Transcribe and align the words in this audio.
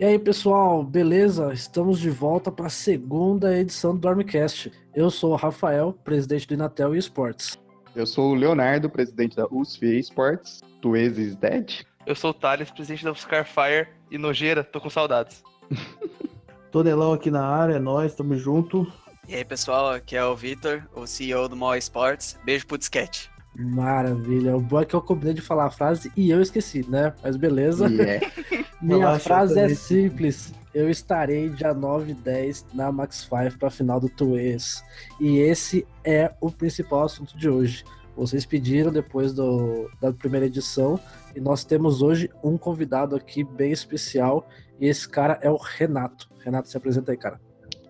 E 0.00 0.04
aí, 0.04 0.16
pessoal, 0.16 0.84
beleza? 0.84 1.52
Estamos 1.52 1.98
de 1.98 2.08
volta 2.08 2.52
para 2.52 2.68
a 2.68 2.70
segunda 2.70 3.58
edição 3.58 3.92
do 3.92 3.98
Dormcast. 3.98 4.70
Eu 4.94 5.10
sou 5.10 5.32
o 5.32 5.36
Rafael, 5.36 5.92
presidente 6.04 6.46
do 6.46 6.54
Inatel 6.54 6.94
Esports. 6.94 7.58
Eu 7.96 8.06
sou 8.06 8.30
o 8.30 8.34
Leonardo, 8.36 8.88
presidente 8.88 9.34
da 9.34 9.48
USF 9.50 9.98
Esports, 9.98 10.60
do 10.80 10.96
Exis 10.96 11.34
Dead. 11.34 11.82
Eu 12.06 12.14
sou 12.14 12.30
o 12.30 12.34
Thales, 12.34 12.70
presidente 12.70 13.04
da 13.04 13.10
Oscar 13.10 13.44
Fire 13.44 13.88
e 14.08 14.16
Nojeira, 14.16 14.62
tô 14.62 14.80
com 14.80 14.88
saudades. 14.88 15.42
Tonelão 16.70 17.12
aqui 17.12 17.28
na 17.28 17.44
área, 17.44 17.74
é 17.74 17.80
nóis, 17.80 18.14
tamo 18.14 18.36
junto. 18.36 18.86
E 19.26 19.34
aí, 19.34 19.44
pessoal, 19.44 19.90
aqui 19.90 20.16
é 20.16 20.24
o 20.24 20.36
Vitor, 20.36 20.88
o 20.94 21.08
CEO 21.08 21.48
do 21.48 21.56
Mall 21.56 21.74
Esports. 21.74 22.38
Beijo 22.44 22.68
pro 22.68 22.78
disquete. 22.78 23.28
Maravilha. 23.58 24.56
O 24.56 24.60
bom 24.60 24.80
é 24.80 24.84
que 24.84 24.94
eu 24.94 25.02
combinei 25.02 25.34
de 25.34 25.40
falar 25.40 25.66
a 25.66 25.70
frase 25.70 26.12
e 26.16 26.30
eu 26.30 26.40
esqueci, 26.40 26.88
né? 26.88 27.12
Mas 27.22 27.36
beleza. 27.36 27.88
Yeah. 27.88 28.26
Minha 28.80 28.98
Relaxa, 28.98 29.24
frase 29.24 29.58
é 29.58 29.68
simples. 29.70 30.54
Eu 30.72 30.88
estarei 30.88 31.48
dia 31.48 31.74
9 31.74 32.12
e 32.12 32.14
10 32.14 32.66
na 32.72 32.92
Max 32.92 33.28
5 33.28 33.58
para 33.58 33.66
a 33.66 33.70
final 33.70 33.98
do 33.98 34.08
Tuês. 34.08 34.84
E 35.20 35.38
esse 35.38 35.84
é 36.04 36.32
o 36.40 36.52
principal 36.52 37.02
assunto 37.02 37.36
de 37.36 37.48
hoje. 37.48 37.84
Vocês 38.16 38.46
pediram 38.46 38.92
depois 38.92 39.32
do, 39.32 39.90
da 40.00 40.12
primeira 40.12 40.46
edição 40.46 41.00
e 41.34 41.40
nós 41.40 41.64
temos 41.64 42.00
hoje 42.00 42.30
um 42.42 42.56
convidado 42.56 43.16
aqui 43.16 43.42
bem 43.42 43.72
especial. 43.72 44.48
E 44.80 44.86
esse 44.86 45.08
cara 45.08 45.36
é 45.42 45.50
o 45.50 45.56
Renato. 45.56 46.30
Renato, 46.44 46.68
se 46.68 46.76
apresenta 46.76 47.10
aí, 47.10 47.18
cara. 47.18 47.40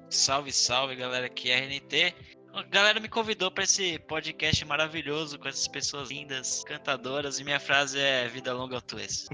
Salve, 0.09 0.51
salve, 0.51 0.97
galera. 0.97 1.27
Aqui 1.27 1.51
é 1.51 1.59
RNT. 1.59 2.15
A 2.55 2.63
galera 2.63 2.99
me 2.99 3.09
convidou 3.09 3.51
para 3.51 3.65
esse 3.65 3.99
podcast 4.01 4.65
maravilhoso 4.65 5.39
com 5.39 5.49
essas 5.49 5.69
pessoas 5.69 6.11
lindas, 6.11 6.65
cantadoras, 6.65 7.39
e 7.39 7.45
minha 7.45 7.61
frase 7.61 7.99
é 7.99 8.27
Vida 8.29 8.53
longa 8.53 8.77
ao 8.77 8.83
Tuês. 8.83 9.29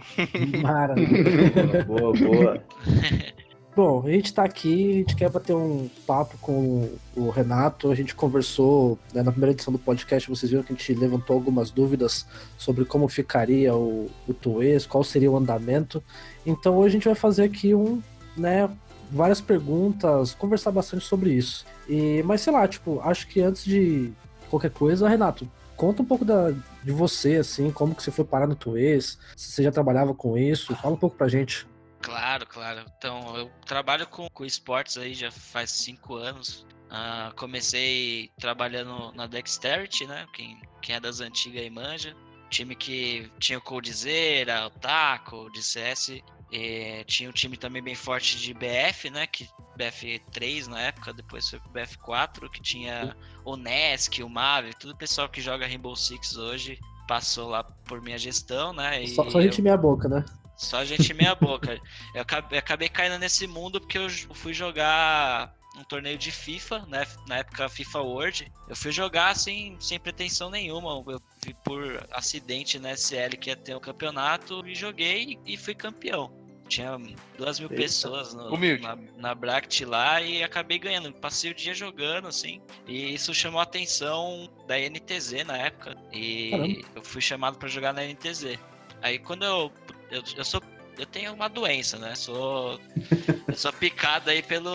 Maravilha. 0.62 1.84
Boa, 1.86 2.12
boa. 2.12 2.64
Bom, 3.76 4.06
a 4.06 4.10
gente 4.10 4.32
tá 4.32 4.44
aqui, 4.44 4.90
a 4.90 4.94
gente 4.98 5.16
quer 5.16 5.28
bater 5.28 5.52
um 5.52 5.90
papo 6.06 6.38
com 6.38 6.92
o 7.16 7.28
Renato. 7.28 7.90
A 7.90 7.94
gente 7.94 8.14
conversou 8.14 8.96
né, 9.12 9.20
na 9.20 9.32
primeira 9.32 9.52
edição 9.52 9.72
do 9.72 9.80
podcast, 9.80 10.30
vocês 10.30 10.48
viram 10.48 10.62
que 10.62 10.72
a 10.72 10.76
gente 10.76 10.94
levantou 10.94 11.34
algumas 11.34 11.72
dúvidas 11.72 12.24
sobre 12.56 12.84
como 12.84 13.08
ficaria 13.08 13.74
o, 13.74 14.08
o 14.28 14.34
Tuês, 14.34 14.86
qual 14.86 15.02
seria 15.02 15.28
o 15.28 15.36
andamento. 15.36 16.00
Então 16.46 16.76
hoje 16.76 16.90
a 16.90 16.98
gente 16.98 17.04
vai 17.06 17.16
fazer 17.16 17.42
aqui 17.42 17.74
um, 17.74 18.00
né, 18.36 18.70
várias 19.10 19.40
perguntas, 19.40 20.34
conversar 20.34 20.70
bastante 20.70 21.04
sobre 21.04 21.32
isso. 21.32 21.64
E, 21.88 22.22
mas 22.24 22.40
sei 22.40 22.52
lá, 22.52 22.66
tipo, 22.66 23.00
acho 23.00 23.26
que 23.28 23.40
antes 23.40 23.64
de 23.64 24.12
qualquer 24.50 24.70
coisa, 24.70 25.08
Renato, 25.08 25.50
conta 25.76 26.02
um 26.02 26.04
pouco 26.04 26.24
da, 26.24 26.50
de 26.82 26.92
você, 26.92 27.36
assim, 27.36 27.70
como 27.70 27.94
que 27.94 28.02
você 28.02 28.10
foi 28.10 28.24
parar 28.24 28.46
no 28.46 28.54
Tuês, 28.54 29.18
se 29.36 29.52
você 29.52 29.62
já 29.62 29.72
trabalhava 29.72 30.14
com 30.14 30.36
isso, 30.38 30.74
fala 30.76 30.94
um 30.94 30.98
pouco 30.98 31.16
pra 31.16 31.28
gente. 31.28 31.66
Claro, 32.00 32.46
claro. 32.46 32.84
Então, 32.98 33.36
eu 33.36 33.50
trabalho 33.64 34.06
com, 34.06 34.28
com 34.28 34.44
esportes 34.44 34.98
aí 34.98 35.14
já 35.14 35.30
faz 35.30 35.70
cinco 35.70 36.16
anos. 36.16 36.66
Ah, 36.90 37.32
comecei 37.34 38.30
trabalhando 38.38 39.10
na 39.14 39.26
Dexterity, 39.26 40.06
né? 40.06 40.26
Quem, 40.34 40.60
quem 40.82 40.96
é 40.96 41.00
das 41.00 41.20
antigas 41.20 41.62
aí 41.62 41.70
manja. 41.70 42.14
Time 42.50 42.76
que 42.76 43.30
tinha 43.38 43.58
o 43.58 43.62
Coldzera, 43.62 44.66
o 44.66 44.70
Taco, 44.70 45.50
de 45.50 45.62
CS. 45.62 46.22
E 46.56 47.02
tinha 47.06 47.28
um 47.28 47.32
time 47.32 47.56
também 47.56 47.82
bem 47.82 47.96
forte 47.96 48.38
de 48.38 48.54
BF, 48.54 49.10
né? 49.10 49.26
Que 49.26 49.48
BF3 49.76 50.68
na 50.68 50.80
época, 50.82 51.12
depois 51.12 51.50
foi 51.50 51.58
pro 51.58 51.72
BF4, 51.72 52.48
que 52.48 52.62
tinha 52.62 53.16
o 53.44 53.56
Nesk, 53.56 54.20
o 54.22 54.28
Mave, 54.28 54.72
tudo 54.78 54.92
o 54.92 54.96
pessoal 54.96 55.28
que 55.28 55.40
joga 55.40 55.66
Rainbow 55.66 55.96
Six 55.96 56.36
hoje 56.36 56.78
passou 57.08 57.48
lá 57.48 57.64
por 57.64 58.00
minha 58.00 58.16
gestão, 58.16 58.72
né? 58.72 59.04
Só, 59.08 59.28
só 59.28 59.38
a 59.38 59.42
gente 59.42 59.58
eu- 59.58 59.64
meia 59.64 59.76
boca, 59.76 60.08
né? 60.08 60.24
só 60.56 60.84
gente 60.84 61.12
meia 61.12 61.34
boca. 61.34 61.76
Eu 62.14 62.22
acabei, 62.22 62.56
eu 62.56 62.60
acabei 62.60 62.88
caindo 62.88 63.18
nesse 63.18 63.48
mundo 63.48 63.80
porque 63.80 63.98
eu 63.98 64.08
fui 64.32 64.54
jogar 64.54 65.52
um 65.76 65.82
torneio 65.82 66.16
de 66.16 66.30
FIFA, 66.30 66.86
né? 66.86 67.04
Na 67.26 67.38
época 67.38 67.68
FIFA 67.68 68.00
World. 68.00 68.52
Eu 68.68 68.76
fui 68.76 68.92
jogar 68.92 69.30
assim, 69.30 69.76
sem 69.80 69.98
pretensão 69.98 70.50
nenhuma. 70.50 71.02
Eu 71.08 71.20
vi 71.44 71.52
por 71.64 72.06
acidente 72.12 72.78
na 72.78 72.92
SL 72.92 73.36
que 73.40 73.50
ia 73.50 73.56
ter 73.56 73.74
um 73.74 73.80
campeonato 73.80 74.64
e 74.64 74.72
joguei 74.72 75.36
e 75.44 75.56
fui 75.56 75.74
campeão. 75.74 76.43
Tinha 76.68 76.96
duas 77.36 77.58
mil 77.60 77.68
Eita. 77.70 77.82
pessoas 77.82 78.34
no- 78.34 78.50
na, 78.80 78.96
na 79.16 79.34
Bracket 79.34 79.82
lá 79.82 80.20
e 80.20 80.42
acabei 80.42 80.78
ganhando. 80.78 81.12
Passei 81.12 81.50
o 81.50 81.54
dia 81.54 81.74
jogando, 81.74 82.26
assim. 82.28 82.60
E 82.86 83.14
isso 83.14 83.34
chamou 83.34 83.60
a 83.60 83.64
atenção 83.64 84.48
da 84.66 84.78
NTZ 84.78 85.44
na 85.46 85.56
época. 85.58 85.96
E 86.12 86.50
Caramba. 86.50 86.80
eu 86.96 87.04
fui 87.04 87.20
chamado 87.20 87.58
pra 87.58 87.68
jogar 87.68 87.92
na 87.92 88.02
NTZ. 88.04 88.58
Aí 89.02 89.18
quando 89.18 89.44
eu. 89.44 89.72
Eu, 90.10 90.22
eu 90.36 90.44
sou. 90.44 90.62
Eu 90.96 91.06
tenho 91.06 91.32
uma 91.34 91.48
doença, 91.48 91.98
né? 91.98 92.14
Sou. 92.14 92.80
eu 93.48 93.56
sou 93.56 93.72
picado 93.72 94.30
aí 94.30 94.42
pelo, 94.42 94.74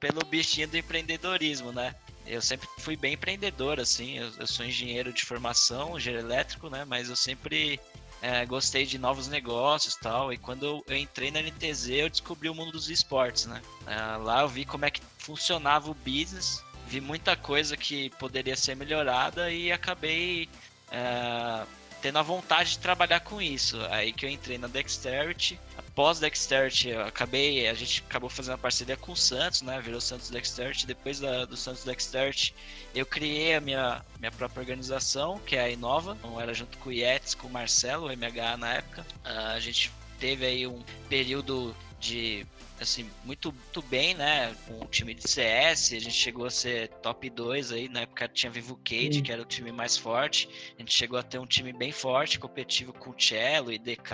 pelo 0.00 0.24
bichinho 0.24 0.66
do 0.68 0.76
empreendedorismo, 0.76 1.72
né? 1.72 1.94
Eu 2.26 2.42
sempre 2.42 2.68
fui 2.78 2.96
bem 2.96 3.14
empreendedor, 3.14 3.78
assim. 3.80 4.18
Eu, 4.18 4.30
eu 4.40 4.46
sou 4.46 4.64
engenheiro 4.66 5.12
de 5.12 5.24
formação, 5.24 5.96
engenheiro 5.96 6.26
elétrico, 6.26 6.68
né? 6.68 6.84
Mas 6.84 7.08
eu 7.08 7.16
sempre 7.16 7.78
é, 8.20 8.44
gostei 8.44 8.84
de 8.84 8.98
novos 8.98 9.28
negócios 9.28 9.94
tal. 9.94 10.32
E 10.32 10.36
quando 10.36 10.84
eu, 10.88 10.96
entrei 10.96 11.30
na 11.30 11.40
NTZ, 11.40 11.88
eu 11.90 12.10
descobri 12.10 12.48
o 12.48 12.54
mundo 12.54 12.72
dos 12.72 12.90
esportes, 12.90 13.46
né? 13.46 13.62
Ah, 13.86 14.16
lá 14.16 14.42
eu 14.42 14.48
vi 14.48 14.64
como 14.64 14.84
é 14.84 14.90
que 14.90 15.00
funcionava 15.18 15.90
o 15.90 15.94
business, 15.94 16.62
vi 16.86 17.00
muita 17.00 17.36
coisa 17.36 17.76
que 17.76 18.10
poderia 18.10 18.56
ser 18.56 18.74
melhorada 18.74 19.50
e 19.52 19.70
acabei 19.70 20.48
é, 20.90 21.64
tendo 22.00 22.18
a 22.18 22.22
vontade 22.22 22.70
de 22.70 22.78
trabalhar 22.78 23.20
com 23.20 23.40
isso. 23.40 23.78
Aí 23.90 24.12
que 24.12 24.26
eu 24.26 24.30
entrei 24.30 24.58
na 24.58 24.66
Dexterity. 24.66 25.58
Após 25.98 26.20
Dexterity, 26.20 26.90
eu 26.90 27.00
acabei, 27.00 27.66
a 27.66 27.74
gente 27.74 28.04
acabou 28.08 28.30
fazendo 28.30 28.54
a 28.54 28.58
parceria 28.58 28.96
com 28.96 29.10
o 29.10 29.16
Santos, 29.16 29.62
né? 29.62 29.80
Virou 29.80 30.00
Santos 30.00 30.30
Dexterity. 30.30 30.86
Depois 30.86 31.18
da, 31.18 31.44
do 31.44 31.56
Santos 31.56 31.82
Dexterity, 31.82 32.54
eu 32.94 33.04
criei 33.04 33.56
a 33.56 33.60
minha, 33.60 34.04
minha 34.20 34.30
própria 34.30 34.60
organização, 34.60 35.40
que 35.40 35.56
é 35.56 35.60
a 35.60 35.68
Inova. 35.68 36.16
Então, 36.16 36.40
era 36.40 36.54
junto 36.54 36.78
com 36.78 36.90
o 36.90 36.92
Yetis, 36.92 37.34
com 37.34 37.48
o 37.48 37.50
Marcelo, 37.50 38.06
o 38.06 38.12
MH 38.12 38.56
na 38.58 38.74
época. 38.74 39.04
Ah, 39.24 39.54
a 39.54 39.58
gente 39.58 39.90
teve 40.20 40.46
aí 40.46 40.68
um 40.68 40.84
período 41.08 41.74
de 41.98 42.46
assim, 42.80 43.10
muito, 43.24 43.52
muito 43.52 43.82
bem, 43.82 44.14
né? 44.14 44.54
Com 44.68 44.84
o 44.84 44.86
time 44.86 45.12
de 45.12 45.28
CS, 45.28 45.94
a 45.94 45.98
gente 45.98 46.12
chegou 46.12 46.46
a 46.46 46.50
ser 46.50 46.90
top 47.02 47.28
2 47.28 47.72
aí, 47.72 47.88
na 47.88 48.02
época 48.02 48.28
tinha 48.28 48.52
Vivo 48.52 48.76
Cade, 48.84 49.20
que 49.20 49.32
era 49.32 49.42
o 49.42 49.44
time 49.44 49.72
mais 49.72 49.96
forte. 49.96 50.48
A 50.76 50.80
gente 50.80 50.94
chegou 50.94 51.18
a 51.18 51.24
ter 51.24 51.40
um 51.40 51.46
time 51.46 51.72
bem 51.72 51.90
forte, 51.90 52.38
competitivo 52.38 52.92
com 52.92 53.10
o 53.10 53.20
Cello 53.20 53.72
e 53.72 53.78
DK, 53.78 54.12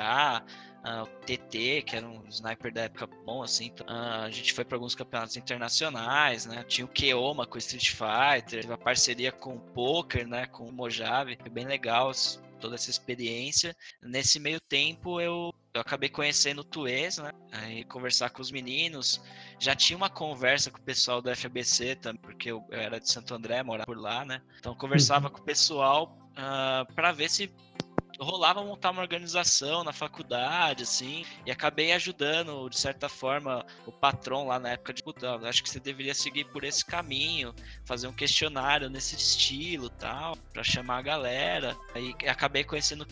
ah, 0.85 1.05
o 1.05 1.07
TT, 1.25 1.83
que 1.83 1.97
era 1.97 2.07
um 2.07 2.23
sniper 2.29 2.71
da 2.71 2.83
época 2.83 3.07
bom, 3.25 3.43
assim. 3.43 3.67
então, 3.67 3.87
ah, 3.89 4.25
a 4.25 4.31
gente 4.31 4.53
foi 4.53 4.67
para 4.67 4.77
alguns 4.77 4.95
campeonatos 4.95 5.35
internacionais, 5.35 6.45
né? 6.45 6.63
Tinha 6.65 6.85
o 6.85 6.89
Keoma 6.89 7.47
com 7.47 7.57
Street 7.57 7.91
Fighter, 7.91 8.61
teve 8.61 8.73
a 8.73 8.77
parceria 8.77 9.33
com 9.33 9.57
o 9.57 9.61
Poker, 9.61 10.29
né? 10.29 10.47
Com 10.47 10.69
o 10.69 10.73
Mojave, 10.73 11.39
foi 11.41 11.51
bem 11.51 11.65
legal 11.67 12.13
toda 12.61 12.75
essa 12.75 12.91
experiência. 12.91 13.75
Nesse 14.03 14.39
meio 14.39 14.61
tempo, 14.61 15.21
eu, 15.21 15.55
eu 15.73 15.81
acabei 15.81 16.11
conhecendo 16.11 16.61
o 16.61 16.65
Tuês, 16.65 17.17
né? 17.17 17.31
Aí 17.53 17.85
conversar 17.85 18.29
com 18.29 18.43
os 18.43 18.53
meninos. 18.53 19.23
Já 19.59 19.75
tinha 19.75 19.97
uma 19.97 20.11
conversa 20.11 20.71
com 20.71 20.79
o 20.79 20.85
pessoal 20.85 21.23
do 21.23 21.35
FABC 21.35 21.97
também, 21.97 22.21
porque 22.21 22.51
eu, 22.51 22.63
eu 22.71 22.79
era 22.79 23.01
de 23.01 23.11
Santo 23.11 23.35
André, 23.35 23.63
morava 23.63 23.87
por 23.87 23.99
lá, 23.99 24.23
né? 24.25 24.43
Então 24.59 24.75
conversava 24.75 25.31
com 25.31 25.41
o 25.41 25.45
pessoal 25.45 26.15
para 26.95 27.13
ver 27.13 27.31
se 27.31 27.51
rolava 28.21 28.63
montar 28.63 28.91
uma 28.91 29.03
organização 29.03 29.85
na 29.85 29.93
faculdade, 29.93 30.83
assim, 30.83 31.25
e 31.45 31.51
acabei 31.51 31.93
ajudando, 31.93 32.69
de 32.69 32.79
certa 32.79 33.09
forma, 33.09 33.65
o 33.87 33.93
patrão 33.93 34.47
lá 34.47 34.59
na 34.59 34.71
época 34.71 34.93
de 34.93 35.03
"Puta, 35.03 35.37
acho 35.49 35.63
que 35.63 35.71
você 35.71 35.81
deveria 35.81 36.15
seguir 36.15 36.45
por 36.47 36.65
esse 36.65 36.85
caminho, 36.85 37.55
fazer 37.85 38.07
um 38.07 38.13
questionário 38.13 38.89
nesse 38.89 39.17
estilo 39.17 39.89
tal, 39.91 40.37
para 40.53 40.63
chamar 40.63 40.99
a 40.99 41.03
galera. 41.03 41.77
Aí 41.95 42.15
acabei 42.29 42.65
conhecendo 42.65 43.03
o 43.03 43.07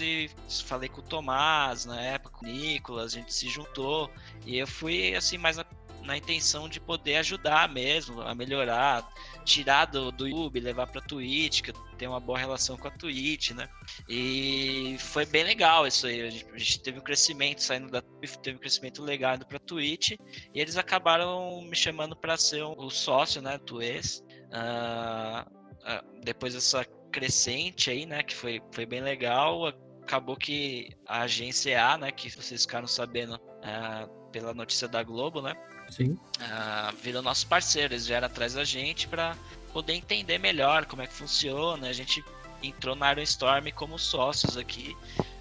e 0.00 0.30
falei 0.64 0.88
com 0.88 1.00
o 1.00 1.04
Tomás 1.04 1.84
na 1.84 2.00
época, 2.00 2.36
com 2.38 2.46
o 2.46 2.48
Nicolas, 2.48 3.12
a 3.14 3.18
gente 3.18 3.32
se 3.32 3.48
juntou, 3.48 4.10
e 4.46 4.58
eu 4.58 4.66
fui 4.66 5.14
assim 5.14 5.38
mais 5.38 5.56
na, 5.56 5.64
na 6.08 6.16
intenção 6.16 6.70
de 6.70 6.80
poder 6.80 7.16
ajudar 7.16 7.68
mesmo, 7.68 8.22
a 8.22 8.34
melhorar, 8.34 9.06
tirar 9.44 9.84
do, 9.84 10.10
do 10.10 10.26
YouTube, 10.26 10.58
levar 10.58 10.86
pra 10.86 11.02
Twitch, 11.02 11.60
que 11.60 11.70
eu 11.70 11.74
tenho 11.98 12.12
uma 12.12 12.18
boa 12.18 12.38
relação 12.38 12.78
com 12.78 12.88
a 12.88 12.90
Twitch, 12.90 13.50
né? 13.50 13.68
E 14.08 14.96
foi 14.98 15.26
bem 15.26 15.44
legal 15.44 15.86
isso 15.86 16.06
aí. 16.06 16.22
A 16.22 16.30
gente, 16.30 16.46
a 16.50 16.58
gente 16.58 16.80
teve 16.80 16.98
um 16.98 17.02
crescimento 17.02 17.62
saindo 17.62 17.90
da 17.90 18.00
teve 18.42 18.56
um 18.56 18.60
crescimento 18.60 19.02
legal 19.02 19.34
indo 19.34 19.46
pra 19.46 19.58
Twitch, 19.58 20.12
e 20.12 20.18
eles 20.58 20.78
acabaram 20.78 21.60
me 21.60 21.76
chamando 21.76 22.16
para 22.16 22.38
ser 22.38 22.62
o, 22.62 22.72
o 22.72 22.88
sócio, 22.88 23.42
né, 23.42 23.58
do 23.58 23.82
ex. 23.82 24.24
Ah, 24.50 25.46
ah, 25.84 26.02
depois 26.24 26.54
dessa 26.54 26.86
crescente 27.12 27.90
aí, 27.90 28.06
né, 28.06 28.22
que 28.22 28.34
foi, 28.34 28.62
foi 28.72 28.86
bem 28.86 29.02
legal, 29.02 29.66
acabou 30.02 30.36
que 30.36 30.88
a 31.06 31.22
agência 31.22 31.84
A, 31.84 31.98
né, 31.98 32.10
que 32.10 32.30
vocês 32.30 32.62
ficaram 32.62 32.86
sabendo 32.86 33.38
ah, 33.62 34.08
pela 34.32 34.54
notícia 34.54 34.88
da 34.88 35.02
Globo, 35.02 35.42
né, 35.42 35.54
Sim. 35.90 36.18
ah, 36.40 36.92
virou 37.02 37.22
nosso 37.22 37.46
parceiro, 37.46 37.94
eles 37.94 38.06
vieram 38.06 38.26
atrás 38.26 38.54
da 38.54 38.64
gente 38.64 39.08
para 39.08 39.36
poder 39.72 39.94
entender 39.94 40.38
melhor 40.38 40.86
como 40.86 41.02
é 41.02 41.06
que 41.06 41.14
funciona. 41.14 41.88
A 41.88 41.92
gente 41.92 42.24
entrou 42.62 42.94
na 42.96 43.12
Iron 43.12 43.22
Storm 43.22 43.70
como 43.74 43.98
sócios 43.98 44.56
aqui, 44.56 44.96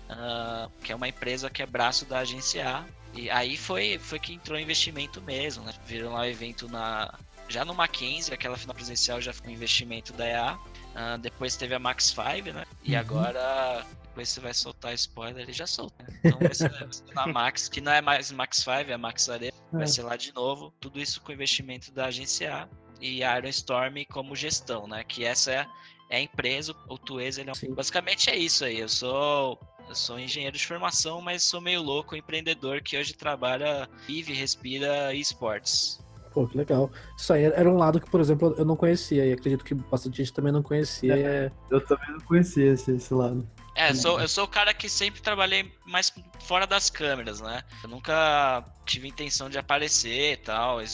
ah, 0.09 0.69
que 0.83 0.91
é 0.91 0.95
uma 0.95 1.07
empresa 1.07 1.49
que 1.49 1.61
é 1.61 1.65
braço 1.65 2.05
da 2.05 2.19
agência 2.19 2.67
A. 2.67 2.85
E 3.13 3.29
aí 3.29 3.57
foi, 3.57 3.97
foi 3.97 4.19
que 4.19 4.33
entrou 4.33 4.59
investimento 4.59 5.21
mesmo, 5.21 5.63
né? 5.63 5.73
Viram 5.85 6.13
lá 6.13 6.21
o 6.21 6.25
evento 6.25 6.67
na, 6.69 7.11
já 7.47 7.63
no 7.65 7.73
Mackenzie, 7.73 8.33
aquela 8.33 8.57
final 8.57 8.75
presencial 8.75 9.19
já 9.21 9.33
foi 9.33 9.47
um 9.47 9.51
investimento 9.53 10.13
da 10.13 10.27
EA. 10.27 10.53
Uh, 10.93 11.17
depois 11.19 11.55
teve 11.55 11.73
a 11.73 11.79
Max 11.79 12.05
5, 12.13 12.51
né? 12.53 12.65
E 12.83 12.93
Uhum. 12.93 12.99
agora, 12.99 13.85
depois 14.17 14.29
você 14.29 14.39
vai 14.39 14.53
soltar 14.53 14.93
spoiler, 14.95 15.43
ele 15.43 15.53
já 15.53 15.67
solta. 15.67 16.03
Né? 16.03 16.19
Então 16.25 16.39
vai 16.39 16.53
ser, 16.53 16.69
vai 16.69 16.91
ser 16.91 17.13
na 17.13 17.27
Max, 17.27 17.69
que 17.69 17.79
não 17.79 17.91
é 17.91 18.01
mais 18.01 18.31
Max 18.31 18.57
5, 18.57 18.71
é 18.89 18.93
a 18.93 18.97
Max 18.97 19.29
Arena. 19.29 19.53
Vai 19.71 19.83
É. 19.83 19.87
ser 19.87 20.01
lá 20.01 20.15
de 20.15 20.33
novo. 20.33 20.73
Tudo 20.79 20.99
isso 20.99 21.21
com 21.21 21.31
investimento 21.31 21.91
da 21.91 22.05
agência 22.05 22.51
A 22.63 22.67
e 22.99 23.23
a 23.23 23.37
Iron 23.37 23.49
Storm 23.49 23.93
como 24.11 24.35
gestão, 24.35 24.87
né? 24.87 25.03
Que 25.03 25.23
essa 25.23 25.51
é, 25.51 25.67
é 26.09 26.17
a 26.17 26.19
empresa, 26.21 26.73
o 26.89 26.97
Tuez, 26.97 27.37
ele 27.37 27.51
é 27.51 27.53
um... 27.53 27.75
Basicamente 27.75 28.29
é 28.31 28.35
isso 28.35 28.65
aí. 28.65 28.79
Eu 28.79 28.89
sou. 28.89 29.59
Eu 29.87 29.95
sou 29.95 30.19
engenheiro 30.19 30.57
de 30.57 30.65
formação, 30.65 31.21
mas 31.21 31.43
sou 31.43 31.61
meio 31.61 31.81
louco, 31.81 32.13
empreendedor 32.15 32.81
que 32.81 32.97
hoje 32.97 33.13
trabalha, 33.13 33.87
vive 34.05 34.33
e 34.33 34.35
respira 34.35 35.13
esportes. 35.13 36.03
Pô, 36.33 36.45
que 36.45 36.57
legal. 36.57 36.91
Isso 37.17 37.31
aí 37.31 37.45
era 37.45 37.69
um 37.69 37.77
lado 37.77 38.01
que, 38.01 38.09
por 38.09 38.19
exemplo, 38.19 38.53
eu 38.57 38.65
não 38.65 38.75
conhecia 38.75 39.25
e 39.25 39.31
acredito 39.31 39.63
que 39.63 39.73
bastante 39.73 40.17
gente 40.17 40.33
também 40.33 40.51
não 40.51 40.61
conhecia. 40.61 41.15
É. 41.17 41.51
Eu 41.71 41.79
também 41.85 42.11
não 42.11 42.19
conhecia 42.19 42.73
esse, 42.73 42.91
esse 42.91 43.13
lado. 43.13 43.47
É, 43.77 43.91
eu 43.91 43.95
sou, 43.95 44.19
eu 44.19 44.27
sou 44.27 44.45
o 44.45 44.47
cara 44.47 44.73
que 44.73 44.89
sempre 44.89 45.21
trabalhei 45.21 45.71
mais 45.85 46.11
fora 46.39 46.65
das 46.65 46.89
câmeras, 46.89 47.39
né? 47.39 47.61
Eu 47.83 47.89
nunca 47.89 48.65
tive 48.87 49.07
intenção 49.07 49.51
de 49.51 49.57
aparecer 49.59 50.33
e 50.33 50.37
tal. 50.37 50.81
Eu 50.81 50.87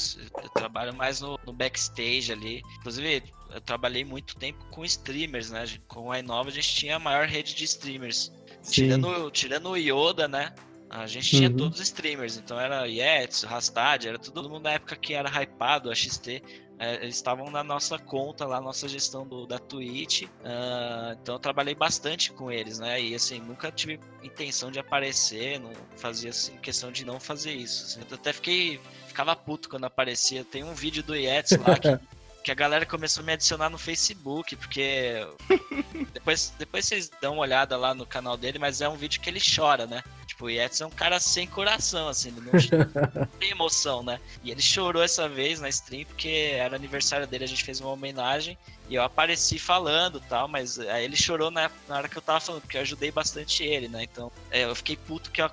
trabalho 0.53 0.93
mais 0.93 1.21
no, 1.21 1.39
no 1.45 1.53
backstage 1.53 2.31
ali. 2.31 2.61
Inclusive, 2.79 3.23
eu 3.51 3.61
trabalhei 3.61 4.03
muito 4.03 4.35
tempo 4.35 4.63
com 4.69 4.83
streamers, 4.83 5.49
né? 5.49 5.65
Com 5.87 6.11
a 6.11 6.19
Inova 6.19 6.49
a 6.49 6.51
gente 6.51 6.75
tinha 6.75 6.97
a 6.97 6.99
maior 6.99 7.25
rede 7.25 7.55
de 7.55 7.63
streamers. 7.63 8.33
Tirando, 8.69 9.31
tirando 9.31 9.69
o 9.69 9.77
Yoda, 9.77 10.27
né? 10.27 10.53
A 10.89 11.07
gente 11.07 11.29
tinha 11.29 11.49
Uhum. 11.49 11.57
todos 11.57 11.79
os 11.79 11.87
streamers, 11.87 12.37
então 12.37 12.59
era 12.59 12.85
Yetsu, 12.85 13.47
Rastad, 13.47 14.05
era 14.05 14.19
todo 14.19 14.47
mundo 14.47 14.63
na 14.63 14.73
época 14.73 14.95
que 14.95 15.15
era 15.15 15.27
hypado, 15.41 15.89
a 15.89 15.95
XT. 15.95 16.43
É, 16.83 16.95
eles 17.01 17.15
estavam 17.15 17.49
na 17.49 17.63
nossa 17.63 17.97
conta 17.97 18.45
lá, 18.45 18.59
nossa 18.59 18.89
gestão 18.89 19.25
do, 19.25 19.45
da 19.45 19.57
Twitch. 19.57 20.23
ah, 20.43 21.15
então 21.21 21.35
eu 21.35 21.39
trabalhei 21.39 21.73
bastante 21.73 22.33
com 22.33 22.51
eles, 22.51 22.77
né? 22.77 23.01
E 23.01 23.15
assim, 23.15 23.39
nunca 23.39 23.71
tive 23.71 24.01
intenção 24.21 24.69
de 24.69 24.79
aparecer, 24.79 25.61
não 25.61 25.71
fazia 25.95 26.31
assim, 26.31 26.57
questão 26.57 26.91
de 26.91 27.05
não 27.05 27.21
fazer 27.21 27.53
isso. 27.53 27.85
assim. 27.85 28.01
Eu 28.09 28.15
até 28.15 28.33
fiquei. 28.33 28.81
Ficava 29.07 29.33
puto 29.33 29.69
quando 29.69 29.85
aparecia. 29.85 30.43
Tem 30.43 30.63
um 30.63 30.73
vídeo 30.73 31.01
do 31.03 31.15
Yetsu 31.15 31.61
lá 31.61 31.79
que, 31.79 31.99
que 32.43 32.51
a 32.51 32.55
galera 32.55 32.85
começou 32.85 33.21
a 33.21 33.25
me 33.25 33.31
adicionar 33.31 33.69
no 33.69 33.77
Facebook, 33.77 34.55
porque 34.57 35.25
depois, 36.11 36.53
depois 36.57 36.85
vocês 36.85 37.09
dão 37.21 37.33
uma 37.33 37.43
olhada 37.43 37.77
lá 37.77 37.93
no 37.93 38.05
canal 38.05 38.35
dele, 38.35 38.59
mas 38.59 38.81
é 38.81 38.89
um 38.89 38.97
vídeo 38.97 39.21
que 39.21 39.29
ele 39.29 39.39
chora, 39.39 39.87
né? 39.87 40.03
Tipo, 40.43 40.45
o 40.45 40.49
Yetis 40.49 40.81
é 40.81 40.85
um 40.85 40.89
cara 40.89 41.19
sem 41.19 41.47
coração, 41.47 42.07
assim, 42.07 42.29
ele 42.29 42.41
não 43.15 43.25
tem 43.39 43.51
emoção, 43.51 44.03
né? 44.03 44.19
E 44.43 44.51
ele 44.51 44.61
chorou 44.61 45.01
essa 45.01 45.29
vez 45.29 45.59
na 45.59 45.69
stream, 45.69 46.05
porque 46.05 46.51
era 46.53 46.75
aniversário 46.75 47.25
dele, 47.25 47.45
a 47.45 47.47
gente 47.47 47.63
fez 47.63 47.79
uma 47.79 47.91
homenagem, 47.91 48.57
e 48.89 48.95
eu 48.95 49.03
apareci 49.03 49.57
falando 49.57 50.17
e 50.17 50.27
tal, 50.27 50.47
mas 50.47 50.79
aí 50.79 51.05
ele 51.05 51.15
chorou 51.15 51.49
na, 51.49 51.71
na 51.87 51.97
hora 51.97 52.09
que 52.09 52.17
eu 52.17 52.21
tava 52.21 52.39
falando, 52.39 52.61
porque 52.61 52.77
eu 52.77 52.81
ajudei 52.81 53.11
bastante 53.11 53.63
ele, 53.63 53.87
né? 53.87 54.03
Então, 54.03 54.31
é, 54.51 54.63
eu 54.65 54.75
fiquei 54.75 54.97
puto 54.97 55.31
que 55.31 55.41
eu, 55.41 55.49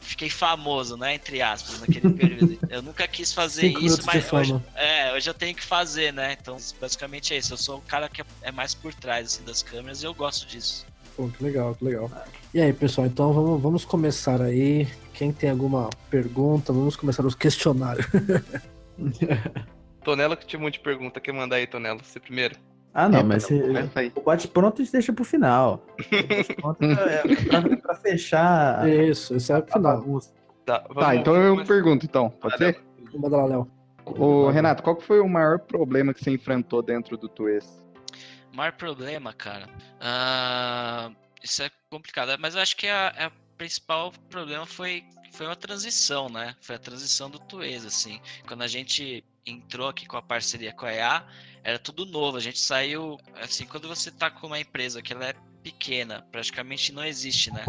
fiquei 0.00 0.30
famoso, 0.30 0.96
né? 0.96 1.14
Entre 1.14 1.40
aspas, 1.40 1.80
naquele 1.80 2.10
período. 2.14 2.58
Eu 2.68 2.82
nunca 2.82 3.06
quis 3.08 3.32
fazer 3.32 3.66
isso, 3.78 4.02
mas 4.04 4.32
hoje, 4.32 4.60
é, 4.74 5.12
hoje 5.12 5.28
eu 5.28 5.34
tenho 5.34 5.54
que 5.54 5.62
fazer, 5.62 6.12
né? 6.12 6.36
Então, 6.40 6.56
basicamente 6.80 7.34
é 7.34 7.38
isso. 7.38 7.52
Eu 7.52 7.58
sou 7.58 7.78
o 7.78 7.82
cara 7.82 8.08
que 8.08 8.22
é 8.42 8.52
mais 8.52 8.74
por 8.74 8.92
trás 8.94 9.26
assim, 9.26 9.44
das 9.44 9.62
câmeras 9.62 10.02
e 10.02 10.06
eu 10.06 10.14
gosto 10.14 10.46
disso. 10.46 10.86
Pô, 11.16 11.28
que 11.28 11.42
legal, 11.42 11.74
que 11.74 11.84
legal. 11.84 12.10
E 12.52 12.60
aí, 12.60 12.72
pessoal, 12.72 13.06
então 13.06 13.32
vamos, 13.32 13.60
vamos 13.62 13.84
começar 13.84 14.40
aí. 14.42 14.86
Quem 15.14 15.32
tem 15.32 15.50
alguma 15.50 15.88
pergunta, 16.10 16.72
vamos 16.72 16.94
começar 16.96 17.24
os 17.24 17.34
questionários. 17.34 18.06
Tonela 20.04 20.36
que 20.36 20.46
tinha 20.46 20.60
um 20.60 20.62
monte 20.64 20.74
de 20.74 20.80
pergunta. 20.80 21.20
Quer 21.20 21.32
mandar 21.32 21.56
aí, 21.56 21.66
Tonela? 21.66 21.98
Você 22.02 22.20
primeiro? 22.20 22.54
Ah, 22.94 23.08
não, 23.08 23.18
É, 23.18 23.22
mas 23.22 23.46
aí. 23.94 24.12
o 24.14 24.20
bate-pronto 24.22 24.80
a 24.80 24.84
gente 24.84 24.92
deixa 24.92 25.12
pro 25.12 25.24
final. 25.24 25.84
O 26.62 26.72
bate-pronto 26.72 26.84
é 26.84 27.22
pra, 27.44 27.76
pra 27.78 27.94
fechar 27.96 28.88
Isso, 28.88 29.34
esse 29.34 29.52
é 29.52 29.56
o 29.56 29.58
a 29.58 29.62
final. 29.66 30.20
Tá, 30.64 30.80
Tá, 30.80 30.84
vamos- 30.92 31.14
então 31.20 31.36
eu 31.36 31.64
pergunto, 31.64 32.04
então. 32.06 32.30
Pode 32.30 32.56
ser? 32.58 32.80
Manda 33.14 33.36
lá, 33.36 33.44
Léo. 33.46 33.68
Ô, 34.04 34.48
Renato, 34.50 34.82
qual 34.82 34.96
que 34.96 35.04
foi 35.04 35.20
o 35.20 35.28
maior 35.28 35.58
problema 35.58 36.14
que 36.14 36.22
você 36.22 36.30
enfrentou 36.30 36.80
dentro 36.82 37.16
do 37.16 37.28
Tuês? 37.28 37.84
Maior 38.56 38.72
problema, 38.72 39.34
cara. 39.34 39.68
ah, 40.00 41.10
isso 41.42 41.62
é 41.62 41.70
complicado, 41.90 42.34
mas 42.40 42.54
eu 42.54 42.62
acho 42.62 42.74
que 42.74 42.88
a, 42.88 43.08
a 43.08 43.30
principal 43.58 44.10
problema 44.30 44.64
foi, 44.64 45.04
foi 45.32 45.44
uma 45.44 45.54
transição, 45.54 46.30
né? 46.30 46.56
Foi 46.62 46.74
a 46.74 46.78
transição 46.78 47.28
do 47.28 47.38
Tuês, 47.38 47.84
assim. 47.84 48.18
Quando 48.48 48.62
a 48.62 48.66
gente 48.66 49.22
entrou 49.44 49.88
aqui 49.88 50.06
com 50.06 50.16
a 50.16 50.22
parceria 50.22 50.72
com 50.72 50.86
a 50.86 50.92
EA, 50.92 51.26
era 51.62 51.78
tudo 51.78 52.06
novo. 52.06 52.38
A 52.38 52.40
gente 52.40 52.58
saiu. 52.58 53.18
Assim, 53.34 53.66
quando 53.66 53.88
você 53.88 54.10
tá 54.10 54.30
com 54.30 54.46
uma 54.46 54.58
empresa 54.58 55.02
que 55.02 55.12
ela 55.12 55.26
é 55.26 55.34
pequena, 55.62 56.22
praticamente 56.32 56.92
não 56.92 57.04
existe, 57.04 57.52
né? 57.52 57.64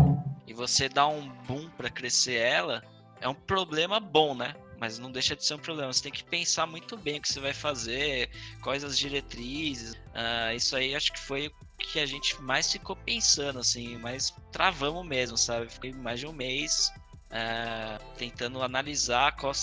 E 0.48 0.54
você 0.54 0.88
dá 0.88 1.06
um 1.06 1.28
boom 1.44 1.70
para 1.72 1.90
crescer 1.90 2.36
ela, 2.36 2.82
é 3.20 3.28
um 3.28 3.36
problema 3.36 4.00
bom, 4.00 4.34
né? 4.34 4.56
Mas 4.80 5.00
não 5.00 5.12
deixa 5.12 5.36
de 5.36 5.44
ser 5.46 5.56
um 5.56 5.60
problema. 5.60 5.92
Você 5.92 6.04
tem 6.04 6.12
que 6.12 6.24
pensar 6.24 6.68
muito 6.68 6.96
bem 6.98 7.18
o 7.18 7.22
que 7.22 7.28
você 7.28 7.40
vai 7.40 7.54
fazer, 7.54 8.30
quais 8.62 8.84
as 8.84 8.98
diretrizes. 8.98 9.96
Ah, 10.14 10.54
isso 10.54 10.76
aí 10.76 10.96
acho 10.96 11.12
que 11.12 11.20
foi 11.20 11.48
o 11.48 11.52
que 11.78 12.00
a 12.00 12.06
gente 12.06 12.40
mais 12.42 12.72
ficou 12.72 12.96
pensando, 12.96 13.60
assim, 13.60 13.98
mais 13.98 14.34
travamos 14.52 15.06
mesmo, 15.06 15.38
sabe? 15.38 15.72
Fiquei 15.72 15.94
mais 15.94 16.20
de 16.20 16.28
um 16.28 16.34
mês 16.34 16.92
ah, 17.32 18.00
tentando 18.18 18.62
analisar 18.62 19.36
qual, 19.36 19.54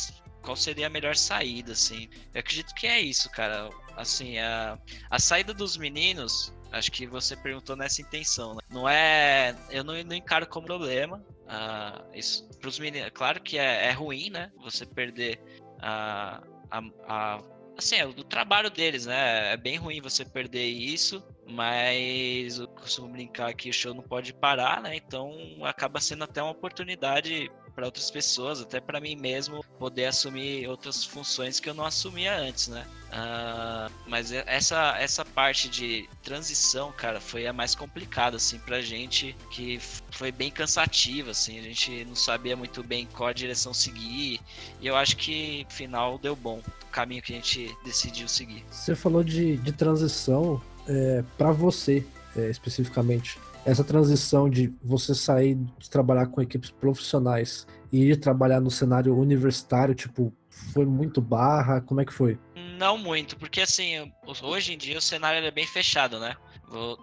qual 0.42 0.56
seria 0.56 0.86
a 0.86 0.90
melhor 0.90 1.16
saída, 1.16 1.72
assim. 1.72 2.08
Eu 2.32 2.40
acredito 2.40 2.74
que 2.74 2.86
é 2.86 3.00
isso, 3.00 3.30
cara. 3.30 3.70
Assim, 3.96 4.38
a, 4.38 4.78
a 5.10 5.18
saída 5.20 5.54
dos 5.54 5.76
meninos, 5.76 6.52
acho 6.72 6.90
que 6.90 7.06
você 7.06 7.36
perguntou 7.36 7.76
nessa 7.76 8.02
intenção, 8.02 8.54
né? 8.54 8.60
Não 8.68 8.88
é. 8.88 9.54
Eu 9.70 9.84
não, 9.84 9.94
não 10.02 10.16
encaro 10.16 10.46
como 10.46 10.66
problema. 10.66 11.24
Ah, 11.46 12.04
isso 12.14 12.48
pros 12.60 12.78
meninos. 12.78 13.10
Claro 13.12 13.40
que 13.42 13.58
é, 13.58 13.86
é 13.86 13.92
ruim, 13.92 14.30
né? 14.30 14.50
Você 14.62 14.86
perder 14.86 15.40
a. 15.80 16.42
a, 16.70 16.82
a 17.06 17.44
assim, 17.76 17.96
é 17.96 18.06
do 18.06 18.24
trabalho 18.24 18.70
deles, 18.70 19.06
né? 19.06 19.52
É 19.52 19.56
bem 19.56 19.76
ruim 19.76 20.00
você 20.00 20.24
perder 20.24 20.66
isso, 20.66 21.22
mas 21.46 22.58
eu 22.58 22.68
costumo 22.68 23.08
brincar 23.08 23.52
que 23.54 23.68
o 23.68 23.72
show 23.72 23.92
não 23.92 24.02
pode 24.02 24.32
parar, 24.32 24.80
né? 24.80 24.96
Então 24.96 25.34
acaba 25.62 26.00
sendo 26.00 26.24
até 26.24 26.42
uma 26.42 26.52
oportunidade 26.52 27.50
para 27.74 27.86
outras 27.86 28.10
pessoas, 28.10 28.60
até 28.60 28.80
para 28.80 29.00
mim 29.00 29.16
mesmo, 29.16 29.64
poder 29.78 30.06
assumir 30.06 30.68
outras 30.68 31.04
funções 31.04 31.58
que 31.58 31.68
eu 31.68 31.74
não 31.74 31.84
assumia 31.84 32.36
antes, 32.36 32.68
né? 32.68 32.86
Ah, 33.10 33.90
mas 34.06 34.32
essa, 34.32 34.96
essa 34.98 35.24
parte 35.24 35.68
de 35.68 36.08
transição, 36.22 36.92
cara, 36.92 37.20
foi 37.20 37.46
a 37.46 37.52
mais 37.52 37.74
complicada, 37.74 38.36
assim, 38.36 38.58
pra 38.58 38.80
gente, 38.80 39.36
que 39.50 39.78
foi 40.10 40.32
bem 40.32 40.50
cansativa, 40.50 41.30
assim, 41.30 41.58
a 41.58 41.62
gente 41.62 42.04
não 42.04 42.16
sabia 42.16 42.56
muito 42.56 42.82
bem 42.82 43.08
qual 43.12 43.28
a 43.28 43.32
direção 43.32 43.72
seguir, 43.74 44.40
e 44.80 44.86
eu 44.86 44.96
acho 44.96 45.16
que, 45.16 45.66
final, 45.68 46.18
deu 46.18 46.34
bom 46.34 46.60
o 46.82 46.86
caminho 46.92 47.22
que 47.22 47.32
a 47.32 47.36
gente 47.36 47.76
decidiu 47.84 48.28
seguir. 48.28 48.64
Você 48.70 48.94
falou 48.94 49.22
de, 49.22 49.56
de 49.58 49.72
transição 49.72 50.60
é, 50.88 51.24
para 51.36 51.52
você, 51.52 52.06
é, 52.36 52.50
especificamente. 52.50 53.38
Essa 53.66 53.82
transição 53.82 54.48
de 54.50 54.74
você 54.82 55.14
sair 55.14 55.54
de 55.78 55.88
trabalhar 55.88 56.26
com 56.26 56.42
equipes 56.42 56.70
profissionais 56.70 57.66
e 57.90 58.10
ir 58.10 58.16
trabalhar 58.16 58.60
no 58.60 58.70
cenário 58.70 59.16
universitário, 59.16 59.94
tipo, 59.94 60.32
foi 60.50 60.84
muito 60.84 61.20
barra? 61.20 61.80
Como 61.80 62.00
é 62.00 62.04
que 62.04 62.12
foi? 62.12 62.38
Não 62.76 62.98
muito, 62.98 63.36
porque 63.38 63.60
assim, 63.60 64.12
hoje 64.42 64.74
em 64.74 64.78
dia 64.78 64.98
o 64.98 65.00
cenário 65.00 65.46
é 65.46 65.50
bem 65.50 65.66
fechado, 65.66 66.20
né? 66.20 66.36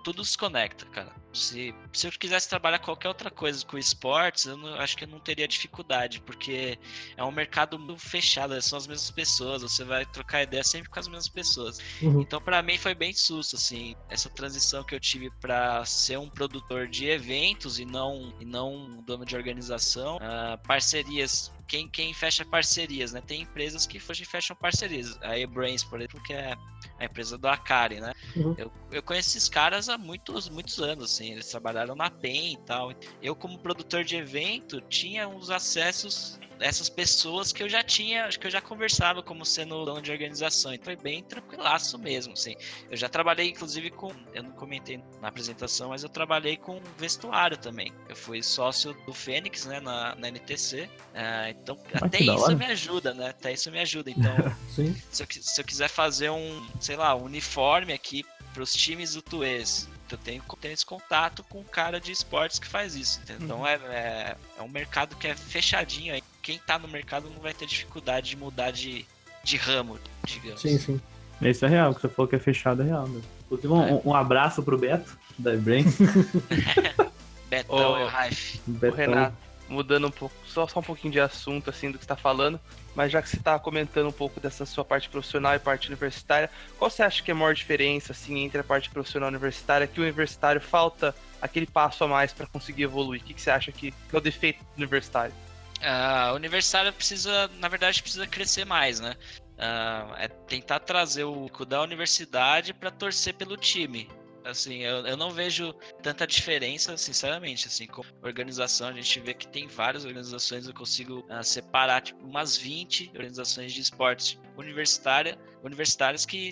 Tudo 0.03 0.23
se 0.23 0.37
conecta, 0.37 0.85
cara. 0.85 1.11
Se, 1.33 1.73
se 1.93 2.07
eu 2.07 2.11
quisesse 2.11 2.47
trabalhar 2.47 2.79
qualquer 2.79 3.07
outra 3.07 3.29
coisa 3.29 3.65
com 3.65 3.77
esportes, 3.77 4.45
eu 4.45 4.57
não- 4.57 4.75
acho 4.75 4.95
que 4.95 5.03
eu 5.03 5.07
não 5.07 5.19
teria 5.19 5.47
dificuldade, 5.47 6.21
porque 6.21 6.77
é 7.17 7.23
um 7.23 7.31
mercado 7.31 7.77
muito 7.77 7.99
fechado, 8.01 8.59
são 8.61 8.77
as 8.77 8.87
mesmas 8.87 9.11
pessoas, 9.11 9.61
você 9.61 9.83
vai 9.83 10.05
trocar 10.05 10.43
ideia 10.43 10.63
sempre 10.63 10.89
com 10.89 10.99
as 10.99 11.07
mesmas 11.07 11.29
pessoas. 11.29 11.77
Uhum. 12.01 12.21
Então, 12.21 12.39
pra 12.41 12.61
mim 12.61 12.77
foi 12.77 12.95
bem 12.95 13.13
susto, 13.13 13.55
assim, 13.55 13.95
essa 14.09 14.29
transição 14.29 14.83
que 14.83 14.95
eu 14.95 14.99
tive 14.99 15.29
pra 15.39 15.83
ser 15.85 16.17
um 16.17 16.29
produtor 16.29 16.87
de 16.87 17.07
eventos 17.07 17.79
e 17.79 17.85
não, 17.85 18.33
e 18.39 18.45
não 18.45 18.73
um 18.73 19.03
dono 19.03 19.25
de 19.25 19.35
organização. 19.35 20.17
Ah, 20.21 20.57
parcerias, 20.65 21.51
quem, 21.67 21.87
quem 21.89 22.13
fecha 22.13 22.45
parcerias, 22.45 23.13
né? 23.13 23.21
Tem 23.21 23.41
empresas 23.41 23.85
que 23.85 24.01
hoje 24.09 24.25
fecham 24.25 24.55
parcerias. 24.55 25.17
A 25.21 25.37
E-Brains, 25.37 25.83
por 25.83 25.99
exemplo, 25.99 26.21
que 26.23 26.33
é 26.33 26.55
a 26.99 27.05
empresa 27.05 27.37
do 27.37 27.47
Akari, 27.47 27.99
né? 27.99 28.11
Uhum. 28.35 28.55
Eu, 28.57 28.71
eu 28.91 29.03
conheço 29.03 29.29
esses 29.29 29.47
caras 29.49 29.87
há 29.89 29.97
muitos, 29.97 30.49
muitos 30.49 30.79
anos, 30.79 31.13
assim, 31.13 31.31
eles 31.31 31.47
trabalharam 31.47 31.80
na 31.87 32.09
PEN 32.09 32.53
e 32.53 32.57
tal. 32.57 32.93
Eu, 33.21 33.35
como 33.35 33.57
produtor 33.57 34.03
de 34.03 34.15
evento, 34.15 34.81
tinha 34.81 35.27
uns 35.27 35.49
acessos 35.49 36.39
essas 36.61 36.89
pessoas 36.89 37.51
que 37.51 37.63
eu 37.63 37.67
já 37.67 37.83
tinha, 37.83 38.25
acho 38.25 38.39
que 38.39 38.47
eu 38.47 38.51
já 38.51 38.61
conversava 38.61 39.21
como 39.21 39.45
sendo 39.45 39.83
dono 39.83 40.01
de 40.01 40.11
organização, 40.11 40.73
então 40.73 40.85
foi 40.85 40.95
bem 40.95 41.23
tranquilaço 41.23 41.97
mesmo, 41.97 42.33
assim. 42.33 42.55
Eu 42.89 42.95
já 42.95 43.09
trabalhei, 43.09 43.49
inclusive, 43.49 43.89
com, 43.89 44.11
eu 44.33 44.43
não 44.43 44.51
comentei 44.51 45.01
na 45.19 45.27
apresentação, 45.27 45.89
mas 45.89 46.03
eu 46.03 46.09
trabalhei 46.09 46.55
com 46.55 46.79
vestuário 46.97 47.57
também. 47.57 47.91
Eu 48.07 48.15
fui 48.15 48.43
sócio 48.43 48.93
do 49.05 49.13
Fênix, 49.13 49.65
né, 49.65 49.79
na, 49.79 50.15
na 50.15 50.27
NTC, 50.29 50.83
uh, 50.83 51.49
então 51.49 51.77
Ah, 51.93 52.05
até 52.05 52.19
isso 52.19 52.55
me 52.55 52.65
ajuda, 52.65 53.13
né, 53.13 53.29
até 53.29 53.53
isso 53.53 53.71
me 53.71 53.79
ajuda, 53.79 54.11
então 54.11 54.31
se 54.69 55.23
eu, 55.23 55.27
se 55.29 55.61
eu 55.61 55.65
quiser 55.65 55.89
fazer 55.89 56.29
um, 56.29 56.65
sei 56.79 56.95
lá, 56.95 57.15
um 57.15 57.23
uniforme 57.23 57.91
aqui 57.91 58.23
para 58.53 58.63
os 58.63 58.73
times 58.73 59.13
do 59.13 59.21
Tuês, 59.21 59.89
eu 60.13 60.17
tenho, 60.17 60.43
tenho 60.59 60.73
esse 60.73 60.85
contato 60.85 61.43
com 61.43 61.59
o 61.59 61.65
cara 61.65 61.99
de 61.99 62.11
esportes 62.11 62.59
que 62.59 62.67
faz 62.67 62.95
isso. 62.95 63.19
entendeu? 63.23 63.45
Então 63.45 63.67
é, 63.67 63.75
é, 63.75 64.35
é 64.57 64.61
um 64.61 64.67
mercado 64.67 65.15
que 65.15 65.27
é 65.27 65.35
fechadinho 65.35 66.13
aí. 66.13 66.23
Quem 66.41 66.59
tá 66.59 66.77
no 66.79 66.87
mercado 66.87 67.29
não 67.29 67.41
vai 67.41 67.53
ter 67.53 67.65
dificuldade 67.65 68.29
de 68.29 68.37
mudar 68.37 68.71
de, 68.71 69.05
de 69.43 69.57
ramo, 69.57 69.99
digamos. 70.25 70.61
Sim, 70.61 70.77
sim. 70.77 71.01
Isso 71.41 71.65
é 71.65 71.67
real, 71.67 71.91
o 71.91 71.95
que 71.95 72.01
você 72.01 72.09
falou 72.09 72.27
que 72.27 72.35
é 72.35 72.39
fechado 72.39 72.83
é 72.83 72.85
real. 72.85 73.09
Inclusive, 73.45 73.73
um, 73.73 74.09
um 74.09 74.15
abraço 74.15 74.61
pro 74.61 74.77
Beto, 74.77 75.17
da 75.37 75.55
Brain. 75.55 75.85
Betão 77.49 77.99
e 77.99 78.03
o 78.03 78.07
Raif. 78.07 78.61
Betão. 78.65 78.97
Renato, 78.97 79.35
mudando 79.71 80.07
um 80.07 80.11
pouco, 80.11 80.35
só, 80.45 80.67
só 80.67 80.79
um 80.79 80.83
pouquinho 80.83 81.13
de 81.13 81.19
assunto, 81.19 81.69
assim, 81.69 81.89
do 81.89 81.97
que 81.97 82.03
você 82.03 82.07
tá 82.09 82.15
falando, 82.15 82.59
mas 82.93 83.11
já 83.11 83.21
que 83.21 83.29
você 83.29 83.37
tá 83.37 83.57
comentando 83.57 84.07
um 84.07 84.11
pouco 84.11 84.39
dessa 84.39 84.65
sua 84.65 84.83
parte 84.83 85.09
profissional 85.09 85.55
e 85.55 85.59
parte 85.59 85.87
universitária, 85.87 86.49
qual 86.77 86.91
você 86.91 87.01
acha 87.01 87.23
que 87.23 87.31
é 87.31 87.33
a 87.33 87.35
maior 87.35 87.55
diferença, 87.55 88.11
assim, 88.11 88.39
entre 88.39 88.59
a 88.59 88.63
parte 88.63 88.89
profissional 88.89 89.29
e 89.29 89.31
universitária, 89.31 89.87
que 89.87 89.99
o 89.99 90.03
universitário 90.03 90.59
falta 90.59 91.15
aquele 91.41 91.65
passo 91.65 92.03
a 92.03 92.07
mais 92.07 92.33
para 92.33 92.45
conseguir 92.45 92.83
evoluir? 92.83 93.21
O 93.21 93.23
que, 93.23 93.33
que 93.33 93.41
você 93.41 93.49
acha 93.49 93.71
que, 93.71 93.93
é 94.11 94.17
o 94.17 94.21
defeito 94.21 94.59
do 94.59 94.77
universitário? 94.77 95.33
Ah, 95.81 96.27
a 96.27 96.33
universitária 96.33 96.91
precisa, 96.91 97.49
na 97.59 97.67
verdade, 97.67 98.01
precisa 98.01 98.27
crescer 98.27 98.65
mais, 98.65 98.99
né? 98.99 99.15
Ah, 99.57 100.15
é 100.17 100.27
tentar 100.27 100.79
trazer 100.81 101.23
o 101.23 101.49
da 101.65 101.81
universidade 101.81 102.73
para 102.73 102.91
torcer 102.91 103.33
pelo 103.33 103.55
time. 103.55 104.09
Assim, 104.43 104.79
eu, 104.79 105.05
eu 105.05 105.15
não 105.15 105.31
vejo 105.31 105.73
tanta 106.01 106.25
diferença, 106.25 106.97
sinceramente, 106.97 107.67
assim, 107.67 107.85
com 107.85 108.01
organização, 108.23 108.87
a 108.87 108.93
gente 108.93 109.19
vê 109.19 109.33
que 109.33 109.47
tem 109.47 109.67
várias 109.67 110.03
organizações, 110.03 110.67
eu 110.67 110.73
consigo 110.73 111.23
ah, 111.29 111.43
separar, 111.43 112.01
tipo, 112.01 112.25
umas 112.25 112.57
20 112.57 113.11
organizações 113.13 113.71
de 113.71 113.81
esporte 113.81 114.39
universitária, 114.57 115.37
universitárias 115.63 116.25
que 116.25 116.49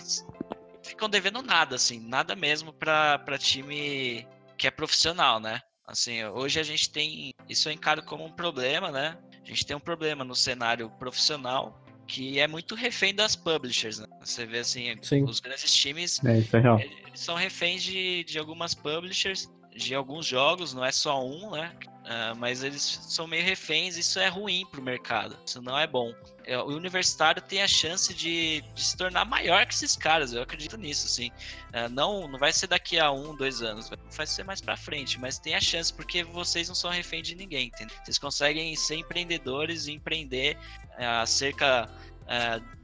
ficam 0.82 1.08
devendo 1.08 1.42
nada, 1.42 1.76
assim, 1.76 2.00
nada 2.00 2.36
mesmo 2.36 2.72
para 2.72 3.38
time 3.38 4.26
que 4.56 4.66
é 4.66 4.70
profissional, 4.70 5.40
né? 5.40 5.60
Assim, 5.86 6.24
hoje 6.24 6.60
a 6.60 6.62
gente 6.62 6.88
tem. 6.90 7.32
Isso 7.48 7.68
eu 7.68 7.72
encaro 7.72 8.04
como 8.04 8.24
um 8.24 8.30
problema, 8.30 8.92
né? 8.92 9.18
A 9.42 9.46
gente 9.46 9.66
tem 9.66 9.76
um 9.76 9.80
problema 9.80 10.22
no 10.22 10.36
cenário 10.36 10.88
profissional 10.90 11.84
que 12.10 12.40
é 12.40 12.48
muito 12.48 12.74
refém 12.74 13.14
das 13.14 13.36
publishers, 13.36 14.00
né? 14.00 14.06
Você 14.20 14.44
vê 14.44 14.58
assim, 14.58 14.96
Sim. 15.00 15.22
os 15.22 15.38
grandes 15.38 15.72
times 15.72 16.20
É, 16.24 16.38
é 16.38 17.16
são 17.16 17.36
reféns 17.36 17.84
de, 17.84 18.24
de 18.24 18.36
algumas 18.36 18.74
publishers, 18.74 19.48
de 19.76 19.94
alguns 19.94 20.26
jogos, 20.26 20.74
não 20.74 20.84
é 20.84 20.90
só 20.90 21.24
um, 21.24 21.52
né? 21.52 21.72
Ah, 22.12 22.34
mas 22.36 22.64
eles 22.64 22.98
são 23.08 23.24
meio 23.28 23.44
reféns, 23.44 23.96
isso 23.96 24.18
é 24.18 24.26
ruim 24.26 24.66
pro 24.66 24.82
mercado, 24.82 25.38
isso 25.46 25.62
não 25.62 25.78
é 25.78 25.86
bom. 25.86 26.12
É, 26.44 26.58
O 26.58 26.64
universitário 26.66 27.40
tem 27.40 27.62
a 27.62 27.68
chance 27.68 28.12
de, 28.12 28.62
de 28.74 28.84
se 28.84 28.96
tornar 28.96 29.24
maior 29.24 29.64
que 29.64 29.72
esses 29.74 29.94
caras, 29.94 30.32
eu 30.32 30.42
acredito 30.42 30.76
nisso, 30.76 31.06
sim. 31.06 31.30
Ah, 31.72 31.88
não, 31.88 32.26
não 32.26 32.36
vai 32.36 32.52
ser 32.52 32.66
daqui 32.66 32.98
a 32.98 33.12
um, 33.12 33.36
dois 33.36 33.62
anos, 33.62 33.88
vai- 33.88 34.26
ser 34.26 34.42
mais 34.42 34.60
pra 34.60 34.76
frente, 34.76 35.20
mas 35.20 35.38
tem 35.38 35.54
a 35.54 35.60
chance 35.60 35.94
porque 35.94 36.24
vocês 36.24 36.66
não 36.66 36.74
são 36.74 36.90
refém 36.90 37.22
de 37.22 37.36
ninguém, 37.36 37.68
entendeu? 37.68 37.96
Vocês 38.02 38.18
conseguem 38.18 38.74
ser 38.74 38.96
empreendedores 38.96 39.86
e 39.86 39.92
empreender 39.92 40.58
ah, 40.98 41.20
acerca 41.22 41.88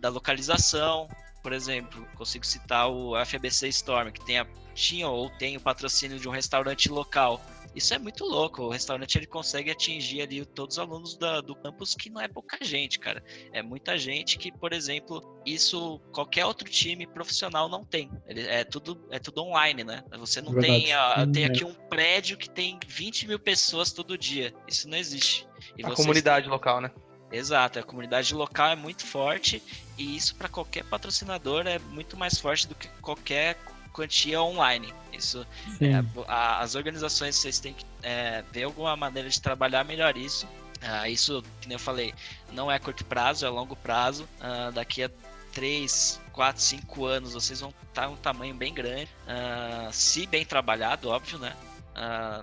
da 0.00 0.09
localização, 0.09 1.09
por 1.42 1.52
exemplo, 1.52 2.04
consigo 2.16 2.45
citar 2.45 2.88
o 2.88 3.16
FBC 3.16 3.68
Storm, 3.68 4.11
que 4.11 4.25
tem 4.25 4.38
a, 4.38 4.47
tinha 4.75 5.09
ou 5.09 5.30
tem 5.30 5.56
o 5.56 5.61
patrocínio 5.61 6.18
de 6.18 6.28
um 6.28 6.33
restaurante 6.33 6.88
local. 6.88 7.40
Isso 7.76 7.92
é 7.92 7.99
muito 7.99 8.25
louco. 8.25 8.62
O 8.62 8.71
restaurante 8.71 9.16
ele 9.16 9.26
consegue 9.26 9.71
atingir 9.71 10.23
ali 10.23 10.45
todos 10.47 10.76
os 10.76 10.83
alunos 10.83 11.16
da- 11.18 11.42
do 11.42 11.54
campus, 11.54 11.95
que 11.95 12.09
não 12.09 12.21
é 12.23 12.26
pouca 12.26 12.56
gente, 12.64 12.99
cara. 12.99 13.23
É 13.52 13.62
muita 13.62 13.99
gente 13.99 14.38
que, 14.38 14.50
por 14.50 14.73
exemplo, 14.73 15.23
isso 15.45 16.00
qualquer 16.11 16.47
outro 16.47 16.68
time 16.71 17.06
profissional 17.06 17.68
não 17.68 17.85
tem. 17.85 18.11
Ele- 18.26 18.47
é 18.47 18.64
tudo 18.64 19.06
é 19.11 19.18
tudo 19.18 19.42
online, 19.42 19.85
né? 19.85 20.02
Você 20.18 20.40
não 20.40 20.52
Verdade. 20.52 20.85
tem. 20.85 20.92
ah, 20.95 21.26
tem 21.30 21.45
é. 21.45 21.47
aqui 21.47 21.64
um 21.64 21.75
prédio 21.75 22.38
que 22.38 22.49
tem 22.49 22.80
20 22.87 23.28
mil 23.28 23.38
pessoas 23.38 23.92
todo 23.92 24.16
dia. 24.16 24.54
Isso 24.66 24.88
não 24.88 24.97
existe. 24.97 25.47
E 25.76 25.85
A 25.85 25.90
comunidade 25.90 26.49
local, 26.49 26.80
né? 26.80 26.90
Exato, 27.30 27.78
a 27.78 27.83
comunidade 27.83 28.33
local 28.35 28.68
é 28.71 28.76
muito 28.76 29.04
forte 29.04 29.61
e 29.99 30.16
isso 30.16 30.35
para 30.37 30.49
qualquer 30.49 30.85
patrocinador 30.85 31.66
é 31.66 31.78
muito 31.78 32.16
mais 32.16 32.38
forte 32.38 32.66
do 32.68 32.75
que 32.75 32.88
qualquer 33.02 33.56
quantia 33.97 34.41
online. 34.43 34.93
Isso, 35.12 35.47
é, 35.81 36.03
a- 36.29 36.61
as 36.61 36.75
organizações 36.75 37.35
vocês 37.37 37.59
têm 37.59 37.73
que 37.73 37.85
é, 38.03 38.45
ver 38.53 38.65
alguma 38.65 38.95
maneira 38.95 39.29
de 39.31 39.41
trabalhar 39.41 39.83
melhor 39.85 40.17
isso. 40.17 40.47
Ah, 40.83 41.09
isso, 41.09 41.43
que 41.61 41.67
nem 41.69 41.76
eu 41.76 41.79
falei, 41.81 42.12
não 42.53 42.71
é 42.71 42.79
curto 42.79 43.03
prazo, 43.07 43.47
é 43.47 43.49
longo 43.49 43.75
prazo. 43.75 44.29
Ah, 44.38 44.71
daqui 44.73 45.03
a 45.03 45.11
3, 45.53 46.21
4, 46.33 46.61
5 46.62 47.07
anos 47.07 47.33
vocês 47.33 47.61
vão 47.61 47.73
estar 47.88 48.09
um 48.11 48.17
tamanho 48.17 48.55
bem 48.55 48.75
grande. 48.75 49.09
Ah, 49.26 49.88
se 49.91 50.26
bem 50.26 50.45
trabalhado, 50.45 51.09
óbvio, 51.09 51.38
né? 51.38 51.57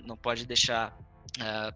Não 0.03 0.17
pode 0.17 0.47
deixar 0.47 0.91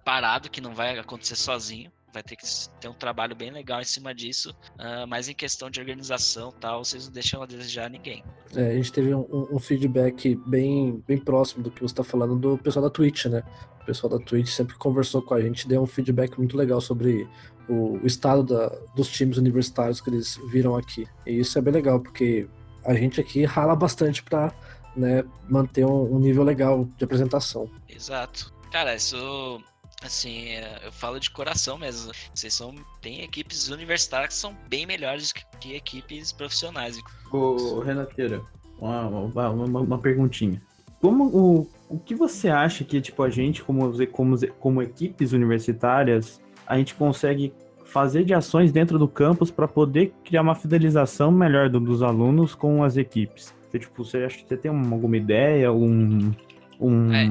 parado, 0.03 0.49
que 0.49 0.59
não 0.59 0.73
vai 0.73 0.97
acontecer 0.97 1.35
sozinho. 1.35 1.91
Vai 2.13 2.23
ter 2.23 2.35
que 2.35 2.45
ter 2.79 2.87
um 2.87 2.93
trabalho 2.93 3.35
bem 3.35 3.51
legal 3.51 3.81
em 3.81 3.85
cima 3.85 4.13
disso. 4.15 4.55
Ah, 4.79 5.05
mas 5.07 5.27
em 5.27 5.33
questão 5.33 5.69
de 5.69 5.79
organização 5.79 6.51
tal, 6.51 6.83
vocês 6.83 7.05
não 7.05 7.11
deixam 7.13 7.41
a 7.41 7.45
desejar 7.45 7.89
ninguém. 7.89 8.23
É, 8.55 8.69
a 8.71 8.73
gente 8.75 8.91
teve 8.91 9.13
um, 9.13 9.21
um- 9.31 9.55
um 9.55 9.59
feedback 9.59 10.35
bem, 10.47 11.03
bem 11.07 11.17
próximo 11.17 11.63
do 11.63 11.69
que 11.69 11.79
você 11.81 11.91
está 11.93 12.03
falando 12.03 12.35
do 12.37 12.57
pessoal 12.57 12.83
da 12.83 12.89
Twitch, 12.89 13.25
né? 13.25 13.43
O 13.81 13.85
pessoal 13.85 14.17
da 14.17 14.23
Twitch 14.25 14.47
sempre 14.49 14.75
conversou 14.75 15.21
com 15.21 15.33
a 15.33 15.41
gente, 15.41 15.67
deu 15.67 15.81
um 15.81 15.85
feedback 15.85 16.37
muito 16.37 16.57
legal 16.57 16.79
sobre 16.81 17.27
o, 17.69 17.97
o 18.01 18.07
estado 18.07 18.43
da- 18.43 18.69
dos 18.95 19.09
times 19.09 19.37
universitários 19.37 19.99
que 20.01 20.09
eles 20.09 20.39
viram 20.49 20.75
aqui. 20.75 21.05
E 21.25 21.39
isso 21.39 21.57
é 21.57 21.61
bem 21.61 21.73
legal, 21.73 21.99
porque 21.99 22.47
a 22.85 22.93
gente 22.93 23.19
aqui 23.19 23.43
rala 23.43 23.75
bastante 23.75 24.23
para 24.23 24.53
né, 24.95 25.23
manter 25.47 25.85
um, 25.85 26.15
um 26.15 26.19
nível 26.19 26.43
legal 26.43 26.85
de 26.97 27.03
apresentação. 27.03 27.69
Exato. 27.87 28.51
Cara, 28.71 28.95
isso. 28.95 29.61
Assim, 30.03 30.49
é, 30.49 30.81
eu 30.85 30.91
falo 30.91 31.19
de 31.19 31.29
coração 31.31 31.77
mesmo. 31.77 32.11
Vocês 32.33 32.53
são. 32.53 32.73
Tem 33.01 33.23
equipes 33.23 33.67
universitárias 33.69 34.29
que 34.29 34.35
são 34.35 34.55
bem 34.69 34.85
melhores 34.85 35.31
que, 35.31 35.43
que 35.59 35.75
equipes 35.75 36.31
profissionais. 36.31 36.99
Ô, 37.31 37.79
Renateira, 37.79 38.41
uma, 38.79 39.07
uma, 39.07 39.49
uma, 39.49 39.79
uma 39.81 39.97
perguntinha. 39.97 40.61
Como 41.01 41.25
o, 41.25 41.69
o 41.89 41.99
que 41.99 42.13
você 42.15 42.47
acha 42.49 42.83
que, 42.83 43.01
tipo, 43.01 43.23
a 43.23 43.29
gente, 43.29 43.63
como, 43.63 43.91
como, 44.07 44.37
como 44.59 44.81
equipes 44.81 45.31
universitárias, 45.31 46.39
a 46.65 46.77
gente 46.77 46.93
consegue 46.95 47.51
fazer 47.85 48.23
de 48.23 48.33
ações 48.33 48.71
dentro 48.71 48.99
do 48.99 49.07
campus 49.07 49.49
para 49.49 49.67
poder 49.67 50.13
criar 50.23 50.41
uma 50.41 50.55
fidelização 50.55 51.31
melhor 51.31 51.69
do- 51.69 51.79
dos 51.79 52.03
alunos 52.03 52.53
com 52.53 52.83
as 52.83 52.97
equipes? 52.97 53.53
Você, 53.69 53.79
tipo, 53.79 54.03
você 54.03 54.17
acha 54.19 54.37
que 54.37 54.47
você 54.47 54.57
tem 54.57 54.69
uma- 54.69 54.93
alguma 54.95 55.17
ideia, 55.17 55.71
um, 55.71 56.31
um, 56.79 57.13
É, 57.13 57.25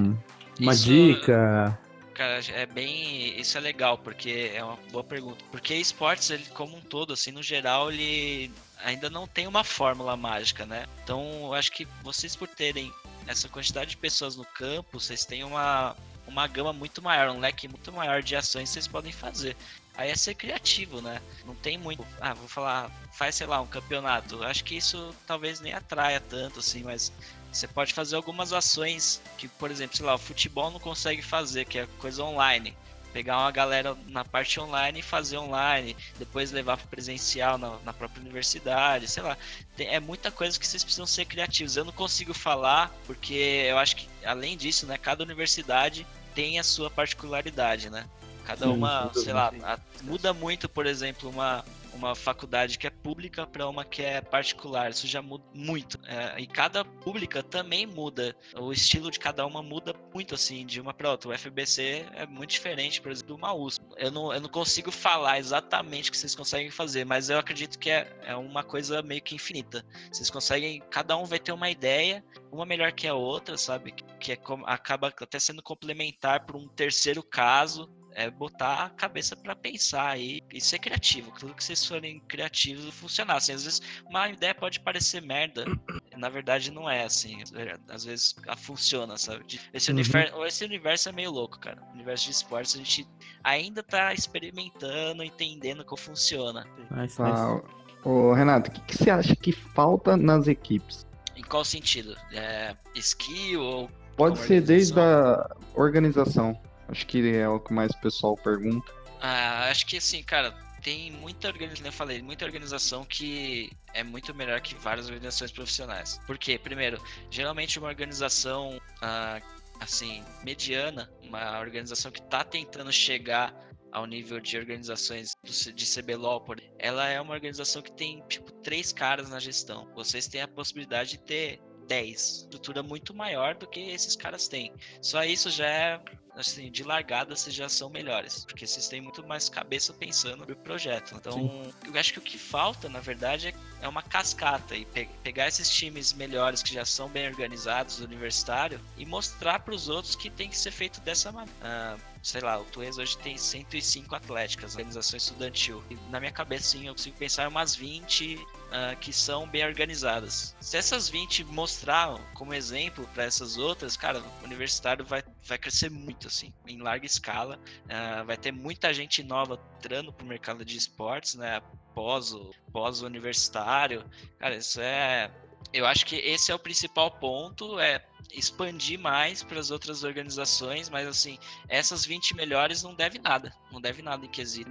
uma 0.60 0.72
isso- 0.72 0.84
dica? 0.84 1.78
Cara, 2.16 2.40
é 2.48 2.64
bem. 2.64 3.38
Isso 3.38 3.58
é 3.58 3.60
legal, 3.60 3.98
porque 3.98 4.50
é 4.54 4.64
uma 4.64 4.76
boa 4.90 5.04
pergunta. 5.04 5.44
Porque 5.50 5.74
esportes, 5.74 6.30
ele, 6.30 6.46
como 6.46 6.74
um 6.74 6.80
todo, 6.80 7.12
assim, 7.12 7.30
no 7.30 7.42
geral, 7.42 7.92
ele 7.92 8.50
ainda 8.82 9.10
não 9.10 9.26
tem 9.26 9.46
uma 9.46 9.62
fórmula 9.62 10.16
mágica, 10.16 10.64
né? 10.64 10.86
Então, 11.04 11.20
eu 11.42 11.52
acho 11.52 11.70
que 11.70 11.86
vocês, 12.02 12.34
por 12.34 12.48
terem 12.48 12.90
essa 13.26 13.50
quantidade 13.50 13.90
de 13.90 13.96
pessoas 13.98 14.34
no 14.34 14.46
campo, 14.46 14.98
vocês 14.98 15.26
têm 15.26 15.44
uma, 15.44 15.94
uma 16.26 16.46
gama 16.46 16.72
muito 16.72 17.02
maior, 17.02 17.28
um 17.28 17.38
leque 17.38 17.68
muito 17.68 17.92
maior 17.92 18.22
de 18.22 18.34
ações 18.34 18.70
que 18.70 18.74
vocês 18.74 18.88
podem 18.88 19.12
fazer. 19.12 19.54
Aí 19.94 20.10
é 20.10 20.16
ser 20.16 20.34
criativo, 20.34 21.02
né? 21.02 21.20
Não 21.44 21.54
tem 21.54 21.76
muito. 21.76 22.06
Ah, 22.18 22.32
vou 22.32 22.48
falar, 22.48 22.90
faz, 23.12 23.34
sei 23.34 23.46
lá, 23.46 23.60
um 23.60 23.66
campeonato. 23.66 24.42
Acho 24.42 24.64
que 24.64 24.76
isso 24.76 25.14
talvez 25.26 25.60
nem 25.60 25.74
atraia 25.74 26.20
tanto, 26.20 26.60
assim, 26.60 26.82
mas 26.82 27.12
você 27.56 27.66
pode 27.66 27.92
fazer 27.94 28.16
algumas 28.16 28.52
ações 28.52 29.20
que, 29.38 29.48
por 29.48 29.70
exemplo, 29.70 29.96
sei 29.96 30.04
lá, 30.06 30.14
o 30.14 30.18
futebol 30.18 30.70
não 30.70 30.78
consegue 30.80 31.22
fazer, 31.22 31.64
que 31.64 31.78
é 31.78 31.86
coisa 31.98 32.22
online. 32.22 32.76
Pegar 33.12 33.38
uma 33.38 33.50
galera 33.50 33.96
na 34.08 34.24
parte 34.26 34.60
online 34.60 35.00
e 35.00 35.02
fazer 35.02 35.38
online, 35.38 35.96
depois 36.18 36.52
levar 36.52 36.76
para 36.76 36.86
presencial 36.86 37.56
na, 37.56 37.78
na 37.82 37.92
própria 37.94 38.20
universidade, 38.20 39.08
sei 39.08 39.22
lá. 39.22 39.38
Tem- 39.74 39.88
é 39.88 39.98
muita 39.98 40.30
coisa 40.30 40.58
que 40.58 40.66
vocês 40.66 40.84
precisam 40.84 41.06
ser 41.06 41.24
criativos. 41.24 41.76
Eu 41.78 41.84
não 41.86 41.92
consigo 41.92 42.34
falar, 42.34 42.92
porque 43.06 43.32
eu 43.34 43.78
acho 43.78 43.96
que, 43.96 44.06
além 44.24 44.54
disso, 44.54 44.86
né, 44.86 44.98
cada 44.98 45.24
universidade 45.24 46.06
tem 46.34 46.58
a 46.58 46.62
sua 46.62 46.90
particularidade, 46.90 47.88
né? 47.88 48.04
Cada 48.44 48.66
uma, 48.70 49.10
sei 49.14 49.32
lá, 49.32 49.50
a- 49.62 49.78
muda 50.02 50.34
muito, 50.34 50.68
por 50.68 50.84
exemplo, 50.86 51.30
uma, 51.30 51.64
uma 51.96 52.14
faculdade 52.14 52.78
que 52.78 52.86
é 52.86 52.90
pública 52.90 53.46
para 53.46 53.68
uma 53.68 53.84
que 53.84 54.02
é 54.02 54.20
particular. 54.20 54.90
Isso 54.90 55.06
já 55.06 55.20
muda 55.20 55.44
muito. 55.54 55.98
É, 56.06 56.40
e 56.40 56.46
cada 56.46 56.84
pública 56.84 57.42
também 57.42 57.86
muda. 57.86 58.36
O 58.58 58.72
estilo 58.72 59.10
de 59.10 59.18
cada 59.18 59.44
uma 59.46 59.62
muda 59.62 59.94
muito, 60.14 60.34
assim, 60.34 60.64
de 60.64 60.80
uma 60.80 60.94
para 60.94 61.10
outra. 61.10 61.30
O 61.30 61.38
FBC 61.38 62.06
é 62.14 62.26
muito 62.26 62.50
diferente, 62.50 63.00
por 63.00 63.10
exemplo, 63.10 63.34
do 63.34 63.36
uma 63.36 63.54
USP. 63.54 63.84
Eu 63.96 64.10
não, 64.10 64.32
eu 64.32 64.40
não 64.40 64.48
consigo 64.48 64.90
falar 64.90 65.38
exatamente 65.38 66.08
o 66.08 66.12
que 66.12 66.18
vocês 66.18 66.34
conseguem 66.34 66.70
fazer, 66.70 67.04
mas 67.04 67.30
eu 67.30 67.38
acredito 67.38 67.78
que 67.78 67.90
é, 67.90 68.14
é 68.22 68.36
uma 68.36 68.62
coisa 68.62 69.02
meio 69.02 69.22
que 69.22 69.34
infinita. 69.34 69.84
Vocês 70.12 70.30
conseguem, 70.30 70.82
cada 70.90 71.16
um 71.16 71.24
vai 71.24 71.38
ter 71.38 71.52
uma 71.52 71.70
ideia, 71.70 72.24
uma 72.52 72.66
melhor 72.66 72.92
que 72.92 73.06
a 73.06 73.14
outra, 73.14 73.56
sabe? 73.56 73.92
Que 74.20 74.32
é, 74.32 74.38
acaba 74.64 75.08
até 75.08 75.38
sendo 75.38 75.62
complementar 75.62 76.44
para 76.44 76.56
um 76.56 76.68
terceiro 76.68 77.22
caso 77.22 77.90
é 78.16 78.30
botar 78.30 78.86
a 78.86 78.90
cabeça 78.90 79.36
para 79.36 79.54
pensar 79.54 80.18
e, 80.18 80.42
e 80.52 80.58
ser 80.58 80.78
criativo. 80.78 81.30
Tudo 81.38 81.54
que 81.54 81.62
vocês 81.62 81.84
forem 81.84 82.18
criativos 82.20 82.92
funcionar. 82.94 83.36
Assim, 83.36 83.52
às 83.52 83.64
vezes 83.64 83.82
uma 84.06 84.28
ideia 84.28 84.54
pode 84.54 84.80
parecer 84.80 85.20
merda, 85.20 85.66
na 86.16 86.30
verdade 86.30 86.72
não 86.72 86.88
é 86.88 87.04
assim. 87.04 87.42
Às 87.88 88.04
vezes 88.04 88.34
funciona, 88.56 89.18
sabe? 89.18 89.44
Esse, 89.72 89.90
uhum. 89.90 89.98
universo, 89.98 90.44
esse 90.46 90.64
universo 90.64 91.08
é 91.10 91.12
meio 91.12 91.30
louco, 91.30 91.60
cara. 91.60 91.80
O 91.90 91.92
universo 91.92 92.24
de 92.24 92.30
esportes 92.30 92.74
a 92.74 92.78
gente 92.78 93.06
ainda 93.44 93.82
tá 93.82 94.14
experimentando, 94.14 95.22
entendendo 95.22 95.84
como 95.84 96.00
funciona. 96.00 96.66
Nice, 96.90 97.20
ah, 97.20 97.60
Ô, 98.02 98.32
Renato, 98.32 98.70
o 98.70 98.72
que, 98.72 98.80
que, 98.80 98.96
você 98.96 99.10
acha 99.10 99.36
que 99.36 99.52
falta 99.52 100.16
nas 100.16 100.48
equipes? 100.48 101.06
Em 101.36 101.42
qual 101.42 101.64
sentido? 101.64 102.16
É, 102.32 102.74
skill 102.94 103.60
ou. 103.60 103.90
Pode 104.16 104.38
ser 104.38 104.62
desde 104.62 104.98
a 104.98 105.54
organização. 105.74 106.58
Acho 106.88 107.06
que 107.06 107.34
é 107.34 107.48
o 107.48 107.60
que 107.60 107.72
mais 107.72 107.90
o 107.92 108.00
pessoal 108.00 108.36
pergunta. 108.36 108.92
Ah, 109.20 109.68
acho 109.70 109.86
que 109.86 109.96
assim, 109.96 110.22
cara, 110.22 110.52
tem 110.82 111.10
muita 111.10 111.48
organização, 111.48 111.86
eu 111.86 111.92
falei, 111.92 112.22
muita 112.22 112.44
organização 112.44 113.04
que 113.04 113.70
é 113.92 114.04
muito 114.04 114.34
melhor 114.34 114.60
que 114.60 114.74
várias 114.76 115.06
organizações 115.06 115.50
profissionais. 115.50 116.20
Por 116.26 116.38
quê? 116.38 116.58
Primeiro, 116.58 117.02
geralmente 117.30 117.78
uma 117.78 117.88
organização 117.88 118.80
ah, 119.02 119.40
assim, 119.80 120.22
mediana, 120.44 121.10
uma 121.22 121.58
organização 121.58 122.10
que 122.10 122.20
está 122.20 122.44
tentando 122.44 122.92
chegar 122.92 123.54
ao 123.92 124.04
nível 124.04 124.38
de 124.40 124.58
organizações 124.58 125.32
de 125.42 125.86
CBLOL, 125.86 126.44
ela 126.78 127.08
é 127.08 127.18
uma 127.20 127.32
organização 127.32 127.80
que 127.80 127.92
tem, 127.92 128.22
tipo, 128.28 128.52
três 128.62 128.92
caras 128.92 129.30
na 129.30 129.40
gestão. 129.40 129.90
Vocês 129.94 130.28
têm 130.28 130.42
a 130.42 130.48
possibilidade 130.48 131.12
de 131.12 131.18
ter 131.18 131.60
10. 131.86 132.20
Estrutura 132.20 132.82
muito 132.82 133.14
maior 133.14 133.54
do 133.54 133.66
que 133.66 133.80
esses 133.80 134.16
caras 134.16 134.48
têm. 134.48 134.72
Só 135.00 135.24
isso 135.24 135.50
já 135.50 135.66
é 135.66 136.00
assim, 136.36 136.70
de 136.70 136.82
largada 136.82 137.34
vocês 137.34 137.54
já 137.54 137.68
são 137.68 137.88
melhores, 137.88 138.44
porque 138.44 138.66
vocês 138.66 138.86
têm 138.88 139.00
muito 139.00 139.26
mais 139.26 139.48
cabeça 139.48 139.92
pensando 139.94 140.46
no 140.46 140.56
projeto. 140.56 141.14
Então, 141.14 141.32
Sim. 141.32 141.72
eu 141.86 141.98
acho 141.98 142.12
que 142.12 142.18
o 142.18 142.22
que 142.22 142.38
falta, 142.38 142.88
na 142.88 143.00
verdade, 143.00 143.54
é 143.80 143.88
uma 143.88 144.02
cascata 144.02 144.76
e 144.76 144.84
pe 144.84 145.08
pegar 145.22 145.48
esses 145.48 145.70
times 145.70 146.12
melhores 146.12 146.62
que 146.62 146.74
já 146.74 146.84
são 146.84 147.08
bem 147.08 147.26
organizados 147.26 147.98
do 147.98 148.04
universitário 148.04 148.80
e 148.96 149.06
mostrar 149.06 149.60
para 149.60 149.74
os 149.74 149.88
outros 149.88 150.14
que 150.14 150.28
tem 150.28 150.50
que 150.50 150.58
ser 150.58 150.70
feito 150.70 151.00
dessa 151.00 151.32
maneira. 151.32 151.56
Uh, 151.62 152.00
sei 152.22 152.40
lá, 152.40 152.58
o 152.60 152.64
Tuês 152.64 152.98
hoje 152.98 153.16
tem 153.18 153.38
105 153.38 154.14
atléticas, 154.14 154.74
organização 154.74 155.16
estudantil. 155.16 155.82
E 155.90 155.94
na 156.10 156.20
minha 156.20 156.32
cabeça, 156.32 156.70
sim, 156.70 156.86
eu 156.86 156.94
consigo 156.94 157.16
pensar 157.16 157.44
em 157.44 157.48
umas 157.48 157.74
20 157.74 158.38
ah, 158.78 158.94
que 158.94 159.10
são 159.10 159.48
bem 159.48 159.64
organizadas. 159.64 160.54
Se 160.60 160.76
essas 160.76 161.08
20 161.08 161.44
mostrar 161.44 162.20
como 162.34 162.52
exemplo 162.52 163.08
para 163.14 163.24
essas 163.24 163.56
outras, 163.56 163.96
cara, 163.96 164.20
o 164.20 164.44
universitário 164.44 165.02
vai, 165.02 165.22
vai 165.46 165.56
crescer 165.56 165.90
muito, 165.90 166.26
assim, 166.26 166.52
em 166.66 166.82
larga 166.82 167.06
escala. 167.06 167.58
Uh, 167.84 168.26
vai 168.26 168.36
ter 168.36 168.52
muita 168.52 168.92
gente 168.92 169.22
nova 169.22 169.58
entrando 169.78 170.12
pro 170.12 170.26
mercado 170.26 170.62
de 170.62 170.76
esportes, 170.76 171.36
né? 171.36 171.62
Pós 171.94 172.34
o 172.34 172.50
pós 172.70 173.00
universitário. 173.00 174.04
Cara, 174.38 174.56
isso 174.56 174.78
é. 174.78 175.30
Eu 175.72 175.86
acho 175.86 176.06
que 176.06 176.16
esse 176.16 176.50
é 176.50 176.54
o 176.54 176.58
principal 176.58 177.10
ponto, 177.10 177.78
é 177.78 178.02
expandir 178.32 178.98
mais 178.98 179.42
para 179.42 179.58
as 179.58 179.70
outras 179.70 180.04
organizações, 180.04 180.88
mas 180.88 181.06
assim, 181.06 181.38
essas 181.68 182.04
20 182.04 182.34
melhores 182.34 182.82
não 182.82 182.94
deve 182.94 183.18
nada, 183.18 183.52
não 183.70 183.80
deve 183.80 184.02
nada 184.02 184.24
em 184.24 184.28
quesito 184.28 184.70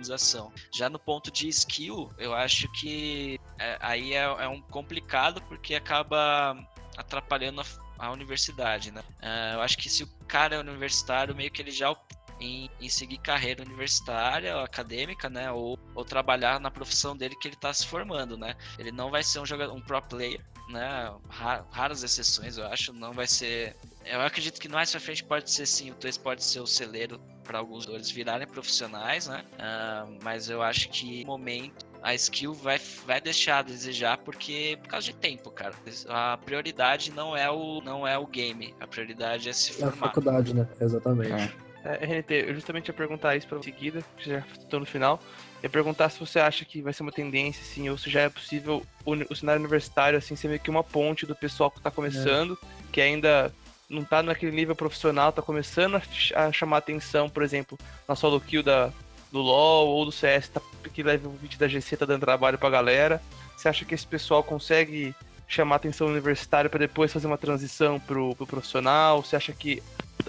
Já 0.74 0.90
no 0.90 1.00
ponto 1.00 1.32
de 1.32 1.48
skill, 1.50 2.12
eu 2.18 2.34
acho 2.34 2.72
que 2.74 3.40
é, 3.60 3.78
aí 3.80 4.14
é, 4.14 4.24
é, 4.24 4.48
um 4.48 4.62
complicado 4.62 5.42
porque 5.44 5.76
acaba 5.76 6.58
atrapalhando 6.98 7.62
a, 7.62 7.66
a 8.06 8.12
universidade, 8.12 8.92
né? 8.92 9.02
Uh, 9.22 9.56
eu 9.56 9.62
acho 9.62 9.78
que 9.78 9.90
se 9.90 10.04
o 10.04 10.08
cara 10.28 10.56
é 10.56 10.60
universitário, 10.60 11.36
meio 11.36 11.52
que 11.52 11.62
ele 11.62 11.72
já 11.72 11.96
em, 12.40 12.70
em, 12.82 12.90
seguir 12.90 13.18
carreira 13.18 13.64
universitária, 13.64 14.62
acadêmica, 14.62 15.30
né? 15.30 15.52
Ou, 15.52 15.78
ou 15.94 16.06
trabalhar 16.06 16.60
na 16.60 16.70
profissão 16.70 17.16
dele 17.16 17.36
que 17.36 17.48
ele 17.48 17.56
está 17.56 17.74
se 17.74 17.88
formando, 17.88 18.38
né? 18.38 18.56
Ele 18.78 18.92
não 18.92 19.10
vai 19.10 19.24
ser 19.24 19.40
um 19.40 19.46
jogador, 19.46 19.74
um 19.74 19.82
pro 19.82 20.02
player, 20.02 20.42
né? 20.70 21.14
Raras 21.30 22.04
exceções, 22.04 22.58
eu 22.58 22.66
acho. 22.68 22.94
Não 22.94 23.14
vai 23.14 23.28
ser. 23.28 23.76
Eu 24.06 24.22
acredito 24.22 24.60
que 24.60 24.70
mais 24.70 24.92
pra 24.92 25.00
frente 25.00 25.24
pode 25.24 25.50
ser 25.50 25.66
sim, 25.66 25.92
o 25.92 25.96
Twist 25.96 26.22
pode 26.22 26.44
ser 26.44 26.60
o 26.60 26.68
celeiro 26.68 27.20
para 27.44 27.60
alguns 27.60 27.84
jogadores 27.84 28.10
virarem 28.10 28.48
profissionais, 28.48 29.28
né? 29.28 29.44
Uh, 29.54 30.18
mas 30.24 30.50
eu 30.50 30.62
acho 30.62 30.90
que 30.90 31.22
no 31.22 31.28
momento 31.28 31.86
a 32.02 32.14
skill 32.14 32.54
vai, 32.54 32.80
vai 33.06 33.20
deixar 33.20 33.60
a 33.60 33.62
desejar 33.64 34.20
porque 34.20 34.78
por 34.82 34.90
causa 34.90 35.08
de 35.08 35.16
tempo, 35.16 35.50
cara. 35.50 35.74
A 36.08 36.38
prioridade 36.38 37.12
não 37.12 37.36
é 37.36 37.50
o 37.50 37.82
não 37.82 38.08
é 38.08 38.18
o 38.18 38.28
game, 38.28 38.76
a 38.80 38.86
prioridade 38.86 39.50
é 39.50 39.54
se 39.54 39.74
formar. 39.74 39.88
É 39.88 39.90
a 39.90 39.98
faculdade, 39.98 40.54
né? 40.54 40.68
Exatamente. 40.80 41.32
É. 41.32 41.65
É, 41.86 42.04
RNT, 42.04 42.32
eu 42.48 42.56
justamente 42.56 42.88
ia 42.88 42.94
perguntar 42.94 43.36
isso 43.36 43.48
pra 43.48 43.62
seguida, 43.62 44.04
que 44.18 44.28
já 44.28 44.44
estou 44.60 44.80
no 44.80 44.88
final. 44.88 45.22
Ia 45.62 45.70
perguntar 45.70 46.10
se 46.10 46.20
você 46.20 46.40
acha 46.40 46.66
que 46.66 46.82
vai 46.82 46.92
ser 46.92 47.04
uma 47.04 47.12
tendência, 47.12 47.62
assim, 47.62 47.88
ou 47.88 47.98
se 47.98 48.10
já 48.10 48.22
é 48.22 48.30
possível 48.30 48.84
o, 49.06 49.12
o 49.14 49.36
cenário 49.36 49.62
universitário, 49.62 50.18
assim, 50.18 50.36
ser 50.36 50.48
meio 50.48 50.60
que 50.60 50.70
uma 50.70 50.84
ponte 50.84 51.28
do 51.28 51.36
pessoal 51.36 51.70
que 51.70 51.78
está 51.78 51.92
começando, 51.92 52.58
é. 52.64 52.92
que 52.92 53.00
ainda 53.00 53.54
não 53.88 54.02
está 54.02 54.24
naquele 54.24 54.52
nível 54.52 54.76
profissional, 54.76 55.30
está 55.30 55.44
começando 55.44 55.96
a, 55.96 56.02
a, 56.48 56.52
chamar 56.52 56.78
atenção, 56.78 57.30
por 57.30 57.44
exemplo, 57.44 57.78
na 58.08 58.16
solo 58.16 58.42
kill 58.42 58.64
da, 58.64 58.92
do 59.32 59.40
LoL 59.40 59.88
ou 59.90 60.06
do 60.06 60.12
CS, 60.12 60.50
tá, 60.50 60.62
que 60.92 61.04
leva 61.04 61.28
o 61.28 61.34
vídeo 61.34 61.60
da 61.60 61.68
GC, 61.68 61.98
tá 61.98 62.06
dando 62.06 62.22
trabalho 62.22 62.58
pra 62.58 62.70
galera. 62.72 63.22
Você 63.56 63.70
acha 63.70 63.86
que 63.86 63.94
esse 63.94 64.08
pessoal 64.08 64.42
consegue 64.42 65.14
chamar 65.48 65.76
atenção 65.76 66.08
universitária 66.08 66.68
para 66.68 66.80
depois 66.80 67.14
fazer 67.14 67.28
uma 67.28 67.38
transição 67.38 68.00
pro, 68.00 68.36
pro 68.36 68.48
profissional? 68.48 69.22
Você 69.22 69.36
acha 69.36 69.54
que 69.54 69.84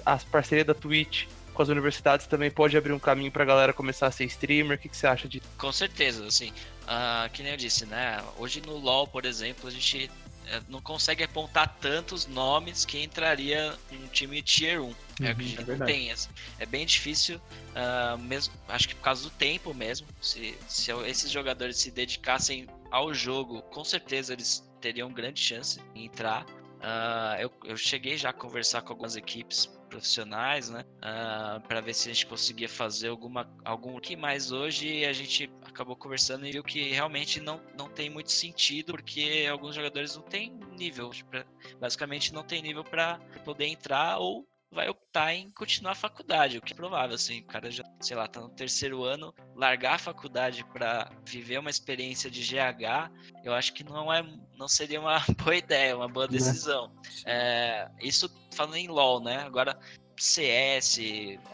as 0.04 0.22
parcerias 0.22 0.66
da 0.66 0.74
Twitch 0.74 1.26
com 1.56 1.62
as 1.62 1.68
universidades 1.68 2.26
também 2.26 2.50
pode 2.50 2.76
abrir 2.76 2.92
um 2.92 2.98
caminho 2.98 3.32
pra 3.32 3.44
galera 3.44 3.72
começar 3.72 4.06
a 4.06 4.10
ser 4.10 4.24
streamer? 4.26 4.76
O 4.76 4.80
que, 4.80 4.88
que 4.88 4.96
você 4.96 5.06
acha 5.06 5.26
disso? 5.26 5.48
Com 5.56 5.72
certeza, 5.72 6.26
assim, 6.26 6.50
uh, 6.82 7.28
que 7.32 7.42
nem 7.42 7.52
eu 7.52 7.56
disse, 7.56 7.86
né? 7.86 8.22
Hoje 8.36 8.60
no 8.60 8.76
LoL, 8.76 9.08
por 9.08 9.24
exemplo, 9.24 9.66
a 9.66 9.70
gente 9.72 10.10
eh, 10.48 10.62
não 10.68 10.80
consegue 10.80 11.24
apontar 11.24 11.76
tantos 11.80 12.26
nomes 12.26 12.84
que 12.84 13.02
entraria 13.02 13.74
um 13.90 14.06
time 14.08 14.40
tier 14.42 14.80
1. 14.80 14.84
Uhum, 14.84 14.94
eu 15.20 15.30
acredito 15.30 15.60
é 15.60 15.64
que 15.64 15.70
não 15.76 15.86
tem. 15.86 16.12
Assim. 16.12 16.28
É 16.58 16.66
bem 16.66 16.86
difícil, 16.86 17.36
uh, 17.38 18.18
mesmo, 18.18 18.54
acho 18.68 18.88
que 18.88 18.94
por 18.94 19.02
causa 19.02 19.24
do 19.24 19.30
tempo 19.30 19.74
mesmo. 19.74 20.06
Se, 20.20 20.56
se 20.68 20.92
esses 21.06 21.30
jogadores 21.30 21.78
se 21.78 21.90
dedicassem 21.90 22.68
ao 22.90 23.12
jogo, 23.12 23.62
com 23.62 23.82
certeza 23.82 24.34
eles 24.34 24.62
teriam 24.80 25.10
grande 25.10 25.40
chance 25.40 25.80
em 25.94 26.04
entrar. 26.04 26.46
Uh, 26.86 27.40
eu, 27.40 27.52
eu 27.64 27.76
cheguei 27.76 28.16
já 28.16 28.30
a 28.30 28.32
conversar 28.32 28.80
com 28.80 28.92
algumas 28.92 29.16
equipes 29.16 29.66
profissionais, 29.90 30.70
né? 30.70 30.82
Uh, 30.82 31.02
ah, 31.02 31.62
para 31.66 31.80
ver 31.80 31.92
se 31.92 32.08
a 32.08 32.12
gente 32.12 32.26
conseguia 32.26 32.68
fazer 32.68 33.08
alguma 33.08 33.50
algum 33.64 33.98
que 33.98 34.14
mais 34.14 34.52
hoje 34.52 35.04
a 35.04 35.12
gente 35.12 35.50
acabou 35.64 35.96
conversando 35.96 36.46
e 36.46 36.52
viu 36.52 36.62
que 36.62 36.90
realmente 36.90 37.40
não, 37.40 37.60
não 37.76 37.88
tem 37.88 38.08
muito 38.08 38.30
sentido 38.30 38.92
porque 38.92 39.48
alguns 39.50 39.74
jogadores 39.74 40.14
não 40.14 40.22
têm 40.22 40.56
nível, 40.78 41.10
basicamente 41.80 42.32
não 42.32 42.44
tem 42.44 42.62
nível 42.62 42.84
para 42.84 43.18
poder 43.44 43.66
entrar 43.66 44.18
ou 44.18 44.46
vai 44.70 44.88
optar 45.16 45.34
em 45.34 45.50
continuar 45.50 45.92
a 45.92 45.94
faculdade, 45.94 46.58
o 46.58 46.62
que 46.62 46.72
é 46.72 46.76
provável, 46.76 47.14
assim, 47.14 47.40
o 47.40 47.46
cara 47.46 47.70
já, 47.70 47.82
sei 48.00 48.16
lá, 48.16 48.28
tá 48.28 48.40
no 48.40 48.50
terceiro 48.50 49.02
ano, 49.02 49.34
largar 49.54 49.94
a 49.94 49.98
faculdade 49.98 50.64
para 50.72 51.10
viver 51.24 51.58
uma 51.58 51.70
experiência 51.70 52.30
de 52.30 52.42
GH, 52.42 53.10
eu 53.42 53.54
acho 53.54 53.72
que 53.72 53.82
não 53.82 54.12
é, 54.12 54.22
não 54.58 54.68
seria 54.68 55.00
uma 55.00 55.18
boa 55.42 55.56
ideia, 55.56 55.96
uma 55.96 56.08
boa 56.08 56.26
né? 56.26 56.32
decisão. 56.32 56.92
É, 57.24 57.88
isso 58.00 58.30
falando 58.54 58.76
em 58.76 58.88
LoL, 58.88 59.22
né? 59.22 59.38
Agora 59.38 59.78
CS, 60.18 60.98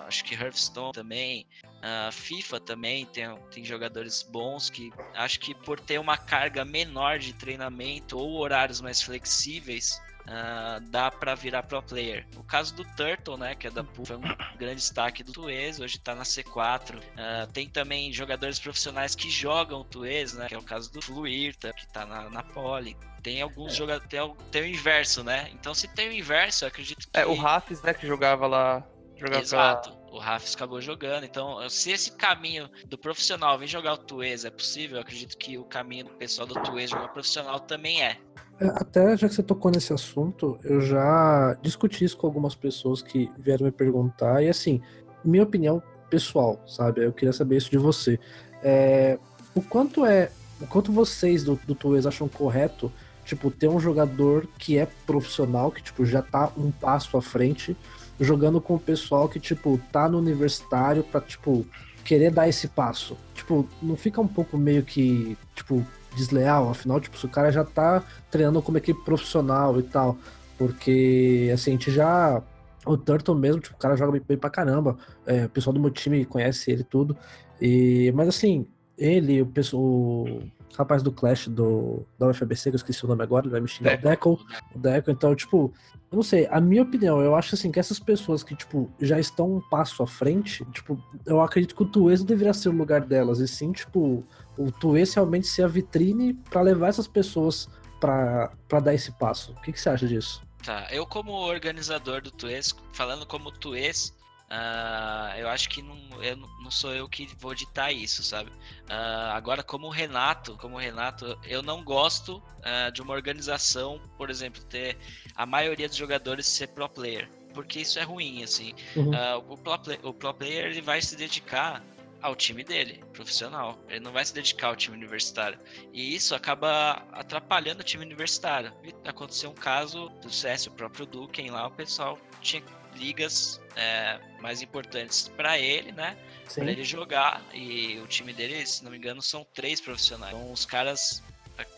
acho 0.07 0.25
que 0.25 0.35
Hearthstone 0.35 0.92
também, 0.92 1.46
uh, 1.64 2.12
FIFA 2.12 2.61
também 2.61 3.07
tem, 3.07 3.25
tem 3.51 3.64
jogadores 3.64 4.22
bons 4.22 4.70
que 4.70 4.92
acho 5.14 5.40
que 5.40 5.53
por 5.53 5.81
ter 5.81 5.98
uma 5.98 6.16
carga 6.16 6.64
menor 6.64 7.18
de 7.18 7.33
treinamento 7.33 8.16
ou 8.16 8.38
horários 8.38 8.81
mais 8.81 9.03
flexíveis, 9.03 10.01
uh, 10.27 10.81
dá 10.91 11.11
para 11.11 11.35
virar 11.35 11.63
pro 11.63 11.83
player. 11.83 12.27
O 12.37 12.43
caso 12.43 12.75
do 12.75 12.85
Turtle, 12.97 13.37
né, 13.37 13.55
que 13.55 13.67
é 13.67 13.71
da 13.71 13.85
Pool, 13.85 14.07
foi 14.07 14.17
um 14.17 14.23
grande 14.57 14.77
destaque 14.77 15.23
do 15.23 15.33
Tuês, 15.33 15.81
hoje 15.81 15.99
tá 15.99 16.15
na 16.15 16.23
C4. 16.23 16.97
Uh, 16.97 17.03
ah, 17.17 17.49
tem 17.53 17.69
também 17.69 18.13
jogadores 18.13 18.59
profissionais 18.59 19.15
que 19.15 19.31
jogam 19.31 19.85
Tuês, 19.85 20.35
né, 20.35 20.49
que 20.49 20.55
é 20.55 20.59
o 20.59 20.63
caso 20.63 20.93
do 20.93 21.01
Fluirta, 21.03 21.73
que 21.73 21.87
tá 21.89 22.07
na, 22.07 22.31
na 22.31 22.43
Poli. 22.43 22.97
Tem 23.23 23.41
alguns 23.41 23.73
é. 23.73 23.77
jogadores, 23.77 24.09
tem, 24.09 24.35
tem, 24.51 24.63
o 24.63 24.67
inverso, 24.67 25.23
né? 25.23 25.49
Então 25.53 25.73
se 25.75 25.87
tem 25.87 26.09
o 26.09 26.13
inverso, 26.13 26.65
eu 26.65 26.69
acredito 26.69 27.09
que... 27.09 27.19
É, 27.19 27.25
o 27.25 27.35
Rafis, 27.35 27.83
né, 27.83 27.95
que 27.95 28.07
jogava 28.07 28.47
lá... 28.47 28.85
Jogava 29.17 29.43
Exato. 29.43 29.97
o 30.11 30.19
Rafis 30.19 30.57
acabou 30.57 30.81
jogando. 30.81 31.23
Então, 31.23 31.69
se 31.71 31.93
esse 31.93 32.11
caminho 32.17 32.69
do 32.87 32.99
profissional 32.99 33.57
vem 33.57 33.69
jogar 33.69 33.93
o 33.93 33.99
Tuês 33.99 34.45
é 34.45 34.51
possível, 34.51 34.97
eu 34.97 35.03
acredito 35.03 35.39
que 35.39 35.57
o 35.57 35.65
caminho 35.65 36.07
do 36.07 36.15
pessoal 36.15 36.45
do 36.45 36.55
Tuês 36.55 36.91
jogar 36.91 37.07
profissional 37.09 37.61
também 37.61 38.03
é. 38.03 38.19
É, 38.62 38.66
Até 38.77 39.16
já 39.16 39.29
que 39.29 39.35
você 39.35 39.42
tocou 39.42 39.70
nesse 39.70 39.92
assunto, 39.92 40.59
eu 40.62 40.81
já 40.81 41.57
discuti 41.61 42.05
isso 42.05 42.16
com 42.16 42.27
algumas 42.27 42.55
pessoas 42.55 43.03
que 43.03 43.31
vieram 43.37 43.66
me 43.66 43.72
perguntar, 43.72 44.42
e 44.42 44.48
assim, 44.48 44.81
minha 45.25 45.42
opinião 45.42 45.83
pessoal, 46.09 46.62
sabe? 46.66 47.05
Eu 47.05 47.12
queria 47.12 47.33
saber 47.33 47.57
isso 47.57 47.70
de 47.70 47.79
você. 47.79 48.20
É, 48.62 49.18
o 49.55 49.61
quanto 49.61 50.07
é. 50.07 50.31
O 50.61 50.66
quanto 50.66 50.92
vocês 50.92 51.42
do, 51.42 51.59
do 51.66 51.75
Tuês 51.75 52.07
acham 52.07 52.29
correto, 52.29 52.92
tipo, 53.25 53.51
ter 53.51 53.66
um 53.66 53.81
jogador 53.81 54.46
que 54.59 54.79
é 54.79 54.87
profissional, 55.05 55.72
que, 55.72 55.83
tipo, 55.83 56.07
já 56.07 56.22
tá 56.22 56.53
um 56.57 56.70
passo 56.70 57.16
à 57.16 57.22
frente, 57.22 57.77
jogando 58.20 58.61
com 58.61 58.77
o 58.77 58.79
pessoal 58.79 59.29
que, 59.29 59.40
tipo, 59.40 59.81
tá 59.90 60.09
no 60.09 60.18
universitário 60.18 61.03
pra, 61.03 61.20
tipo, 61.20 61.66
querer 62.05 62.31
dar 62.31 62.48
esse 62.48 62.68
passo. 62.68 63.16
Tipo, 63.35 63.66
não 63.83 63.96
fica 63.96 64.20
um 64.20 64.29
pouco 64.29 64.57
meio 64.57 64.85
que, 64.85 65.37
tipo, 65.57 65.85
desleal, 66.14 66.70
afinal, 66.70 67.01
tipo, 67.01 67.16
se 67.16 67.27
o 67.27 67.29
cara 67.29 67.51
já 67.51 67.64
tá 67.64 68.03
treinando 68.31 68.62
como 68.62 68.79
equipe 68.79 69.03
profissional 69.05 69.79
e 69.79 69.83
tal. 69.83 70.16
Porque, 70.59 71.51
assim, 71.53 71.70
a 71.70 71.75
gente 71.75 71.90
já. 71.90 72.42
O 72.85 72.96
Turtle 72.96 73.35
mesmo, 73.35 73.61
tipo, 73.61 73.77
o 73.77 73.79
cara 73.79 73.96
joga 73.96 74.20
bem, 74.20 74.37
pra 74.37 74.51
caramba. 74.51 74.96
É, 75.27 75.44
o 75.44 75.48
pessoal 75.48 75.72
do 75.72 75.81
meu 75.81 75.90
time 75.90 76.25
conhece 76.25 76.70
ele 76.70 76.83
e 76.83 76.85
tudo. 76.85 77.16
E, 77.61 78.12
mas 78.14 78.29
assim, 78.29 78.66
ele, 78.98 79.42
o, 79.42 79.46
pessoal, 79.46 79.83
o 79.83 80.42
rapaz 80.77 81.03
do 81.03 81.12
Clash 81.12 81.48
do, 81.48 82.05
da 82.18 82.29
UFABC, 82.29 82.70
que 82.70 82.75
eu 82.75 82.77
esqueci 82.77 83.05
o 83.05 83.09
nome 83.09 83.22
agora, 83.22 83.44
ele 83.44 83.53
vai 83.53 83.61
me 83.61 83.68
xingar, 83.68 83.98
o 83.98 84.03
Deco. 84.03 84.40
O 84.75 84.79
Deco, 84.79 85.11
então, 85.11 85.35
tipo, 85.35 85.72
eu 86.11 86.16
não 86.16 86.22
sei, 86.22 86.46
a 86.51 86.61
minha 86.61 86.83
opinião, 86.83 87.20
eu 87.20 87.35
acho 87.35 87.55
assim 87.55 87.70
que 87.70 87.81
essas 87.81 87.98
pessoas 87.98 88.42
que, 88.42 88.55
tipo, 88.55 88.90
já 89.01 89.18
estão 89.18 89.57
um 89.57 89.61
passo 89.61 90.03
à 90.03 90.07
frente, 90.07 90.64
tipo, 90.66 91.03
eu 91.25 91.40
acredito 91.40 91.75
que 91.75 91.83
o 91.83 91.87
Tuês 91.87 92.20
não 92.20 92.27
deveria 92.27 92.53
ser 92.53 92.68
o 92.68 92.72
lugar 92.72 93.01
delas, 93.01 93.38
e 93.38 93.48
sim, 93.48 93.72
tipo, 93.72 94.25
o 94.57 94.71
Tuês 94.71 95.15
realmente 95.15 95.47
ser 95.47 95.62
a 95.65 95.69
vitrine 95.69 96.35
pra 96.35 96.61
levar 96.61 96.88
essas 96.88 97.07
pessoas 97.09 97.69
pra 98.01 98.51
dar 98.83 98.95
esse 98.95 99.12
passo. 99.12 99.53
O 99.53 99.61
que, 99.62 99.73
que 99.73 99.81
você 99.81 99.88
acha 99.88 100.07
disso? 100.07 100.43
Tá, 100.65 100.87
eu 100.91 101.07
como 101.07 101.33
organizador 101.33 102.21
do 102.21 102.31
Tuês, 102.31 102.75
falando 102.93 103.27
como 103.27 103.51
Tuês, 103.51 104.12
ah, 104.55 105.35
eu 105.38 105.49
acho 105.49 105.69
que 105.69 105.81
não, 105.83 105.97
eu, 106.23 106.37
não- 106.37 106.71
sou 106.71 106.93
eu 106.95 107.09
que 107.09 107.29
vou 107.38 107.55
ditar 107.55 107.93
isso, 107.93 108.23
sabe? 108.23 108.51
Ah, 108.88 109.33
agora, 109.35 109.62
como 109.62 109.88
Renato, 109.88 110.57
como 110.59 110.77
Renato, 110.79 111.38
eu 111.45 111.62
não 111.62 111.83
gosto 111.83 112.43
ah, 112.62 112.91
de 112.91 113.01
uma 113.03 113.15
organização, 113.15 114.01
por 114.19 114.31
exemplo, 114.31 114.62
ter 114.65 114.99
a 115.35 115.47
maioria 115.47 115.88
dos 115.88 115.97
jogadores 115.97 116.47
ser 116.47 116.69
pro 116.69 116.88
player, 116.88 117.29
porque 117.55 117.81
isso 117.81 117.99
é 117.99 118.03
ruim, 118.03 118.43
assim. 118.43 118.75
Uhum. 118.97 119.11
O, 119.49 119.57
pro 119.57 119.73
o 120.03 120.15
pro 120.15 120.35
player 120.35 120.67
ele 120.67 120.81
vai 120.83 121.01
se 121.01 121.17
dedicar 121.17 121.83
ao 122.23 122.37
time 122.37 122.63
dele, 122.63 123.03
profissional. 123.13 123.79
Ele 123.89 124.01
não 124.01 124.13
vai 124.13 124.25
se 124.25 124.33
dedicar 124.33 124.69
ao 124.69 124.77
time 124.77 124.97
universitário. 124.97 125.59
E 125.93 126.15
isso 126.15 126.35
acaba 126.35 127.07
atrapalhando 127.13 127.81
o 127.81 127.85
time 127.85 128.05
universitário. 128.05 128.73
E 128.85 128.95
aconteceu 129.07 129.51
um 129.51 129.55
caso 129.55 130.09
do 130.21 130.31
CS, 130.31 130.69
o 130.69 130.71
próprio 130.71 131.05
Duken 131.05 131.51
lá, 131.51 131.67
o 131.67 131.71
pessoal 131.71 132.19
tinha 132.41 132.63
ligas 132.95 133.61
é, 133.77 134.21
mais 134.41 134.63
importantes 134.63 135.29
para 135.37 135.59
ele, 135.59 135.93
né? 135.93 136.17
Pra 136.55 136.71
ele 136.71 136.85
jogar. 136.85 137.43
E 137.53 137.99
o 138.01 138.07
time 138.07 138.33
dele, 138.33 138.65
se 138.67 138.85
não 138.85 138.91
me 138.91 138.99
engano, 138.99 139.21
são 139.21 139.45
três 139.53 139.81
profissionais. 139.81 140.35
Então 140.35 140.53
os 140.53 140.65
caras 140.65 141.23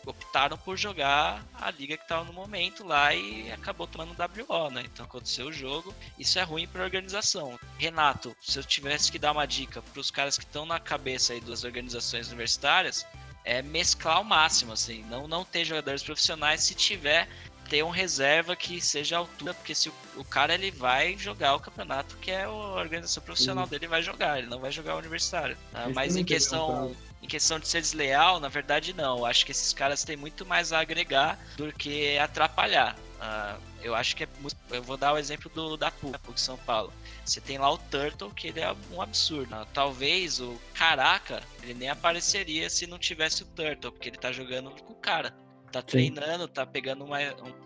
optaram 0.05 0.57
por 0.57 0.77
jogar 0.77 1.45
a 1.53 1.71
liga 1.71 1.97
que 1.97 2.07
tava 2.07 2.23
no 2.25 2.33
momento 2.33 2.85
lá 2.85 3.13
e 3.13 3.51
acabou 3.51 3.87
tomando 3.87 4.15
WO, 4.17 4.69
né? 4.69 4.83
Então 4.85 5.05
aconteceu 5.05 5.47
o 5.47 5.53
jogo. 5.53 5.93
Isso 6.17 6.39
é 6.39 6.43
ruim 6.43 6.67
pra 6.67 6.83
organização. 6.83 7.59
Renato, 7.77 8.35
se 8.41 8.57
eu 8.57 8.63
tivesse 8.63 9.11
que 9.11 9.19
dar 9.19 9.31
uma 9.31 9.45
dica 9.45 9.81
pros 9.93 10.11
caras 10.11 10.37
que 10.37 10.45
estão 10.45 10.65
na 10.65 10.79
cabeça 10.79 11.33
aí 11.33 11.41
das 11.41 11.63
organizações 11.63 12.27
universitárias, 12.27 13.05
é 13.43 13.61
mesclar 13.61 14.17
ao 14.17 14.23
máximo, 14.23 14.73
assim, 14.73 15.03
não, 15.09 15.27
não 15.27 15.45
ter 15.45 15.63
jogadores 15.65 16.01
profissionais, 16.01 16.61
se 16.61 16.73
tiver, 16.73 17.29
ter 17.69 17.83
um 17.83 17.89
reserva 17.89 18.55
que 18.55 18.81
seja 18.81 19.15
a 19.15 19.19
altura, 19.19 19.53
porque 19.53 19.75
se 19.75 19.89
o, 19.89 19.93
o 20.17 20.23
cara 20.23 20.53
ele 20.53 20.71
vai 20.71 21.17
jogar 21.17 21.55
o 21.55 21.59
campeonato 21.59 22.17
que 22.17 22.31
é 22.31 22.43
a 22.43 22.51
organização 22.51 23.21
profissional 23.23 23.67
dele 23.67 23.87
vai 23.87 24.01
jogar, 24.01 24.39
ele 24.39 24.47
não 24.47 24.59
vai 24.59 24.71
jogar 24.71 24.95
o 24.95 24.99
universitário. 24.99 25.57
tá? 25.71 25.87
Mas 25.89 26.15
em 26.15 26.23
questão. 26.23 26.95
Em 27.25 27.27
questão 27.27 27.59
de 27.59 27.67
ser 27.67 27.81
desleal, 27.81 28.39
na 28.39 28.47
verdade 28.47 28.93
não. 28.93 29.19
Eu 29.19 29.25
acho 29.25 29.45
que 29.45 29.51
esses 29.51 29.73
caras 29.73 30.03
têm 30.03 30.15
muito 30.15 30.45
mais 30.45 30.71
a 30.71 30.79
agregar 30.79 31.37
do 31.57 31.73
que 31.73 32.17
atrapalhar. 32.17 32.95
Ah, 33.19 33.57
eu 33.81 33.95
acho 33.95 34.15
que 34.15 34.23
é 34.23 34.27
muito... 34.39 34.55
Eu 34.69 34.83
vou 34.83 34.97
dar 34.97 35.13
o 35.13 35.17
exemplo 35.17 35.49
do 35.49 35.75
da 35.75 35.91
PUC, 35.91 36.17
PUC 36.19 36.39
São 36.39 36.57
Paulo. 36.57 36.93
Você 37.25 37.41
tem 37.41 37.57
lá 37.57 37.71
o 37.71 37.77
Turtle, 37.77 38.31
que 38.31 38.47
ele 38.47 38.59
é 38.59 38.75
um 38.91 39.01
absurdo. 39.01 39.53
Ah, 39.53 39.67
talvez 39.73 40.39
o 40.39 40.59
Caraca, 40.73 41.41
ele 41.63 41.73
nem 41.73 41.89
apareceria 41.89 42.69
se 42.69 42.87
não 42.87 42.99
tivesse 42.99 43.43
o 43.43 43.47
Turtle, 43.47 43.91
porque 43.91 44.09
ele 44.09 44.17
tá 44.17 44.31
jogando 44.31 44.69
com 44.71 44.93
o 44.93 44.95
cara. 44.95 45.35
Tá 45.71 45.81
treinando, 45.81 46.47
tá 46.47 46.65
pegando 46.65 47.03
uma, 47.03 47.17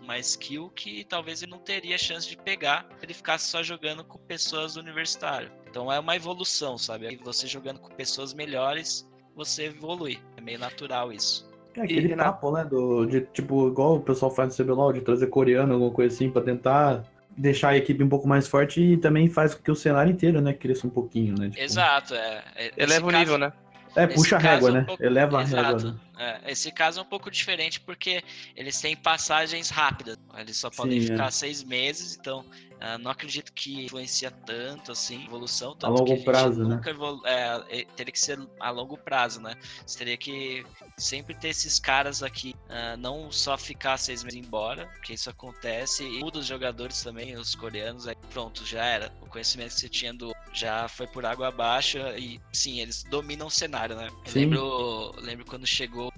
uma 0.02 0.18
skill 0.18 0.68
que 0.70 1.04
talvez 1.04 1.42
ele 1.42 1.52
não 1.52 1.60
teria 1.60 1.96
chance 1.96 2.28
de 2.28 2.36
pegar 2.36 2.88
se 2.98 3.04
ele 3.04 3.14
ficasse 3.14 3.48
só 3.48 3.62
jogando 3.62 4.02
com 4.02 4.18
pessoas 4.18 4.74
do 4.74 4.80
universitário. 4.80 5.52
Então 5.68 5.92
é 5.92 6.00
uma 6.00 6.16
evolução, 6.16 6.76
sabe? 6.76 7.06
Aí 7.06 7.16
Você 7.18 7.46
jogando 7.46 7.78
com 7.78 7.88
pessoas 7.94 8.34
melhores, 8.34 9.08
você 9.44 9.66
evolui. 9.66 10.18
É 10.36 10.40
meio 10.40 10.58
natural 10.58 11.12
isso. 11.12 11.48
É 11.74 11.82
aquele 11.82 12.08
Renato? 12.08 12.32
papo, 12.32 12.52
né? 12.52 12.64
Do, 12.64 13.06
de, 13.06 13.20
tipo, 13.32 13.68
igual 13.68 13.96
o 13.96 14.00
pessoal 14.00 14.30
faz 14.30 14.56
no 14.58 14.64
CBLOL, 14.64 14.92
de 14.92 15.00
trazer 15.00 15.28
coreano, 15.28 15.72
alguma 15.74 15.90
coisa 15.92 16.14
assim, 16.14 16.30
pra 16.30 16.42
tentar 16.42 17.04
deixar 17.36 17.70
a 17.70 17.76
equipe 17.76 18.02
um 18.02 18.08
pouco 18.08 18.28
mais 18.28 18.46
forte 18.46 18.82
e 18.82 18.96
também 18.96 19.28
faz 19.28 19.54
com 19.54 19.62
que 19.62 19.70
o 19.70 19.74
cenário 19.76 20.12
inteiro, 20.12 20.40
né, 20.40 20.52
cresça 20.52 20.86
um 20.86 20.90
pouquinho, 20.90 21.34
né? 21.38 21.48
tipo- 21.48 21.62
Exato, 21.62 22.14
é. 22.14 22.42
é- 22.56 22.72
Eleva 22.76 23.06
o 23.06 23.10
nível, 23.10 23.38
né? 23.38 23.52
É, 23.96 24.06
Nesse 24.06 24.14
puxa 24.14 24.36
a 24.36 24.38
régua, 24.38 24.70
um 24.70 24.72
né? 24.74 24.82
pouco- 24.82 25.02
Eleva 25.02 25.40
a 25.40 25.44
régua. 25.44 25.78
Né? 25.92 26.00
É, 26.18 26.52
esse 26.52 26.70
caso 26.70 27.00
é 27.00 27.02
um 27.02 27.06
pouco 27.06 27.30
diferente 27.30 27.80
porque 27.80 28.22
eles 28.54 28.80
têm 28.80 28.94
passagens 28.94 29.70
rápidas. 29.70 30.16
Eles 30.36 30.56
só 30.56 30.70
podem 30.70 31.00
Sim, 31.00 31.06
é. 31.06 31.10
ficar 31.12 31.30
seis 31.30 31.64
meses, 31.64 32.16
então 32.20 32.44
ah, 32.80 32.96
não 32.98 33.10
acredito 33.10 33.52
que 33.52 33.84
influencia 33.86 34.30
tanto 34.30 34.92
assim, 34.92 35.24
evolução. 35.24 35.74
Tanto 35.74 35.92
longo 35.92 36.04
que 36.04 36.20
a 36.20 36.24
prazo, 36.24 36.64
né? 36.64 36.80
evolu- 36.86 37.26
é, 37.26 37.64
é, 37.80 37.84
teria 37.96 38.12
que 38.12 38.20
ser 38.20 38.38
a 38.60 38.70
longo 38.70 38.96
prazo, 38.96 39.40
né? 39.40 39.54
Você 39.86 39.98
teria 39.98 40.16
que 40.16 40.64
sempre 40.96 41.34
ter 41.34 41.48
esses 41.48 41.78
caras 41.78 42.22
aqui, 42.22 42.54
ah, 42.68 42.96
não 42.96 43.30
só 43.32 43.56
ficar 43.58 43.96
seis 43.96 44.22
meses 44.22 44.38
embora, 44.38 44.86
porque 44.88 45.14
isso 45.14 45.28
acontece, 45.28 46.04
e 46.04 46.20
muda 46.20 46.38
os 46.38 46.46
jogadores 46.46 47.02
também, 47.02 47.34
os 47.36 47.54
coreanos, 47.54 48.06
aí 48.06 48.16
pronto, 48.32 48.64
já 48.64 48.84
era. 48.84 49.12
O 49.20 49.26
conhecimento 49.26 49.74
que 49.74 49.80
você 49.80 49.88
tinha 49.88 50.12
do 50.14 50.34
já 50.52 50.88
foi 50.88 51.06
por 51.06 51.24
água 51.24 51.48
abaixo 51.48 51.98
e 52.16 52.40
sim, 52.52 52.80
eles 52.80 53.04
dominam 53.04 53.46
o 53.46 53.50
cenário, 53.50 53.96
né? 53.96 54.08
Lembro, 54.34 55.14
lembro 55.20 55.44
quando 55.44 55.66
chegou. 55.66 56.12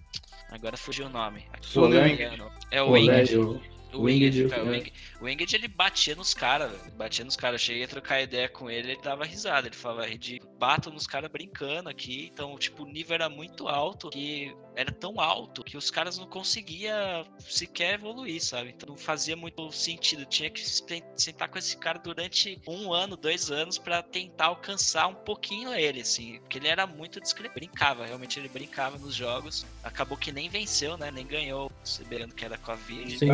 Agora 0.51 0.77
fugiu 0.77 1.07
o 1.07 1.09
nome. 1.09 1.45
Solé. 1.63 2.39
É 2.71 2.83
o 2.83 2.91
Winged. 2.91 3.61
O- 3.93 4.01
O 4.01 4.05
Winged, 4.05 4.49
cara, 4.49 4.65
o 4.65 4.69
é. 4.69 4.71
Winged, 4.71 4.93
o 5.21 5.25
Winged, 5.25 5.55
ele 5.57 5.69
batia 5.69 6.15
nos 6.15 6.35
caras, 6.35 6.71
velho. 6.71 6.93
Batia 6.95 7.25
nos 7.25 7.37
caras. 7.37 7.61
Eu 7.61 7.67
cheguei 7.67 7.85
a 7.85 7.89
trocar 7.89 8.23
ideia 8.23 8.49
com 8.49 8.71
ele, 8.71 8.93
ele 8.93 9.03
dava 9.03 9.25
risada. 9.25 9.69
Ele 9.69 9.77
falava, 9.77 10.07
Redi, 10.07 10.41
bato 10.59 10.91
nos 10.91 11.07
caras 11.07 11.31
brincando 11.31 11.89
aqui. 11.89 12.31
Então, 12.33 12.57
tipo, 12.59 12.83
o 12.85 12.87
nível 12.87 13.15
era 13.15 13.29
muito 13.29 13.69
alto, 13.69 14.11
que 14.11 14.55
era 14.75 14.91
tão 14.91 15.21
alto 15.21 15.63
que 15.63 15.77
os 15.77 15.91
caras 15.91 16.17
não 16.19 16.27
conseguiam 16.27 17.27
sequer 17.39 17.95
evoluir, 17.95 18.43
sabe? 18.43 18.71
Então 18.71 18.89
não 18.89 18.97
fazia 18.97 19.37
muito 19.37 19.71
sentido. 19.73 20.25
Tinha 20.25 20.51
que 20.51 20.61
se- 20.61 20.83
sentar 21.17 21.49
com 21.49 21.59
esse 21.59 21.77
cara 21.77 21.99
durante 21.99 22.61
um 22.67 22.93
ano, 22.93 23.17
dois 23.17 23.51
anos, 23.51 23.79
pra 23.79 24.03
tentar 24.03 24.47
alcançar 24.47 25.07
um 25.07 25.15
pouquinho 25.15 25.73
ele, 25.75 26.01
assim. 26.01 26.39
Porque 26.41 26.59
ele 26.59 26.69
era 26.69 26.87
muito 26.87 27.21
discreto. 27.21 27.55
Brincava, 27.55 28.07
realmente 28.07 28.39
ele 28.39 28.49
brincava 28.49 28.99
nos 28.99 29.15
jogos. 29.15 29.67
Acabou 29.83 30.17
que 30.17 30.33
nem 30.33 30.49
venceu, 30.49 30.97
né? 30.97 31.11
Nem 31.11 31.27
ganhou, 31.27 31.71
sabendo 31.85 32.35
que 32.35 32.45
era 32.45 32.57
Covid. 32.59 33.19
Sim. 33.19 33.29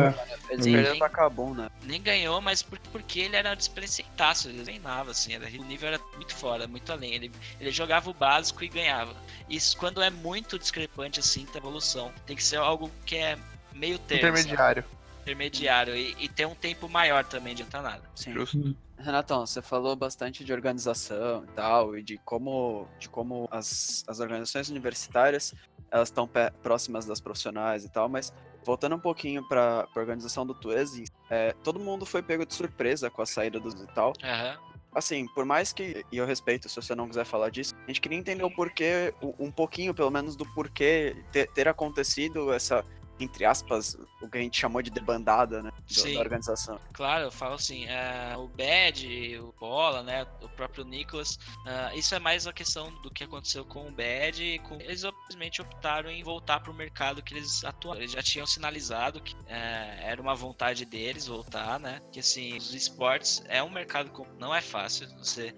Eles 0.49 0.65
Sim. 0.65 0.71
perderam 0.73 0.97
pra 0.97 1.09
Cabum, 1.09 1.53
né? 1.53 1.69
Nem 1.83 2.01
ganhou, 2.01 2.41
mas 2.41 2.61
por- 2.63 2.79
porque 2.91 3.19
ele 3.19 3.35
era 3.35 3.53
desprecensaço, 3.55 4.49
ele 4.49 4.63
treinava, 4.63 5.11
assim, 5.11 5.33
era- 5.33 5.45
o 5.45 5.63
nível 5.65 5.89
era 5.89 5.99
muito 6.15 6.35
fora, 6.35 6.67
muito 6.67 6.91
além. 6.91 7.13
Ele, 7.13 7.31
ele 7.59 7.71
jogava 7.71 8.09
o 8.09 8.13
básico 8.13 8.63
e 8.63 8.67
ganhava. 8.67 9.15
Isso 9.47 9.77
quando 9.77 10.01
é 10.01 10.09
muito 10.09 10.57
discrepante, 10.57 11.19
assim, 11.19 11.45
da 11.53 11.59
evolução. 11.59 12.11
Tem 12.25 12.35
que 12.35 12.43
ser 12.43 12.57
algo 12.57 12.89
que 13.05 13.15
é 13.15 13.37
meio 13.73 13.99
termo, 13.99 14.23
sabe? 14.23 14.39
Intermediário. 14.39 14.85
intermediário. 15.21 15.95
E, 15.95 16.15
e 16.19 16.27
ter 16.29 16.47
um 16.47 16.55
tempo 16.55 16.89
maior 16.89 17.23
também, 17.23 17.53
adianta 17.53 17.81
nada. 17.81 18.01
Sim. 18.15 18.33
Justo. 18.33 18.75
Renatão, 18.97 19.45
você 19.45 19.61
falou 19.61 19.95
bastante 19.95 20.43
de 20.43 20.51
organização 20.51 21.45
e 21.45 21.47
tal, 21.51 21.97
e 21.97 22.03
de 22.03 22.17
como, 22.25 22.85
de 22.99 23.07
como 23.07 23.47
as, 23.51 24.03
as 24.07 24.19
organizações 24.19 24.69
universitárias 24.69 25.53
elas 25.91 26.09
estão 26.09 26.29
próximas 26.61 27.05
das 27.05 27.19
profissionais 27.19 27.83
e 27.83 27.89
tal, 27.89 28.07
mas 28.09 28.33
voltando 28.63 28.95
um 28.95 28.99
pouquinho 28.99 29.47
para 29.47 29.87
a 29.93 29.99
organização 29.99 30.45
do 30.45 30.53
Tuese, 30.53 31.05
é, 31.29 31.53
todo 31.63 31.79
mundo 31.79 32.05
foi 32.05 32.21
pego 32.21 32.45
de 32.45 32.53
surpresa 32.53 33.09
com 33.09 33.21
a 33.21 33.25
saída 33.25 33.59
dos 33.59 33.73
e 33.73 33.87
tal. 33.87 34.13
Aham. 34.23 34.57
Assim, 34.91 35.27
por 35.35 35.45
mais 35.45 35.71
que, 35.71 36.03
e 36.11 36.17
eu 36.17 36.25
respeito 36.25 36.67
se 36.67 36.75
você 36.75 36.95
não 36.95 37.07
quiser 37.07 37.23
falar 37.23 37.49
disso, 37.49 37.75
a 37.83 37.87
gente 37.87 38.01
queria 38.01 38.17
entender 38.17 38.43
o 38.43 38.49
porquê, 38.49 39.13
um 39.21 39.47
um 39.47 39.51
pouquinho 39.51 39.93
pelo 39.93 40.09
menos 40.09 40.35
do 40.35 40.45
porquê 40.53 41.15
ter, 41.31 41.47
ter 41.51 41.67
acontecido 41.67 42.51
essa, 42.51 42.83
entre 43.19 43.45
aspas, 43.45 43.95
o 44.19 44.27
que 44.27 44.39
a 44.39 44.41
gente 44.41 44.59
chamou 44.59 44.81
de 44.81 44.89
debandada, 44.89 45.61
né? 45.61 45.68
Da 45.89 46.19
organização. 46.19 46.79
Claro, 46.93 47.25
eu 47.25 47.31
falo 47.31 47.55
assim, 47.55 47.85
é, 47.85 48.35
o 48.37 48.47
Bad, 48.47 49.39
o 49.39 49.53
Bola, 49.59 50.03
né, 50.03 50.25
o 50.41 50.49
próprio 50.49 50.83
Nicholas, 50.85 51.39
ah, 51.65 51.95
isso 51.95 52.13
é 52.13 52.19
mais 52.19 52.45
a 52.45 52.53
questão 52.53 52.91
do 53.01 53.09
que 53.09 53.23
aconteceu 53.23 53.65
com 53.65 53.87
o 53.87 53.91
Bad 53.91 54.43
e 54.43 54.59
com... 54.59 54.75
eles 54.75 55.01
simplesmente 55.01 55.61
optaram 55.61 56.09
em 56.09 56.23
voltar 56.23 56.59
para 56.59 56.71
o 56.71 56.75
mercado 56.75 57.23
que 57.23 57.33
eles 57.33 57.63
atuaram. 57.63 57.99
Eles 57.99 58.11
já 58.11 58.21
tinham 58.21 58.45
sinalizado 58.45 59.19
que 59.19 59.35
é, 59.47 59.99
era 60.03 60.21
uma 60.21 60.35
vontade 60.35 60.85
deles 60.85 61.25
voltar, 61.25 61.79
né, 61.79 62.01
que 62.11 62.19
assim, 62.19 62.55
os 62.57 62.73
esportes 62.73 63.43
é 63.47 63.63
um 63.63 63.69
mercado 63.69 64.11
que 64.11 64.21
não 64.39 64.53
é 64.53 64.61
fácil, 64.61 65.07
você, 65.17 65.55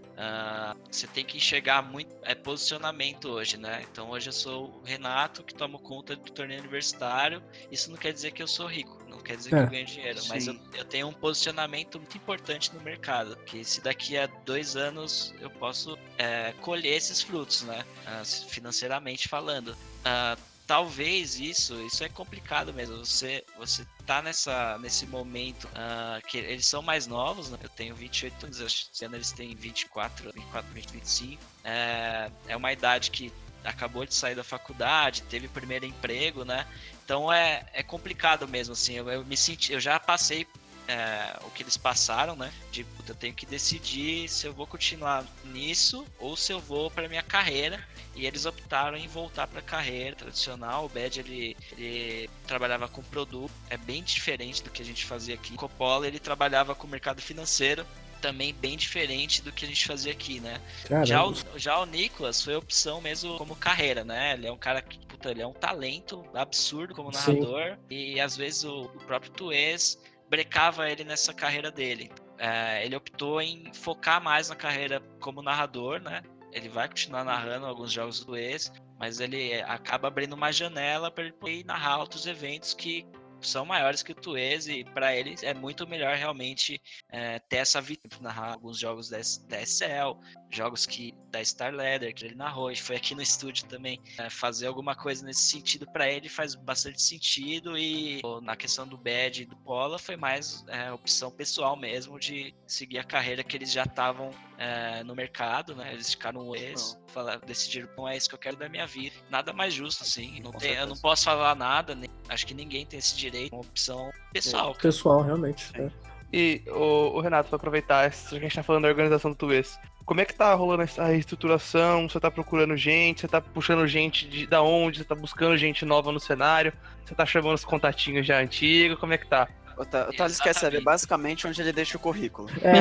você 0.90 1.08
tem 1.08 1.26
que 1.26 1.38
enxergar 1.38 1.82
muito, 1.82 2.16
é 2.24 2.34
posicionamento 2.34 3.30
hoje, 3.30 3.58
né, 3.58 3.86
então 3.90 4.10
hoje 4.10 4.30
eu 4.30 4.34
sou 4.34 4.80
o 4.80 4.84
Renato 4.84 5.44
que 5.44 5.54
tomo 5.54 5.80
conta 5.80 6.16
do 6.16 6.32
torneio 6.32 6.62
universitário, 6.62 7.44
isso 7.70 7.90
não 7.90 7.98
quer 7.98 8.14
dizer 8.14 8.32
que 8.32 8.42
eu 8.42 8.48
sou 8.48 8.68
rico, 8.68 9.01
não 9.22 9.24
quer 9.24 9.38
dizer 9.38 9.54
É, 9.54 9.58
que 9.58 9.64
eu 9.64 9.70
ganho 9.70 9.86
dinheiro, 9.86 10.20
mas 10.28 10.48
eu, 10.48 10.54
sim. 10.54 10.62
eu 10.74 10.86
tenho 10.86 11.08
um 11.08 11.14
posicionamento 11.14 11.98
muito 12.00 12.18
importante 12.18 12.74
no 12.74 12.82
mercado. 12.82 13.38
Que 13.46 13.64
se 13.64 13.82
daqui 13.82 14.18
a 14.18 14.28
dois 14.46 14.76
anos 14.76 15.34
eu 15.40 15.50
posso 15.50 15.98
é, 16.18 16.54
colher 16.62 16.96
esses 16.98 17.22
frutos, 17.22 17.62
né? 17.62 17.86
Ah, 18.06 18.24
financeiramente 18.26 19.28
falando. 19.28 19.78
Ah, 20.04 20.38
talvez 20.68 21.40
isso, 21.40 21.80
isso 21.82 22.04
é 22.04 22.10
complicado 22.10 22.74
mesmo. 22.74 22.98
Você, 22.98 23.44
você 23.58 23.86
tá 24.06 24.22
nessa, 24.22 24.78
nesse 24.80 25.06
momento 25.06 25.70
ah, 25.76 26.20
que 26.28 26.38
eles 26.38 26.66
são 26.66 26.82
mais 26.82 27.08
novos, 27.08 27.50
né? 27.50 27.58
Eu 27.62 27.70
tenho 27.70 27.96
28 27.96 28.46
anos, 28.46 28.62
acho 28.62 28.86
que 28.86 28.96
esse 28.96 29.06
ano 29.06 29.16
eles 29.16 29.32
têm 29.32 29.56
24, 29.56 30.32
24, 30.34 30.74
20, 30.74 30.92
25. 30.92 31.44
É, 31.64 32.32
é 32.48 32.58
uma 32.58 32.72
idade 32.74 33.12
que 33.12 33.32
acabou 33.64 34.06
de 34.06 34.14
sair 34.16 34.34
da 34.34 34.44
faculdade, 34.44 35.22
teve 35.24 35.46
o 35.46 35.50
primeiro 35.50 35.86
emprego, 35.86 36.44
né? 36.44 36.66
Então 37.04 37.32
é, 37.32 37.66
é 37.74 37.84
complicado 37.84 38.48
mesmo, 38.48 38.74
assim. 38.74 38.94
Eu, 38.94 39.10
eu 39.10 39.26
me 39.26 39.38
senti, 39.38 39.74
eu 39.74 39.80
já 39.80 40.00
passei 40.00 40.48
é, 40.88 41.38
o 41.46 41.50
que 41.52 41.64
eles 41.64 41.78
passaram, 41.78 42.36
né? 42.36 42.52
De 42.72 42.84
puta, 42.84 43.12
eu 43.12 43.16
tenho 43.16 43.34
que 43.34 43.46
decidir 43.46 44.28
se 44.28 44.46
eu 44.46 44.54
vou 44.54 44.68
continuar 44.68 45.26
nisso 45.46 46.06
ou 46.20 46.36
se 46.36 46.52
eu 46.52 46.60
vou 46.60 46.90
para 46.92 47.08
minha 47.08 47.24
carreira. 47.24 47.80
E 48.14 48.26
eles 48.26 48.46
optaram 48.46 48.98
em 48.98 49.08
voltar 49.08 49.48
para 49.48 49.60
a 49.60 49.64
carreira 49.64 50.16
tradicional. 50.18 50.86
O 50.86 50.90
Bad 50.90 51.18
ele, 51.20 51.56
ele 51.78 52.30
trabalhava 52.46 52.88
com 52.90 53.02
produto, 53.02 53.52
é 53.70 53.78
bem 53.78 54.04
diferente 54.04 54.62
do 54.62 54.70
que 54.70 54.82
a 54.82 54.86
gente 54.86 55.06
fazia 55.06 55.36
aqui. 55.36 55.54
O 55.54 55.58
Coppola 55.58 56.08
ele 56.08 56.20
trabalhava 56.20 56.76
com 56.76 56.88
o 56.88 56.90
mercado 56.90 57.22
financeiro. 57.22 57.86
Também 58.22 58.54
bem 58.54 58.78
diferente 58.78 59.42
do 59.42 59.52
que 59.52 59.66
a 59.66 59.68
gente 59.68 59.88
fazia 59.88 60.12
aqui, 60.12 60.40
né? 60.40 60.62
Já 61.06 61.26
o, 61.26 61.34
já 61.56 61.80
o 61.80 61.86
Nicolas 61.88 62.40
foi 62.44 62.56
opção 62.56 63.02
mesmo 63.02 63.36
como 63.38 63.56
carreira, 63.56 64.04
né? 64.04 64.34
Ele 64.34 64.46
é 64.46 64.52
um 64.52 64.58
cara 64.58 64.80
que, 64.80 65.00
puta, 65.22 65.30
ele 65.30 65.42
é 65.42 65.48
um 65.48 65.54
talento 65.54 66.24
absurdo 66.34 66.96
como 66.96 67.14
Sim. 67.14 67.34
narrador. 67.34 67.78
E 67.90 68.20
às 68.20 68.36
vezes 68.36 68.64
o, 68.64 68.86
o 68.86 69.06
próprio 69.06 69.32
Tuês 69.32 70.02
brecava 70.30 70.90
ele 70.90 71.04
nessa 71.04 71.34
carreira 71.34 71.72
dele. 71.72 72.12
É, 72.40 72.84
ele 72.84 72.96
optou 72.96 73.40
em 73.40 73.72
focar 73.74 74.22
mais 74.22 74.50
na 74.50 74.56
carreira 74.56 75.00
como 75.20 75.44
narrador, 75.44 76.02
né? 76.02 76.24
Ele 76.52 76.68
vai 76.68 76.88
continuar 76.88 77.24
narrando 77.24 77.68
alguns 77.68 77.92
jogos 77.92 78.20
do 78.20 78.26
Tuês, 78.28 78.72
mas 78.98 79.20
ele 79.20 79.62
acaba 79.62 80.08
abrindo 80.08 80.34
uma 80.34 80.52
janela 80.52 81.12
para 81.12 81.26
ele 81.26 81.34
poder 81.34 81.64
narrar 81.66 82.00
outros 82.00 82.26
eventos 82.26 82.74
que 82.74 83.06
são 83.40 83.66
maiores 83.66 84.04
que 84.04 84.12
o 84.12 84.16
Tuês 84.16 84.68
e 84.68 84.84
para 84.84 85.16
ele 85.16 85.36
é 85.42 85.54
muito 85.54 85.88
melhor 85.88 86.16
realmente 86.16 86.82
é, 87.10 87.40
ter 87.40 87.58
essa 87.58 87.82
vitória, 87.82 88.18
narrar 88.22 88.54
alguns 88.54 88.78
jogos 88.78 89.10
da 89.10 89.20
SL, 89.20 90.20
jogos 90.52 90.86
que 90.86 91.14
da 91.30 91.44
Star 91.44 91.74
Leather 91.74 92.14
que 92.14 92.26
ele 92.26 92.36
narrou, 92.36 92.72
e 92.72 92.76
foi 92.76 92.98
aqui 92.98 93.16
no 93.16 93.22
estúdio 93.22 93.66
também 93.68 94.00
é, 94.18 94.30
fazer 94.30 94.68
alguma 94.68 94.96
coisa 94.96 95.26
nesse 95.26 95.44
sentido 95.44 95.90
para 95.92 96.10
ele 96.10 96.28
faz 96.28 96.56
bastante 96.56 97.02
sentido 97.02 97.78
e 97.78 98.22
na 98.42 98.56
questão 98.56 98.86
do 98.88 98.98
Bad 98.98 99.42
e 99.44 99.46
do 99.46 99.56
Pola 99.58 99.98
foi 99.98 100.18
mais 100.18 100.64
é, 100.68 100.92
opção 100.92 101.32
pessoal 101.32 101.78
mesmo 101.78 102.20
de 102.20 102.54
seguir 102.68 103.00
a 103.00 103.04
carreira 103.04 103.44
que 103.44 103.56
eles 103.56 103.72
já 103.72 103.84
estavam 103.84 104.32
é, 104.58 105.04
no 105.04 105.16
mercado, 105.16 105.76
né? 105.76 105.94
Eles 105.94 106.12
ficaram 106.12 106.50
um 106.50 106.56
ex, 106.56 106.98
falaram, 107.08 107.42
decidiram 107.46 107.90
não 107.98 108.08
é 108.08 108.18
isso 108.18 108.30
que 108.30 108.36
eu 108.36 108.40
quero 108.40 108.58
da 108.58 108.70
minha 108.70 108.86
vida. 108.86 109.16
Nada 109.30 109.54
mais 109.54 109.74
justo 109.74 110.04
assim. 110.04 110.40
Não 110.42 110.52
tem, 110.52 110.74
eu 110.74 110.86
não 110.86 110.98
posso 110.98 111.24
falar 111.26 111.56
nada, 111.56 111.96
nem- 111.96 112.10
acho 112.30 112.46
que 112.46 112.54
ninguém 112.54 112.86
tem 112.86 113.00
esse 113.00 113.16
direito, 113.16 113.54
é 113.54 113.56
uma 113.56 113.62
opção 113.62 114.12
pessoal. 114.34 114.72
cara. 114.74 114.82
pessoal, 114.84 115.22
realmente. 115.24 115.66
Sim. 115.66 115.86
é. 115.86 116.11
E, 116.34 116.62
o, 116.68 117.20
Renato, 117.20 117.50
pra 117.50 117.58
aproveitar, 117.58 118.06
a 118.06 118.10
gente 118.10 118.56
tá 118.56 118.64
falando 118.64 118.84
da 118.84 118.90
organização 118.90 119.32
do 119.32 119.36
Tuês, 119.38 119.78
como 120.06 120.22
é 120.22 120.26
que 120.26 120.34
tá 120.34 120.54
rolando 120.54 120.84
essa 120.84 121.06
reestruturação? 121.06 122.10
Você 122.10 122.20
tá 122.20 122.32
procurando 122.32 122.76
gente? 122.76 123.22
Você 123.22 123.28
tá 123.28 123.40
puxando 123.42 123.86
gente 123.88 124.28
de 124.28 124.48
da 124.48 124.62
onde? 124.62 125.00
Você 125.00 125.04
tá 125.04 125.16
buscando 125.16 125.58
gente 125.58 125.86
nova 125.86 126.12
no 126.12 126.20
cenário? 126.20 126.74
Você 127.06 127.14
tá 127.14 127.26
chamando 127.26 127.56
os 127.56 127.66
contatinhos 127.66 128.26
já 128.26 128.40
antigos? 128.40 128.98
Como 129.00 129.14
é 129.14 129.18
que 129.18 129.28
tá? 129.28 129.48
O, 129.78 129.86
Ta- 129.86 130.10
o 130.10 130.14
Thales 130.14 130.40
quer 130.40 130.54
saber 130.54 130.82
basicamente 130.82 131.48
onde 131.48 131.62
ele 131.62 131.72
deixa 131.72 131.98
o 131.98 132.00
currículo. 132.00 132.50
É, 132.62 132.74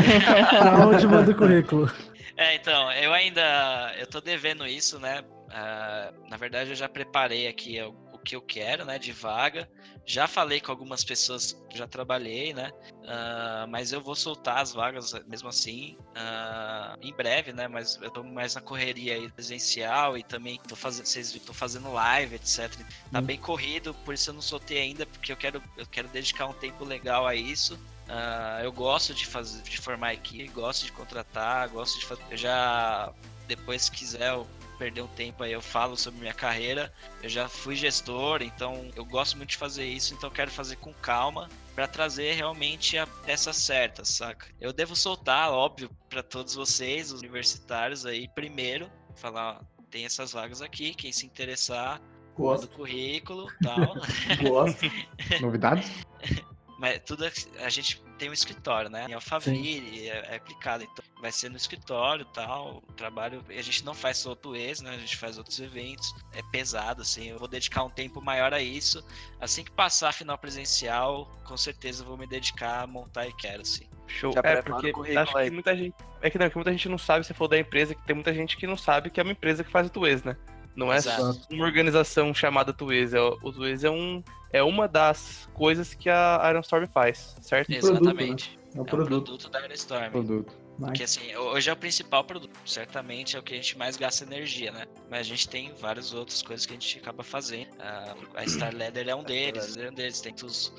pra 0.59 0.87
onde 0.87 1.07
manda 1.07 1.31
o 1.31 1.35
currículo? 1.35 1.91
É, 2.37 2.55
então, 2.55 2.91
eu 2.93 3.13
ainda. 3.13 3.95
Eu 3.99 4.07
tô 4.07 4.21
devendo 4.21 4.67
isso, 4.67 4.99
né? 4.99 5.23
Ah, 5.51 6.13
na 6.29 6.37
verdade, 6.37 6.71
eu 6.71 6.77
já 6.77 6.89
preparei 6.89 7.47
aqui 7.49 7.81
o, 7.83 7.95
o 8.10 8.10
que 8.25 8.37
eu 8.37 8.43
quero, 8.43 8.85
né? 8.85 8.99
De 8.99 9.13
vaga. 9.13 9.69
Já 10.07 10.27
falei 10.27 10.61
com 10.61 10.71
algumas 10.71 11.05
pessoas 11.05 11.53
que 11.69 11.79
já 11.79 11.87
trabalhei, 11.87 12.53
né? 12.53 12.71
Ah, 13.07 13.67
mas 13.69 13.93
eu 13.93 14.01
vou 14.01 14.15
soltar 14.15 14.59
as 14.59 14.73
vagas 14.73 15.13
mesmo 15.27 15.49
assim 15.49 15.97
ah, 16.15 16.97
em 17.01 17.13
breve, 17.13 17.53
né? 17.53 17.69
Mas 17.69 17.99
eu 18.01 18.11
tô 18.11 18.23
mais 18.23 18.55
na 18.55 18.61
correria 18.61 19.15
aí 19.15 19.31
presencial 19.31 20.17
e 20.17 20.23
também 20.23 20.61
tô 20.69 20.77
fazendo, 20.77 21.07
vocês 21.07 21.33
tô 21.45 21.53
fazendo 21.53 21.93
live, 21.93 22.35
etc. 22.35 22.71
Tá 23.13 23.21
Hum. 23.21 23.23
bem 23.23 23.39
corrido, 23.39 23.95
por 24.05 24.15
isso 24.15 24.31
eu 24.31 24.35
não 24.35 24.43
soltei 24.43 24.79
ainda, 24.79 25.07
porque 25.07 25.33
eu 25.33 25.37
quero, 25.37 25.63
eu 25.77 25.87
quero 25.87 26.09
dedicar 26.09 26.47
um 26.47 26.53
tempo 26.53 26.85
legal 26.85 27.27
a 27.27 27.35
isso. 27.35 27.79
Ah, 28.09 28.61
eu 28.63 28.73
gosto 28.73 29.15
de 29.15 29.27
fazer, 29.27 29.63
de 29.63 29.79
formar 29.79 30.15
equipe, 30.15 30.49
gosto 30.49 30.85
de 30.85 30.93
contratar, 30.93 31.69
gosto 31.69 31.99
de 31.99 32.07
fazer. 32.07 32.23
Eu 32.31 32.37
já, 32.37 33.13
depois 33.47 33.83
se 33.83 33.91
quiser 33.91 34.31
eu 34.31 34.47
perder 34.81 35.03
um 35.03 35.09
tempo 35.09 35.43
aí, 35.43 35.53
eu 35.53 35.61
falo 35.61 35.95
sobre 35.95 36.21
minha 36.21 36.33
carreira. 36.33 36.91
Eu 37.23 37.29
já 37.29 37.47
fui 37.47 37.77
gestor, 37.77 38.41
então 38.41 38.91
eu 38.97 39.05
gosto 39.05 39.37
muito 39.37 39.51
de 39.51 39.59
fazer 39.59 39.85
isso, 39.85 40.15
então 40.15 40.31
eu 40.31 40.35
quero 40.35 40.51
fazer 40.51 40.77
com 40.77 40.95
calma 40.95 41.51
para 41.75 41.87
trazer 41.87 42.33
realmente 42.33 42.97
a 42.97 43.07
peça 43.07 43.53
certa, 43.53 44.07
saca? 44.07 44.47
Eu 44.59 44.73
devo 44.73 44.97
soltar, 44.97 45.51
óbvio, 45.53 45.91
para 46.09 46.23
todos 46.23 46.55
vocês, 46.55 47.13
os 47.13 47.21
universitários 47.21 48.07
aí, 48.07 48.27
primeiro, 48.35 48.91
falar, 49.15 49.61
ó, 49.61 49.85
tem 49.91 50.07
essas 50.07 50.33
vagas 50.33 50.63
aqui, 50.63 50.95
quem 50.95 51.13
se 51.13 51.27
interessar, 51.27 52.01
Gosto, 52.35 52.69
currículo, 52.69 53.53
tal. 53.61 53.97
gosto. 54.43 54.87
Novidades? 55.43 55.91
Mas 56.81 56.99
tudo 57.05 57.27
é- 57.27 57.33
a 57.63 57.69
gente 57.69 58.03
tem 58.17 58.31
um 58.31 58.33
escritório, 58.33 58.89
né? 58.89 59.05
Em 59.07 59.13
Alphaville, 59.13 60.09
é, 60.09 60.33
é 60.33 60.37
aplicado. 60.37 60.83
Então 60.83 61.05
vai 61.21 61.31
ser 61.31 61.51
no 61.51 61.57
escritório 61.59 62.23
e 62.23 62.33
tal. 62.33 62.83
O 62.89 62.93
trabalho. 62.95 63.45
A 63.51 63.63
gente 63.63 63.85
não 63.85 63.93
faz 63.93 64.17
só 64.17 64.35
o 64.43 64.57
ex, 64.57 64.81
né? 64.81 64.95
A 64.95 64.97
gente 64.97 65.19
faz 65.19 65.37
outros 65.37 65.61
eventos. 65.61 66.15
É 66.33 66.43
pesado, 66.51 67.03
assim. 67.03 67.29
Eu 67.29 67.39
vou 67.39 67.47
dedicar 67.47 67.85
um 67.85 67.91
tempo 67.91 68.23
maior 68.23 68.55
a 68.55 68.63
isso. 68.63 69.05
Assim 69.39 69.63
que 69.63 69.71
passar 69.71 70.09
a 70.09 70.13
final 70.13 70.39
presencial, 70.39 71.27
com 71.45 71.57
certeza 71.57 72.03
eu 72.03 72.07
vou 72.07 72.17
me 72.17 72.27
dedicar 72.27 72.85
a 72.85 72.87
montar 72.87 73.27
e 73.27 73.33
quero, 73.35 73.61
assim. 73.61 73.87
Show. 74.07 74.33
Já 74.33 74.41
é, 74.43 74.63
porque 74.63 74.93
acho 75.19 75.37
aí. 75.37 75.49
que 75.49 75.55
muita 75.55 75.77
gente. 75.77 75.95
É 76.23 76.31
que 76.31 76.39
não, 76.39 76.49
que 76.49 76.57
muita 76.57 76.73
gente 76.73 76.89
não 76.89 76.99
sabe, 76.99 77.27
você 77.27 77.35
falou 77.35 77.51
da 77.51 77.59
empresa, 77.59 77.95
que 77.95 78.03
tem 78.07 78.15
muita 78.15 78.33
gente 78.33 78.57
que 78.57 78.67
não 78.67 78.77
sabe 78.77 79.11
que 79.11 79.21
é 79.21 79.23
uma 79.23 79.33
empresa 79.33 79.63
que 79.63 79.71
faz 79.71 79.87
o 79.87 79.91
Tuês, 79.91 80.23
né? 80.25 80.35
Não 80.81 80.91
é 80.91 80.97
Exato. 80.97 81.35
só 81.35 81.41
uma 81.51 81.65
organização 81.67 82.33
chamada 82.33 82.73
Tuês. 82.73 83.13
É, 83.13 83.21
o 83.21 83.39
o 83.43 83.53
Tuês 83.53 83.85
é, 83.85 83.91
um, 83.91 84.23
é 84.51 84.63
uma 84.63 84.89
das 84.89 85.47
coisas 85.53 85.93
que 85.93 86.09
a 86.09 86.41
Iron 86.49 86.61
Storm 86.61 86.87
faz, 86.87 87.37
certo? 87.43 87.67
produto, 87.67 88.01
Exatamente. 88.03 88.59
É 88.75 88.79
um 88.79 88.79
É 88.79 88.83
um 88.83 88.85
produto. 88.87 89.25
produto 89.25 89.49
da 89.51 89.59
Airstorm. 89.61 90.11
Produto. 90.11 90.53
Porque 90.79 91.03
assim, 91.03 91.37
hoje 91.37 91.69
é 91.69 91.73
o 91.75 91.77
principal 91.77 92.25
produto, 92.25 92.57
certamente 92.65 93.37
é 93.37 93.39
o 93.39 93.43
que 93.43 93.53
a 93.53 93.57
gente 93.57 93.77
mais 93.77 93.99
gasta 93.99 94.25
energia, 94.25 94.73
né? 94.73 94.87
Mas 95.11 95.21
a 95.21 95.23
gente 95.25 95.47
tem 95.47 95.71
várias 95.79 96.15
outras 96.15 96.41
coisas 96.41 96.65
que 96.65 96.73
a 96.73 96.77
gente 96.77 96.99
acaba 96.99 97.23
fazendo. 97.23 97.69
Ah, 97.79 98.15
a 98.35 98.47
Star 98.49 98.75
Leather 98.75 99.07
é 99.07 99.15
um 99.15 99.23
deles, 99.23 99.77
é 99.77 99.91
um 99.91 99.93
deles. 99.93 100.23
Tem 100.23 100.33
os 100.43 100.73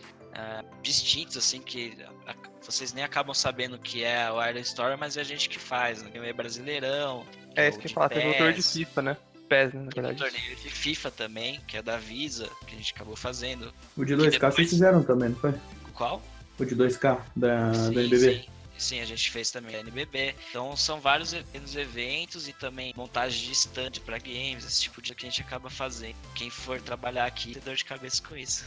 distintos, 0.81 1.37
assim, 1.37 1.61
que 1.61 1.95
a- 2.25 2.33
vocês 2.61 2.93
nem 2.93 3.03
acabam 3.03 3.33
sabendo 3.35 3.77
que 3.77 4.03
é 4.03 4.31
o 4.31 4.43
Iron 4.43 4.59
Store, 4.61 4.97
mas 4.97 5.17
é 5.17 5.21
a 5.21 5.23
gente 5.23 5.47
que 5.49 5.59
faz, 5.59 6.01
né? 6.01 6.09
Tem 6.09 6.31
o 6.31 6.35
Brasileirão. 6.35 7.23
É 7.55 7.65
o 7.65 7.69
isso 7.69 7.77
que 7.79 7.85
eu 7.85 7.87
de 7.87 7.91
ia 7.91 7.93
falar, 7.95 8.09
teve 8.09 8.27
o 8.27 8.31
torneio 8.33 8.53
de 8.55 8.63
FIFA, 8.63 9.01
né? 9.03 9.17
PES, 9.51 9.73
né, 9.73 9.81
na 9.83 9.91
Tem 9.91 10.01
verdade. 10.03 10.17
torneio 10.31 10.55
de 10.55 10.69
FIFA 10.69 11.11
também, 11.11 11.59
que 11.67 11.75
é 11.75 11.81
da 11.81 11.97
Visa, 11.97 12.47
que 12.65 12.73
a 12.73 12.77
gente 12.77 12.93
acabou 12.93 13.15
fazendo. 13.17 13.73
O 13.97 14.05
de 14.05 14.15
2K 14.15 14.29
depois- 14.31 14.55
vocês 14.55 14.69
fizeram 14.69 15.03
também, 15.03 15.29
não 15.29 15.35
foi? 15.35 15.53
Qual? 15.93 16.21
O 16.57 16.63
de 16.65 16.73
2K 16.75 17.19
da, 17.35 17.73
sim, 17.73 17.93
da 17.93 18.01
NBB. 18.01 18.33
Sim. 18.43 18.45
Sim, 18.77 18.99
a 18.99 19.05
gente 19.05 19.29
fez 19.29 19.51
também 19.51 19.75
a 19.75 19.79
NBB. 19.81 20.33
Então 20.49 20.75
são 20.75 20.99
vários 20.99 21.33
pequenos 21.35 21.75
eventos 21.75 22.47
e 22.47 22.53
também 22.53 22.91
montagem 22.97 23.45
de 23.45 23.51
stand 23.51 23.91
para 24.03 24.17
games, 24.17 24.65
esse 24.65 24.81
tipo 24.81 25.01
de 25.03 25.13
que 25.13 25.23
a 25.27 25.29
gente 25.29 25.41
acaba 25.41 25.69
fazendo. 25.69 26.15
Quem 26.33 26.49
for 26.49 26.81
trabalhar 26.81 27.25
aqui 27.25 27.53
tem 27.53 27.61
dor 27.61 27.75
de 27.75 27.85
cabeça 27.85 28.23
com 28.27 28.35
isso. 28.35 28.65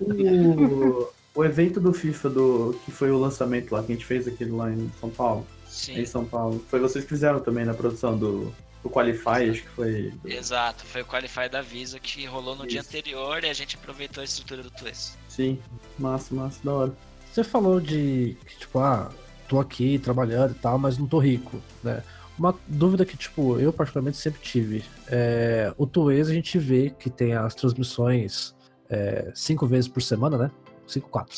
O, 0.00 1.12
o 1.40 1.44
evento 1.44 1.78
do 1.80 1.92
FIFA 1.92 2.30
do 2.30 2.80
que 2.84 2.90
foi 2.92 3.10
o 3.10 3.18
lançamento 3.18 3.72
lá, 3.72 3.82
que 3.82 3.92
a 3.92 3.94
gente 3.94 4.06
fez 4.06 4.26
aquele 4.26 4.52
lá 4.52 4.70
em 4.70 4.90
São 5.00 5.10
Paulo. 5.10 5.46
Sim. 5.68 5.98
Em 6.00 6.06
São 6.06 6.24
Paulo. 6.24 6.64
Foi 6.70 6.80
vocês 6.80 7.04
que 7.04 7.10
fizeram 7.10 7.40
também 7.40 7.64
na 7.66 7.74
produção 7.74 8.16
do, 8.16 8.54
do 8.84 8.90
Qualify, 8.90 9.50
acho 9.50 9.62
que 9.62 9.68
foi. 9.70 10.12
Exato, 10.24 10.84
foi 10.84 11.00
o 11.02 11.06
Qualify 11.06 11.48
da 11.50 11.62
Visa 11.62 11.98
que 11.98 12.24
rolou 12.26 12.54
no 12.54 12.66
dia 12.66 12.80
Isso. 12.80 12.90
anterior 12.90 13.42
e 13.42 13.48
a 13.48 13.54
gente 13.54 13.76
aproveitou 13.76 14.20
a 14.20 14.24
estrutura 14.24 14.62
do 14.62 14.70
Twist. 14.70 15.14
Sim, 15.28 15.58
massa, 15.98 16.34
massa, 16.34 16.60
da 16.62 16.72
hora. 16.72 16.92
você 17.32 17.42
falou 17.42 17.80
de 17.80 18.36
que, 18.46 18.58
tipo, 18.58 18.78
ah, 18.78 19.10
tô 19.48 19.58
aqui 19.58 19.98
trabalhando 19.98 20.52
e 20.52 20.58
tal, 20.58 20.78
mas 20.78 20.98
não 20.98 21.06
tô 21.06 21.18
rico, 21.18 21.60
né? 21.82 22.02
Uma 22.38 22.54
dúvida 22.68 23.06
que, 23.06 23.16
tipo, 23.16 23.58
eu 23.58 23.72
particularmente 23.72 24.18
sempre 24.18 24.40
tive. 24.42 24.84
É, 25.08 25.72
o 25.78 25.86
Tuês 25.86 26.28
a 26.28 26.34
gente 26.34 26.58
vê 26.58 26.90
que 26.90 27.08
tem 27.08 27.32
as 27.32 27.54
transmissões 27.54 28.54
é, 28.90 29.30
cinco 29.34 29.66
vezes 29.66 29.88
por 29.88 30.02
semana, 30.02 30.36
né? 30.36 30.50
Cinco, 30.86 31.08
quatro. 31.08 31.34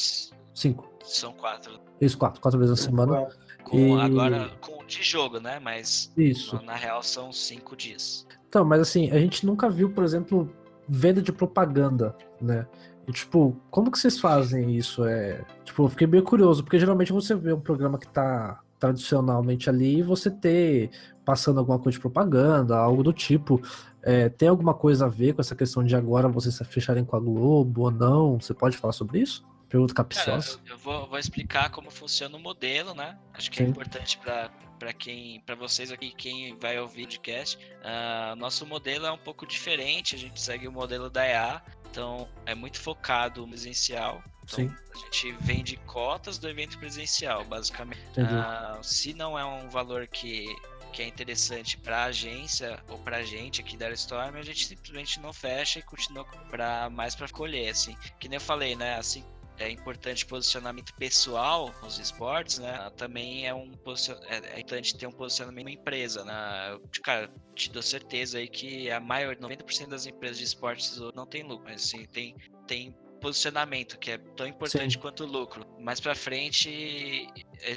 Cinco. 0.54 0.90
São 1.04 1.32
quatro. 1.34 1.78
Isso, 2.00 2.16
quatro. 2.18 2.40
Quatro 2.40 2.58
vezes 2.58 2.80
a 2.80 2.82
semana. 2.82 3.28
Com, 3.62 3.78
E- 3.98 4.00
Agora 4.00 4.50
com 4.60 4.75
de 4.86 5.02
jogo, 5.02 5.40
né? 5.40 5.58
Mas 5.58 6.12
Isso. 6.16 6.60
na, 6.64 6.74
real 6.74 7.02
são 7.02 7.32
cinco 7.32 7.76
dias. 7.76 8.26
Então, 8.48 8.64
mas 8.64 8.80
assim, 8.80 9.10
a 9.10 9.18
gente 9.18 9.44
nunca 9.44 9.68
viu, 9.68 9.90
por 9.90 10.04
exemplo, 10.04 10.50
venda 10.88 11.20
de 11.20 11.32
propaganda, 11.32 12.16
né? 12.40 12.66
E, 13.06 13.12
tipo, 13.12 13.56
como 13.70 13.90
que 13.90 13.98
vocês 13.98 14.18
fazem 14.18 14.74
isso? 14.74 15.04
É, 15.04 15.44
tipo, 15.64 15.84
eu 15.84 15.88
fiquei 15.88 16.06
meio 16.06 16.22
curioso, 16.22 16.64
porque 16.64 16.78
geralmente 16.78 17.12
você 17.12 17.34
vê 17.34 17.52
um 17.52 17.60
programa 17.60 17.98
que 17.98 18.08
tá 18.08 18.60
tradicionalmente 18.78 19.70
ali 19.70 19.98
e 19.98 20.02
você 20.02 20.30
ter 20.30 20.90
passando 21.24 21.58
alguma 21.58 21.78
coisa 21.78 21.96
de 21.96 22.00
propaganda, 22.00 22.76
algo 22.76 23.02
do 23.02 23.12
tipo. 23.12 23.60
É, 24.02 24.28
tem 24.28 24.48
alguma 24.48 24.74
coisa 24.74 25.06
a 25.06 25.08
ver 25.08 25.34
com 25.34 25.40
essa 25.40 25.54
questão 25.54 25.82
de 25.82 25.96
agora 25.96 26.28
vocês 26.28 26.54
se 26.54 26.64
fecharem 26.64 27.04
com 27.04 27.16
a 27.16 27.20
Globo 27.20 27.82
ou 27.82 27.90
não? 27.90 28.40
Você 28.40 28.54
pode 28.54 28.76
falar 28.76 28.92
sobre 28.92 29.20
isso? 29.20 29.44
Pergunta 29.76 29.94
Cara, 29.94 30.08
capciosa. 30.08 30.60
eu 30.66 30.78
vou, 30.78 31.06
vou 31.06 31.18
explicar 31.18 31.70
como 31.70 31.90
funciona 31.90 32.34
o 32.36 32.40
modelo, 32.40 32.94
né? 32.94 33.18
Acho 33.34 33.50
que 33.50 33.62
é 33.62 33.64
Sim. 33.64 33.70
importante 33.70 34.18
para 34.18 34.50
para 34.78 34.92
quem, 34.92 35.40
para 35.40 35.54
vocês 35.54 35.90
aqui, 35.90 36.10
quem 36.10 36.54
vai 36.58 36.78
ouvir 36.78 37.04
o 37.04 37.06
podcast. 37.06 37.58
Ah, 37.82 38.34
nosso 38.36 38.66
modelo 38.66 39.06
é 39.06 39.10
um 39.10 39.18
pouco 39.18 39.46
diferente. 39.46 40.14
A 40.14 40.18
gente 40.18 40.38
segue 40.38 40.68
o 40.68 40.72
modelo 40.72 41.08
da 41.08 41.26
EA, 41.26 41.62
então 41.90 42.28
é 42.44 42.54
muito 42.54 42.78
focado 42.78 43.40
no 43.40 43.48
presencial. 43.48 44.22
Então, 44.44 44.58
Sim. 44.58 44.74
a 44.94 44.98
gente 44.98 45.32
vende 45.40 45.76
cotas 45.86 46.36
do 46.36 46.46
evento 46.46 46.78
presencial, 46.78 47.42
basicamente. 47.44 48.20
Ah, 48.20 48.78
se 48.82 49.14
não 49.14 49.38
é 49.38 49.44
um 49.44 49.68
valor 49.70 50.06
que, 50.06 50.44
que 50.92 51.02
é 51.02 51.06
interessante 51.06 51.78
para 51.78 51.98
a 51.98 52.04
agência 52.04 52.78
ou 52.88 52.98
para 52.98 53.18
a 53.18 53.22
gente 53.22 53.62
aqui 53.62 53.76
da 53.76 53.90
Storm, 53.92 54.36
a 54.36 54.42
gente 54.42 54.66
simplesmente 54.66 55.18
não 55.20 55.32
fecha 55.32 55.78
e 55.78 55.82
continua 55.82 56.24
para 56.50 56.90
mais 56.90 57.14
para 57.14 57.28
colher, 57.28 57.70
assim. 57.70 57.96
Que 58.20 58.28
nem 58.28 58.36
eu 58.36 58.40
falei, 58.42 58.76
né? 58.76 58.96
Assim, 58.96 59.24
é 59.58 59.70
importante 59.70 60.26
posicionamento 60.26 60.92
pessoal 60.94 61.74
nos 61.82 61.98
esportes, 61.98 62.58
né? 62.58 62.90
Também 62.96 63.46
é 63.46 63.54
um 63.54 63.70
posicion- 63.72 64.18
é, 64.28 64.36
é 64.56 64.60
importante 64.60 64.96
ter 64.96 65.06
um 65.06 65.12
posicionamento 65.12 65.68
em 65.68 65.74
empresa, 65.74 66.24
né? 66.24 66.78
Cara, 67.02 67.30
te 67.54 67.70
dou 67.70 67.82
certeza 67.82 68.38
aí 68.38 68.48
que 68.48 68.90
a 68.90 69.00
maior 69.00 69.36
90% 69.36 69.88
das 69.88 70.06
empresas 70.06 70.38
de 70.38 70.44
esportes 70.44 70.98
não 71.14 71.26
tem 71.26 71.42
lucro, 71.42 71.64
mas 71.64 71.84
assim, 71.84 72.04
tem 72.06 72.34
tem 72.66 72.92
posicionamento 73.20 73.98
que 73.98 74.10
é 74.10 74.18
tão 74.18 74.46
importante 74.46 74.94
Sim. 74.94 74.98
quanto 75.00 75.24
o 75.24 75.26
lucro. 75.26 75.64
Mais 75.80 76.00
pra 76.00 76.14
frente 76.14 77.26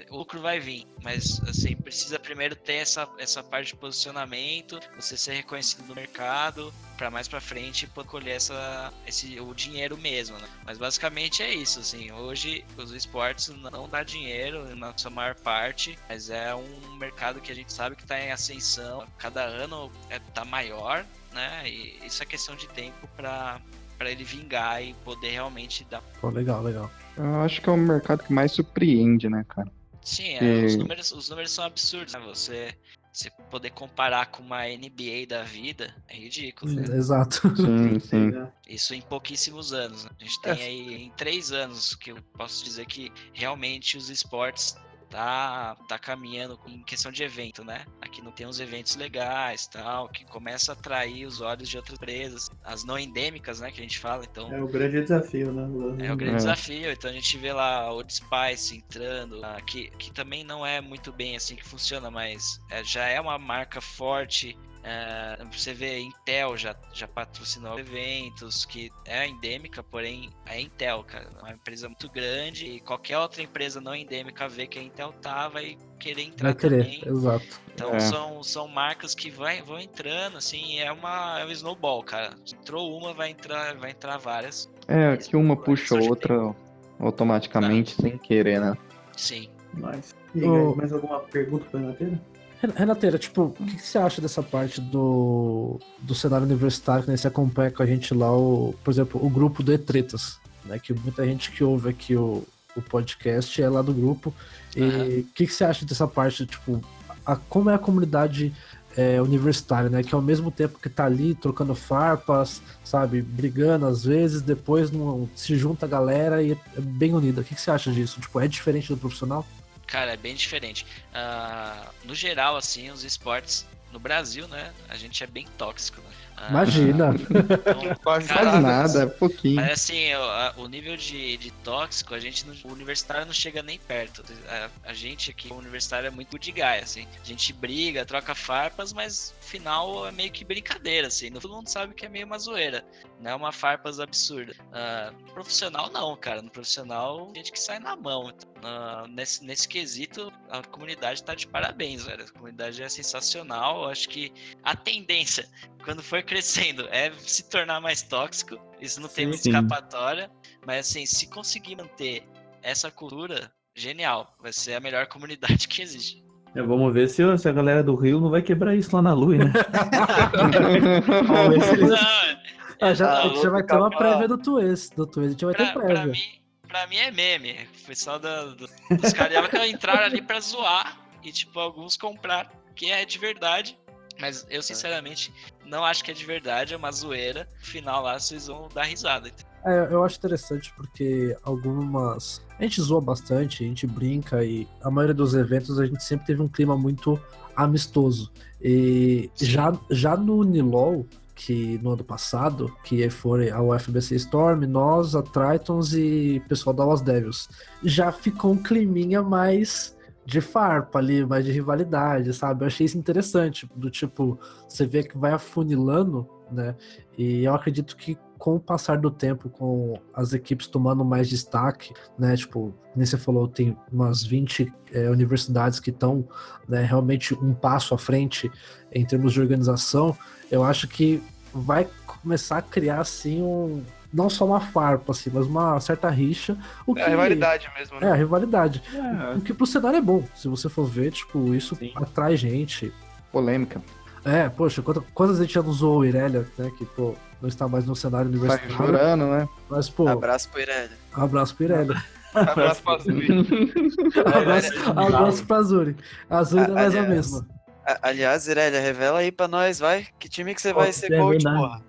o 0.09 0.17
lucro 0.17 0.39
vai 0.41 0.59
vir, 0.59 0.85
mas 1.01 1.41
assim, 1.47 1.75
precisa 1.75 2.19
primeiro 2.19 2.55
ter 2.55 2.75
essa, 2.75 3.09
essa 3.17 3.43
parte 3.43 3.67
de 3.67 3.75
posicionamento, 3.75 4.79
você 4.95 5.17
ser 5.17 5.33
reconhecido 5.33 5.85
no 5.85 5.95
mercado, 5.95 6.73
para 6.97 7.09
mais 7.09 7.27
pra 7.27 7.39
frente 7.39 7.87
poder 7.87 8.09
colher 8.09 8.35
essa, 8.35 8.93
esse, 9.07 9.39
o 9.39 9.53
dinheiro 9.53 9.97
mesmo, 9.97 10.37
né? 10.37 10.47
Mas 10.65 10.77
basicamente 10.77 11.41
é 11.41 11.53
isso, 11.53 11.79
assim, 11.79 12.11
hoje 12.11 12.65
os 12.77 12.91
esportes 12.91 13.47
não 13.49 13.87
dá 13.87 14.03
dinheiro 14.03 14.75
na 14.75 14.97
sua 14.97 15.11
maior 15.11 15.35
parte, 15.35 15.97
mas 16.09 16.29
é 16.29 16.53
um 16.53 16.95
mercado 16.97 17.39
que 17.39 17.51
a 17.51 17.55
gente 17.55 17.71
sabe 17.71 17.95
que 17.95 18.05
tá 18.05 18.19
em 18.19 18.31
ascensão, 18.31 19.07
cada 19.17 19.43
ano 19.43 19.91
é, 20.09 20.19
tá 20.19 20.43
maior, 20.43 21.05
né? 21.31 21.63
E 21.69 22.05
isso 22.05 22.21
é 22.21 22.25
questão 22.25 22.55
de 22.55 22.67
tempo 22.69 23.07
para 23.15 23.61
para 23.99 24.09
ele 24.09 24.23
vingar 24.23 24.81
e 24.81 24.93
poder 25.05 25.31
realmente 25.31 25.83
dar. 25.83 26.01
Pô, 26.21 26.29
legal, 26.29 26.63
legal. 26.63 26.89
Eu 27.17 27.41
acho 27.41 27.61
que 27.61 27.69
é 27.69 27.71
o 27.73 27.77
mercado 27.77 28.23
que 28.23 28.31
mais 28.31 28.53
surpreende, 28.53 29.29
né, 29.29 29.45
cara? 29.47 29.69
Sim, 30.01 30.35
é, 30.35 30.65
os, 30.65 30.77
números, 30.77 31.11
os 31.11 31.29
números 31.29 31.51
são 31.51 31.65
absurdos, 31.65 32.13
né? 32.13 32.19
Você, 32.25 32.73
você 33.11 33.29
poder 33.51 33.71
comparar 33.71 34.27
com 34.27 34.41
uma 34.41 34.63
NBA 34.63 35.27
da 35.27 35.43
vida 35.43 35.93
é 36.07 36.15
ridículo. 36.15 36.71
né? 36.71 36.95
Exato. 36.95 37.41
Sim, 37.57 37.99
sim. 37.99 38.31
Isso 38.67 38.93
em 38.95 39.01
pouquíssimos 39.01 39.73
anos. 39.73 40.05
né? 40.05 40.11
A 40.19 40.23
gente 40.23 40.41
tem 40.41 40.53
aí 40.53 41.03
em 41.03 41.11
três 41.11 41.51
anos 41.51 41.93
que 41.93 42.11
eu 42.11 42.17
posso 42.37 42.63
dizer 42.63 42.85
que 42.85 43.11
realmente 43.33 43.97
os 43.97 44.09
esportes 44.09 44.75
tá, 45.09 45.75
tá 45.87 45.97
caminhando 45.97 46.59
em 46.67 46.83
questão 46.83 47.11
de 47.11 47.23
evento, 47.23 47.63
né? 47.63 47.85
Aqui 48.01 48.21
não 48.21 48.31
tem 48.31 48.45
uns 48.47 48.59
eventos 48.59 48.95
legais 48.95 49.67
tal, 49.67 50.07
que 50.09 50.23
começa 50.25 50.71
a 50.71 50.73
atrair 50.73 51.25
os 51.25 51.41
olhos 51.41 51.67
de 51.67 51.77
outras 51.77 51.95
empresas, 51.95 52.49
as 52.63 52.83
não 52.83 52.97
endêmicas, 52.97 53.59
né? 53.59 53.71
Que 53.71 53.79
a 53.79 53.83
gente 53.83 53.99
fala, 53.99 54.23
então. 54.23 54.51
É 54.53 54.61
o 54.61 54.67
grande 54.67 55.01
desafio, 55.01 55.51
né? 55.51 55.63
É 56.05 56.11
o 56.11 56.15
grande 56.17 56.35
É. 56.35 56.37
desafio. 56.37 56.91
Então 56.91 57.09
a 57.09 57.13
gente 57.13 57.37
vê 57.37 57.51
lá 57.51 57.91
o 57.93 58.03
Spice 58.07 58.77
entrando, 58.77 59.43
ah, 59.43 59.59
que, 59.61 59.89
que 59.97 60.11
também 60.11 60.43
não 60.43 60.65
é 60.65 60.79
muito 60.81 61.11
bem 61.11 61.35
assim 61.35 61.55
que 61.55 61.65
funciona, 61.67 62.09
mas 62.11 62.59
é, 62.69 62.83
já 62.83 63.05
é 63.05 63.19
uma 63.19 63.37
marca 63.37 63.81
forte. 63.81 64.57
É, 64.89 65.37
você 65.51 65.71
vê 65.71 65.99
Intel 65.99 66.57
já, 66.57 66.75
já 66.91 67.07
patrocinou 67.07 67.77
eventos 67.77 68.65
que 68.65 68.89
é 69.05 69.27
endêmica, 69.27 69.83
porém 69.83 70.31
é 70.47 70.59
Intel, 70.59 71.03
cara. 71.03 71.27
É 71.37 71.41
uma 71.43 71.51
empresa 71.51 71.87
muito 71.87 72.09
grande 72.09 72.65
e 72.65 72.79
qualquer 72.79 73.19
outra 73.19 73.43
empresa 73.43 73.79
não 73.79 73.93
endêmica 73.93 74.47
vê 74.49 74.65
que 74.65 74.79
a 74.79 74.81
Intel 74.83 75.13
tá, 75.21 75.47
vai 75.47 75.77
querer 75.99 76.23
entrar 76.23 76.53
Vai 76.53 76.55
querer, 76.55 76.83
também. 76.85 77.03
exato. 77.05 77.61
Então 77.73 77.93
É. 77.93 77.99
são, 77.99 78.41
são 78.41 78.67
marcas 78.67 79.13
que 79.13 79.29
vai, 79.29 79.61
vão 79.61 79.79
entrando, 79.79 80.37
assim, 80.37 80.79
é 80.79 80.91
uma 80.91 81.39
é 81.39 81.45
um 81.45 81.51
snowball, 81.51 82.03
cara. 82.03 82.35
Entrou 82.51 82.97
uma, 82.97 83.13
vai 83.13 83.29
entrar, 83.29 83.75
vai 83.77 83.91
entrar 83.91 84.17
várias. 84.17 84.67
É, 84.87 85.15
que 85.17 85.35
uma 85.35 85.55
puxa 85.55 85.95
a 85.95 85.99
outra 86.01 86.55
automaticamente, 86.99 87.93
sem 88.01 88.17
querer, 88.17 88.59
né? 88.59 88.75
Sim. 89.15 89.49
Mas, 89.73 90.15
e 90.33 90.41
aí, 90.43 90.49
Ô- 90.49 90.75
mais 90.75 90.91
alguma 90.91 91.19
pergunta 91.19 91.65
para 91.69 91.79
Renateira? 91.79 92.19
Ren- 92.61 92.73
Renateira, 92.75 93.17
tipo, 93.17 93.43
o 93.59 93.65
que, 93.65 93.75
que 93.75 93.81
você 93.87 93.97
acha 93.97 94.21
dessa 94.21 94.43
parte 94.43 94.81
do, 94.81 95.79
do 96.01 96.13
cenário 96.13 96.45
universitário 96.45 97.03
que 97.03 97.09
nem 97.09 97.17
você 97.17 97.27
acompanha 97.27 97.71
com 97.71 97.81
a 97.83 97.85
gente 97.85 98.13
lá, 98.13 98.31
o, 98.35 98.75
por 98.83 98.91
exemplo, 98.91 99.23
o 99.25 99.29
grupo 99.29 99.63
do 99.63 99.73
E-Tretas, 99.73 100.37
né? 100.65 100.77
Que 100.79 100.93
muita 100.93 101.25
gente 101.25 101.51
que 101.51 101.63
ouve 101.63 101.89
aqui 101.89 102.15
o, 102.15 102.43
o 102.75 102.81
podcast 102.81 103.61
é 103.61 103.69
lá 103.69 103.81
do 103.81 103.93
grupo. 103.93 104.33
E 104.75 105.21
o 105.21 105.33
que, 105.33 105.47
que 105.47 105.53
você 105.53 105.63
acha 105.63 105.85
dessa 105.85 106.07
parte, 106.07 106.45
tipo, 106.45 106.81
a, 107.25 107.35
como 107.35 107.69
é 107.69 107.75
a 107.75 107.79
comunidade 107.79 108.53
é, 108.97 109.21
universitária, 109.21 109.89
né? 109.89 110.03
Que 110.03 110.13
ao 110.13 110.21
mesmo 110.21 110.51
tempo 110.51 110.79
que 110.79 110.89
tá 110.89 111.05
ali 111.05 111.35
trocando 111.35 111.73
farpas, 111.73 112.61
sabe, 112.83 113.21
brigando 113.21 113.85
às 113.85 114.03
vezes, 114.03 114.41
depois 114.41 114.91
não, 114.91 115.29
se 115.35 115.55
junta 115.55 115.85
a 115.85 115.89
galera 115.89 116.43
e 116.43 116.51
é 116.51 116.81
bem 116.81 117.13
unida. 117.13 117.41
O 117.41 117.43
que, 117.43 117.55
que 117.55 117.61
você 117.61 117.71
acha 117.71 117.91
disso? 117.91 118.19
Tipo, 118.19 118.39
é 118.41 118.47
diferente 118.47 118.89
do 118.89 118.97
profissional? 118.97 119.45
Cara, 119.89 120.13
é 120.13 120.17
bem 120.17 120.35
diferente. 120.35 120.85
Ah, 121.11 121.91
no 122.03 122.13
geral, 122.13 122.55
assim, 122.55 122.91
os 122.91 123.03
esportes 123.03 123.65
no 123.91 123.99
Brasil, 123.99 124.47
né? 124.47 124.71
A 124.87 124.95
gente 124.95 125.23
é 125.23 125.27
bem 125.27 125.47
tóxico, 125.57 125.99
né? 126.01 126.11
Ah, 126.41 126.47
Imagina! 126.51 127.09
então, 127.19 127.95
Quase 128.01 128.27
nada, 128.61 129.03
é 129.03 129.05
pouquinho. 129.05 129.57
Mas 129.57 129.71
assim, 129.71 130.13
o, 130.15 130.21
a- 130.23 130.53
o 130.57 130.67
nível 130.67 130.95
de, 130.95 131.35
de 131.35 131.51
tóxico, 131.51 132.13
a 132.15 132.19
gente, 132.19 132.47
não- 132.47 132.55
o 132.63 132.71
universitário 132.73 133.25
não 133.25 133.33
chega 133.33 133.61
nem 133.61 133.77
perto. 133.77 134.23
A, 134.47 134.89
a 134.89 134.93
gente 134.93 135.31
aqui, 135.31 135.51
o 135.51 135.55
universitário 135.55 136.07
é 136.07 136.09
muito 136.09 136.39
de 136.39 136.51
guy, 136.53 136.61
assim. 136.81 137.05
A 137.21 137.25
gente 137.25 137.51
briga, 137.51 138.05
troca 138.05 138.33
farpas, 138.33 138.93
mas 138.93 139.33
no 139.37 139.43
final 139.47 140.07
é 140.07 140.11
meio 140.13 140.31
que 140.31 140.45
brincadeira, 140.45 141.07
assim. 141.07 141.29
Todo 141.31 141.49
mundo 141.49 141.67
sabe 141.67 141.93
que 141.93 142.05
é 142.05 142.09
meio 142.09 142.25
uma 142.25 142.39
zoeira. 142.39 142.85
Não 143.19 143.31
é 143.31 143.35
uma 143.35 143.51
farpas 143.51 143.99
absurda. 143.99 144.55
Ah, 144.71 145.11
no 145.11 145.33
profissional, 145.33 145.89
não, 145.91 146.15
cara. 146.15 146.41
No 146.41 146.49
profissional, 146.49 147.29
gente 147.35 147.51
que 147.51 147.59
sai 147.59 147.79
na 147.79 147.97
mão. 147.97 148.29
Então, 148.29 148.49
ah, 148.63 149.05
nesse, 149.09 149.43
nesse 149.43 149.67
quesito, 149.67 150.31
a 150.49 150.61
comunidade 150.63 151.21
tá 151.21 151.35
de 151.35 151.45
parabéns, 151.45 152.05
velho. 152.05 152.23
A 152.23 152.31
comunidade 152.31 152.81
é 152.81 152.87
sensacional. 152.87 153.83
Eu 153.83 153.89
acho 153.89 154.07
que 154.07 154.31
a 154.63 154.73
tendência 154.73 155.49
quando 155.83 156.03
for 156.03 156.21
crescendo, 156.29 156.87
é 156.91 157.11
se 157.17 157.49
tornar 157.49 157.81
mais 157.81 158.03
tóxico. 158.03 158.57
Isso 158.79 159.01
não 159.01 159.09
tem 159.09 159.25
muita 159.25 159.49
escapatória. 159.49 160.29
Mas 160.65 160.87
assim, 160.87 161.05
se 161.05 161.27
conseguir 161.27 161.75
manter 161.75 162.23
essa 162.61 162.91
cultura, 162.91 163.51
genial. 163.75 164.35
Vai 164.39 164.53
ser 164.53 164.75
a 164.75 164.79
melhor 164.79 165.07
comunidade 165.07 165.67
que 165.67 165.81
existe. 165.81 166.23
É, 166.55 166.61
vamos 166.61 166.93
ver 166.93 167.09
se, 167.09 167.23
se 167.37 167.49
a 167.49 167.51
galera 167.51 167.83
do 167.83 167.95
Rio 167.95 168.19
não 168.21 168.29
vai 168.29 168.41
quebrar 168.41 168.75
isso 168.75 168.95
lá 168.95 169.01
na 169.01 169.13
Lui, 169.13 169.37
né? 169.39 169.51
Vamos 171.27 171.55
ver 171.57 171.63
se 171.63 171.73
eles- 171.73 171.89
Não, 171.89 171.97
Ah, 172.81 172.93
já, 172.93 173.07
Tá 173.07 173.19
a 173.19 173.27
gente 173.27 173.41
já 173.43 173.49
vai 173.49 173.61
ter 173.63 173.75
uma 173.75 173.89
prévia 173.89 174.27
do 174.27 174.37
Twist. 174.37 174.95
Do 174.95 175.05
Twist 175.05 175.27
a 175.27 175.31
gente 175.31 175.45
vai 175.45 175.53
ter 175.53 175.65
pra, 175.73 175.81
pra 175.81 175.83
prévia. 175.85 176.11
mim, 176.13 176.41
pra 176.67 176.87
mim 176.87 176.95
é 176.95 177.11
meme. 177.11 177.67
Foi 177.85 177.93
só 177.93 178.17
da, 178.17 178.45
do, 178.45 178.55
dos 178.89 179.13
carioca 179.13 179.59
que 179.59 179.67
entraram 179.67 180.05
ali 180.05 180.21
pra 180.21 180.39
zoar. 180.39 180.97
E 181.21 181.31
tipo, 181.31 181.59
alguns 181.59 181.97
compraram, 181.97 182.49
que 182.75 182.89
é 182.89 183.03
de 183.03 183.17
verdade. 183.19 183.77
Mas 184.19 184.45
eu, 184.49 184.61
sinceramente, 184.61 185.33
não 185.65 185.83
acho 185.83 186.03
que 186.03 186.11
é 186.11 186.13
de 186.13 186.25
verdade, 186.25 186.73
é 186.73 186.77
uma 186.77 186.91
zoeira. 186.91 187.47
No 187.59 187.65
final 187.65 188.03
lá, 188.03 188.19
vocês 188.19 188.47
vão 188.47 188.67
dar 188.73 188.83
risada. 188.83 189.31
É, 189.65 189.87
eu 189.91 190.03
acho 190.03 190.17
interessante 190.17 190.73
porque 190.75 191.35
algumas. 191.43 192.41
A 192.57 192.63
gente 192.63 192.81
zoa 192.81 193.01
bastante, 193.01 193.63
a 193.63 193.67
gente 193.67 193.87
brinca 193.87 194.43
e 194.43 194.67
a 194.81 194.91
maioria 194.91 195.13
dos 195.13 195.33
eventos 195.33 195.79
a 195.79 195.85
gente 195.85 196.03
sempre 196.03 196.27
teve 196.27 196.41
um 196.41 196.47
clima 196.47 196.77
muito 196.77 197.19
amistoso. 197.55 198.31
E 198.61 199.29
Sim. 199.35 199.45
já, 199.45 199.79
já 199.89 200.17
no 200.17 200.43
Nilol, 200.43 201.05
que 201.35 201.77
no 201.81 201.91
ano 201.91 202.03
passado, 202.03 202.73
que 202.83 203.09
foi 203.09 203.49
a 203.49 203.61
UFBC 203.61 204.15
Storm, 204.15 204.65
nós, 204.65 205.15
a 205.15 205.21
Tritons 205.21 205.93
e 205.93 206.41
o 206.43 206.47
pessoal 206.49 206.73
da 206.73 206.83
Los 206.83 207.01
Devils. 207.01 207.49
Já 207.83 208.11
ficou 208.11 208.51
um 208.51 208.61
climinha 208.61 209.21
mais 209.21 209.95
de 210.29 210.41
farpa 210.41 210.99
ali, 210.99 211.25
mais 211.25 211.43
de 211.43 211.51
rivalidade, 211.51 212.31
sabe? 212.33 212.63
Eu 212.63 212.67
achei 212.67 212.85
isso 212.85 212.97
interessante, 212.97 213.67
do 213.75 213.89
tipo, 213.89 214.39
você 214.67 214.85
vê 214.85 215.03
que 215.03 215.17
vai 215.17 215.31
afunilando, 215.31 216.29
né? 216.51 216.75
E 217.17 217.43
eu 217.43 217.53
acredito 217.53 217.97
que 217.97 218.15
com 218.37 218.55
o 218.55 218.59
passar 218.59 218.97
do 218.97 219.11
tempo, 219.11 219.49
com 219.49 219.99
as 220.13 220.31
equipes 220.31 220.67
tomando 220.67 221.03
mais 221.03 221.27
destaque, 221.27 221.93
né? 222.17 222.37
Tipo, 222.37 222.73
nem 222.95 223.05
você 223.05 223.17
falou, 223.17 223.47
tem 223.47 223.75
umas 223.91 224.23
20 224.23 224.71
é, 224.93 225.09
universidades 225.09 225.79
que 225.79 225.89
estão 225.89 226.25
né, 226.67 226.83
realmente 226.83 227.33
um 227.33 227.53
passo 227.53 227.93
à 227.95 227.97
frente 227.97 228.49
em 228.93 229.03
termos 229.05 229.33
de 229.33 229.41
organização. 229.41 230.15
Eu 230.49 230.63
acho 230.63 230.87
que 230.87 231.21
vai 231.53 231.87
começar 232.05 232.59
a 232.59 232.61
criar 232.61 233.01
assim 233.01 233.41
um. 233.41 233.83
Não 234.11 234.29
só 234.29 234.45
uma 234.45 234.59
farpa, 234.59 235.11
assim, 235.11 235.29
mas 235.33 235.45
uma 235.45 235.79
certa 235.79 236.09
rixa. 236.09 236.57
O 236.85 236.95
que, 236.95 237.01
É 237.01 237.05
a 237.05 237.09
rivalidade 237.09 237.69
mesmo, 237.77 237.97
É, 237.97 238.01
né? 238.01 238.11
a 238.11 238.15
rivalidade. 238.15 238.81
É, 238.93 239.37
O 239.37 239.41
que 239.41 239.53
pro 239.53 239.67
cenário 239.67 239.97
é 239.97 240.01
bom. 240.01 240.23
Se 240.35 240.47
você 240.47 240.67
for 240.67 240.85
ver, 240.85 241.11
tipo, 241.11 241.53
isso 241.53 241.75
Sim. 241.75 241.91
atrai 241.95 242.35
gente. 242.35 242.91
Polêmica. 243.31 243.81
É, 244.25 244.49
poxa, 244.49 244.81
quanta- 244.81 245.03
quantas 245.13 245.39
a 245.39 245.43
gente 245.43 245.53
já 245.53 245.61
não 245.61 245.71
zoou 245.71 245.99
o 245.99 246.05
Irelia, 246.05 246.45
né? 246.57 246.71
Que, 246.77 246.85
pô, 246.85 247.13
não 247.41 247.47
está 247.47 247.67
mais 247.67 247.85
no 247.85 247.95
cenário 247.95 248.29
Tá 248.31 248.37
universitário. 248.37 248.75
chorando, 248.75 249.25
né? 249.27 249.47
Mas, 249.69 249.89
pô, 249.89 250.07
Abraço 250.07 250.49
pro 250.49 250.59
Irelia. 250.61 250.91
abraço 251.13 251.55
pro 251.55 251.63
Irelia. 251.65 252.03
Abraço 252.33 252.81
pra 252.83 252.93
Azul. 252.95 253.13
abraço, 254.25 254.89
abraço 254.89 255.45
pra 255.45 255.57
Azuri. 255.57 255.95
Azuri 256.29 256.63
é 256.71 256.73
mais 256.73 256.95
a 256.95 257.01
mesma. 257.03 257.47
A- 257.85 257.99
Aliás, 258.09 258.47
Irelia, 258.47 258.79
revela 258.81 259.19
aí 259.19 259.31
pra 259.31 259.47
nós, 259.47 259.79
vai. 259.79 260.07
Que 260.19 260.27
time 260.29 260.53
que 260.53 260.61
você 260.61 260.73
vai 260.73 260.87
Pô, 260.87 260.93
ser 260.93 261.11
é 261.13 261.17
coach, 261.17 261.43
verdade. 261.43 261.57
porra? 261.57 261.81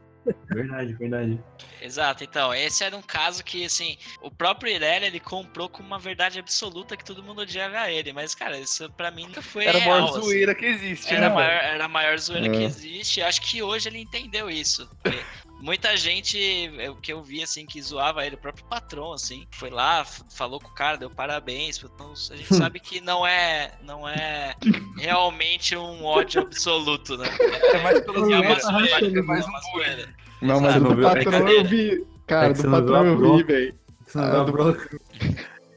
Verdade, 0.48 0.92
verdade. 0.94 1.40
Exato, 1.80 2.22
então, 2.24 2.54
esse 2.54 2.84
era 2.84 2.96
um 2.96 3.02
caso 3.02 3.42
que, 3.42 3.64
assim, 3.64 3.96
o 4.20 4.30
próprio 4.30 4.70
Irelia, 4.72 5.06
ele 5.06 5.18
comprou 5.20 5.68
com 5.68 5.82
uma 5.82 5.98
verdade 5.98 6.38
absoluta 6.38 6.96
que 6.96 7.04
todo 7.04 7.22
mundo 7.22 7.40
odiava 7.40 7.90
ele, 7.90 8.12
mas, 8.12 8.34
cara, 8.34 8.58
isso 8.58 8.90
pra 8.92 9.10
mim 9.10 9.22
nunca 9.26 9.40
foi 9.40 9.64
Era 9.64 9.78
a 9.78 9.80
real, 9.80 10.00
maior 10.02 10.10
assim. 10.10 10.20
zoeira 10.26 10.54
que 10.54 10.66
existe, 10.66 11.10
Era 11.10 11.20
né, 11.20 11.26
a 11.26 11.30
maior, 11.30 11.50
era 11.50 11.84
a 11.84 11.88
maior 11.88 12.18
zoeira 12.18 12.46
É. 12.46 12.50
que 12.50 12.62
existe. 12.64 13.22
Acho 13.22 13.40
que 13.40 13.62
hoje 13.62 13.88
ele 13.88 13.98
entendeu 13.98 14.50
isso. 14.50 14.88
Muita 15.60 15.96
gente, 15.96 16.38
é, 16.78 16.88
o 16.90 16.96
que 16.96 17.12
eu 17.12 17.22
vi, 17.22 17.42
assim, 17.42 17.66
que 17.66 17.80
zoava 17.82 18.24
ele, 18.24 18.34
o 18.34 18.38
próprio 18.38 18.64
patrão, 18.64 19.12
assim, 19.12 19.46
foi 19.50 19.68
lá, 19.70 20.04
falou 20.34 20.58
com 20.58 20.68
o 20.68 20.74
cara, 20.74 20.96
deu 20.96 21.10
parabéns. 21.10 21.78
Então, 21.84 22.12
a 22.30 22.36
gente 22.36 22.54
sabe 22.56 22.80
que 22.80 23.00
não 23.00 23.26
é, 23.26 23.72
não 23.82 24.08
é 24.08 24.54
realmente 24.98 25.76
um 25.76 26.04
ódio 26.04 26.40
absoluto, 26.42 27.16
né? 27.18 27.28
É 27.74 27.82
mais 27.82 28.00
pela 28.00 28.18
É 28.32 28.36
É 28.36 28.48
mais 28.48 28.64
é 28.64 28.68
um 28.68 28.70
uma 28.70 29.60
bullying. 29.60 29.72
zoeira. 29.72 30.08
Não, 30.40 30.60
mas 30.60 30.74
do? 30.82 31.06
É 31.06 31.24
patrão 31.24 31.48
eu 31.48 31.64
vi. 31.64 32.06
Cara, 32.26 32.46
É 32.48 32.52
do 32.54 32.70
patrão 32.70 33.06
eu 33.06 33.36
vi, 33.36 33.42
velho. 33.44 33.74
Ah, 34.14 34.42
do- 34.42 34.52
bronca. 34.52 34.98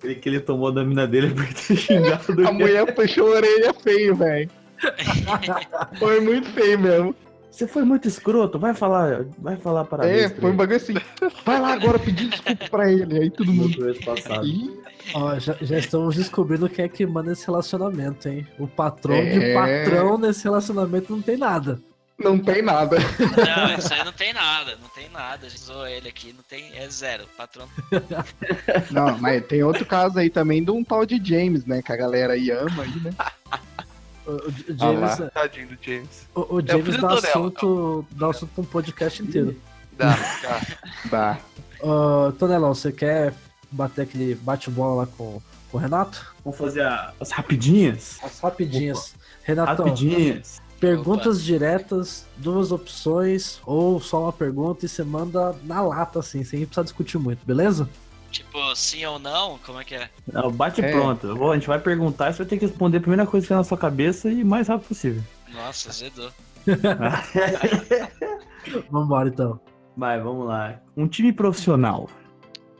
Ele 0.03 0.15
que 0.15 0.27
ele 0.29 0.39
tomou 0.39 0.71
da 0.71 0.83
mina 0.83 1.05
dele 1.07 1.29
por 1.33 1.45
ter 1.53 1.75
xingado 1.77 2.47
A 2.47 2.51
mulher 2.51 2.95
fechou 2.95 3.27
a 3.33 3.37
orelha 3.37 3.73
feio, 3.73 4.15
velho. 4.15 4.49
Foi 5.99 6.19
muito 6.19 6.49
feio 6.49 6.79
mesmo. 6.79 7.15
Você 7.53 7.67
foi 7.67 7.83
muito 7.83 8.07
escroto, 8.07 8.57
vai 8.57 8.73
falar, 8.73 9.25
vai 9.37 9.55
falar 9.57 9.85
parabéns. 9.85 10.23
É, 10.23 10.29
foi 10.29 10.49
um 10.51 10.55
bagulho 10.55 10.77
assim. 10.77 10.95
Vai 11.45 11.61
lá 11.61 11.73
agora 11.73 11.99
pedir 11.99 12.27
desculpa 12.29 12.67
pra 12.67 12.91
ele. 12.91 13.19
Aí 13.19 13.29
todo 13.29 13.53
mundo. 13.53 13.91
Ih, 14.43 14.71
Ó, 15.13 15.37
já, 15.37 15.55
já 15.61 15.77
estamos 15.77 16.15
descobrindo 16.15 16.67
quem 16.67 16.85
é 16.85 16.89
que 16.89 17.05
manda 17.05 17.31
esse 17.31 17.45
relacionamento, 17.45 18.27
hein? 18.27 18.47
O 18.57 18.67
patrão 18.67 19.23
de 19.23 19.39
É. 19.43 19.53
patrão 19.53 20.17
nesse 20.17 20.43
relacionamento 20.45 21.13
não 21.13 21.21
tem 21.21 21.37
nada. 21.37 21.79
não 22.17 22.39
tem 22.39 22.63
nada. 22.63 22.97
Não, 22.97 23.77
isso 23.77 23.93
aí 23.93 24.03
não 24.03 24.13
tem 24.13 24.33
nada, 24.33 24.75
não 24.81 24.89
tem 24.89 25.09
nada. 25.11 25.45
A 25.45 25.49
gente 25.49 25.61
zoou 25.61 25.85
ele 25.87 26.09
aqui, 26.09 26.33
não 26.33 26.43
tem, 26.49 26.75
é 26.75 26.89
zero. 26.89 27.25
O 27.25 27.37
patrão 27.37 27.67
Não, 28.89 29.17
mas 29.19 29.45
tem 29.45 29.61
outro 29.61 29.85
caso 29.85 30.17
aí 30.17 30.29
também 30.29 30.63
de 30.63 30.71
um 30.71 30.83
tal 30.83 31.05
de 31.05 31.21
James, 31.23 31.65
né? 31.67 31.83
Que 31.83 31.91
a 31.91 31.95
galera 31.97 32.33
aí 32.33 32.49
ama 32.49 32.81
aí, 32.81 32.99
né? 32.99 33.11
O, 34.25 34.31
Ah 34.79 34.89
lá. 34.91 35.15
James, 35.15 35.33
Tadinho 35.33 35.67
do 35.67 35.77
James. 35.81 36.27
o, 36.35 36.55
o 36.55 36.61
James 36.65 36.83
preciso 36.83 37.01
dá 37.01 37.15
do 37.15 37.21
dela. 37.21 37.27
assunto, 37.35 38.05
dá 38.11 38.27
assunto 38.29 38.51
pra 38.53 38.61
um 38.61 38.65
podcast 38.65 39.21
inteiro. 39.23 39.55
Dá, 39.97 40.15
dá. 40.41 40.61
Dá. 41.09 41.37
Ô, 41.85 42.31
Tonelão, 42.33 42.73
você 42.73 42.91
quer 42.91 43.33
bater 43.71 44.03
aquele 44.03 44.35
bate-bola 44.35 45.01
lá 45.01 45.05
com, 45.05 45.41
com 45.69 45.77
o 45.77 45.79
Renato? 45.79 46.33
Vamos 46.43 46.57
fazer 46.57 46.81
a- 46.81 47.13
as 47.19 47.31
rapidinhas? 47.31 48.17
As 48.23 48.39
rapidinhas. 48.39 49.13
Renatão, 49.43 49.85
Rapidinhas. 49.87 50.61
perguntas 50.79 51.43
diretas, 51.43 52.25
duas 52.37 52.71
opções, 52.71 53.59
ou 53.65 53.99
só 53.99 54.23
uma 54.23 54.31
pergunta 54.33 54.85
e 54.85 54.89
você 54.89 55.03
manda 55.03 55.53
na 55.63 55.81
lata, 55.81 56.19
assim, 56.19 56.43
sem 56.45 56.59
precisar 56.65 56.83
discutir 56.83 57.17
muito, 57.17 57.45
beleza? 57.45 57.89
Tipo, 58.33 58.75
sim 58.75 59.05
ou 59.05 59.19
não? 59.19 59.59
Como 59.59 59.79
é 59.79 59.83
que 59.85 59.93
é? 59.95 60.09
Não, 60.31 60.51
bate 60.51 60.81
É. 60.83 60.91
pronto. 60.91 61.35
Vou- 61.35 61.51
a 61.51 61.55
gente 61.55 61.67
vai 61.67 61.79
perguntar 61.79 62.29
e 62.29 62.33
você 62.33 62.39
vai 62.39 62.47
ter 62.47 62.57
que 62.57 62.65
responder 62.65 62.97
a 62.97 63.01
primeira 63.01 63.27
coisa 63.27 63.45
que 63.45 63.49
vier 63.49 63.57
na 63.59 63.63
sua 63.63 63.77
cabeça 63.77 64.29
e 64.29 64.41
o 64.41 64.45
mais 64.45 64.67
rápido 64.67 64.87
possível. 64.87 65.21
Nossa, 65.53 65.89
azedou. 65.89 66.31
Vambora 68.89 69.29
então. 69.29 69.59
Vai, 69.95 70.19
vamos 70.19 70.47
lá. 70.47 70.81
Um 70.97 71.07
time 71.07 71.31
profissional. 71.31 72.09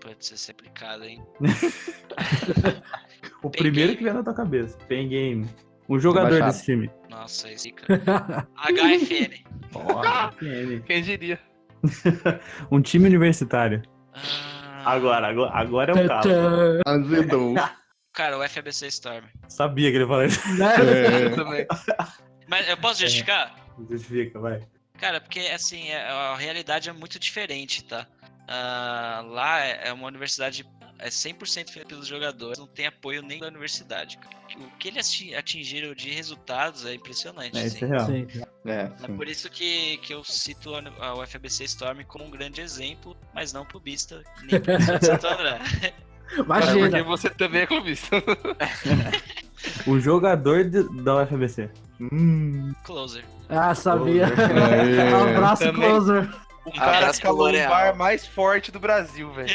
Pode 0.02 0.26
ser 0.26 0.54
complicado, 0.54 1.04
hein? 1.04 1.22
O 3.44 3.50
Pen 3.50 3.62
primeiro 3.62 3.88
Game. 3.90 3.98
que 3.98 4.04
vier 4.04 4.14
na 4.14 4.24
tua 4.24 4.34
cabeça. 4.34 4.78
Pen 4.88 5.10
Game. 5.10 5.48
Um 5.90 6.00
jogador 6.00 6.42
desse 6.44 6.64
time. 6.64 6.90
Nossa, 7.10 7.48
aí 7.48 7.58
zica. 7.58 7.86
HFN. 8.56 9.44
Ó, 9.76 10.28
PN. 10.32 10.82
Quem 10.86 11.02
diria? 11.04 11.38
um 12.72 12.82
time 12.82 13.06
universitário. 13.08 13.82
Ah, 14.14 14.53
Agora, 14.86 15.28
agora, 15.28 15.52
agora 15.54 15.92
é 15.92 16.04
um 16.04 16.08
caso. 16.08 16.30
Azedou. 16.86 17.56
Cara, 18.14 18.38
o 18.38 18.48
FABC 18.48 18.88
Storm. 18.88 19.26
Sabia 19.48 19.90
que 19.90 19.98
ele 19.98 20.06
falou 20.06 20.24
isso. 20.24 20.40
É. 20.62 21.26
Eu 21.26 21.36
também. 21.36 21.66
Mas 22.48 22.70
eu 22.70 22.78
posso 22.78 23.02
justificar? 23.02 23.56
Justifica, 23.90 24.40
vai. 24.40 24.62
Cara, 25.00 25.20
porque 25.20 25.40
assim, 25.40 25.90
é- 25.90 26.08
a 26.10 26.36
realidade 26.36 26.90
é 26.90 26.94
muito 26.94 27.18
diferente, 27.20 27.84
tá? 27.84 28.06
Ah, 28.48 29.24
lá 29.26 29.62
é 29.66 29.88
é 29.88 29.94
uma 29.94 30.08
universidade 30.08 30.64
é 31.06 31.10
100% 31.10 31.70
feita 31.70 31.88
pelos 31.90 32.08
jogadores, 32.08 32.58
não 32.58 32.66
tem 32.68 32.88
apoio 32.88 33.22
nem 33.22 33.40
da 33.40 33.48
universidade. 33.48 34.18
O 34.56 34.70
que 34.78 34.88
eles 34.88 35.08
ati- 35.08 35.36
atingiram 35.36 35.94
de 35.94 36.10
resultados 36.12 36.86
é 36.86 36.94
impressionante. 36.94 37.58
É, 37.58 37.62
assim. 37.64 37.76
isso 37.76 37.86
é 37.86 37.88
real. 37.88 38.06
Sim. 38.06 38.28
É, 38.66 38.90
É 39.04 39.08
por 39.16 39.28
isso 39.28 39.50
que, 39.50 39.98
que 39.98 40.14
eu 40.14 40.24
cito 40.24 40.72
a 41.00 41.14
UFABC 41.16 41.66
Storm 41.66 42.04
como 42.08 42.24
um 42.26 42.30
grande 42.32 42.62
exemplo, 42.62 43.18
mas 43.34 43.52
não 43.52 43.66
clubista, 43.66 44.24
nem 44.44 44.60
pro 44.62 44.82
Santo 44.82 45.28
André. 45.28 45.58
Cara, 45.60 45.94
porque 46.30 46.42
Imagina. 46.42 47.04
você 47.06 47.30
também 47.30 47.62
é 47.62 47.68
clubista. 47.68 48.16
O 49.88 49.98
jogador 49.98 50.66
de- 50.66 50.84
da 51.04 51.24
UFBC. 51.24 51.70
Hum, 52.00 52.74
Closer. 52.84 53.24
Ah, 53.48 53.74
sabia. 53.74 54.26
Aê. 54.28 55.36
Abraço, 55.36 55.64
Também. 55.64 55.90
closer. 55.90 56.30
O 56.66 56.72
cara 56.74 57.00
pro 57.02 57.12
escalou 57.12 57.50
o 57.50 57.68
bar 57.70 57.96
mais 57.96 58.26
forte 58.28 58.72
do 58.74 58.80
Brasil, 58.80 59.32
velho. 59.32 59.54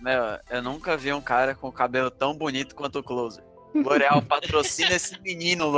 Meu, 0.00 0.38
eu 0.48 0.62
nunca 0.62 0.96
vi 0.96 1.12
um 1.12 1.20
cara 1.20 1.54
com 1.54 1.70
cabelo 1.70 2.10
tão 2.10 2.36
bonito 2.36 2.74
quanto 2.74 2.98
o 2.98 3.02
Closer. 3.02 3.44
L'Oreal 3.74 4.22
patrocina 4.26 4.92
esse 4.92 5.20
menino, 5.20 5.70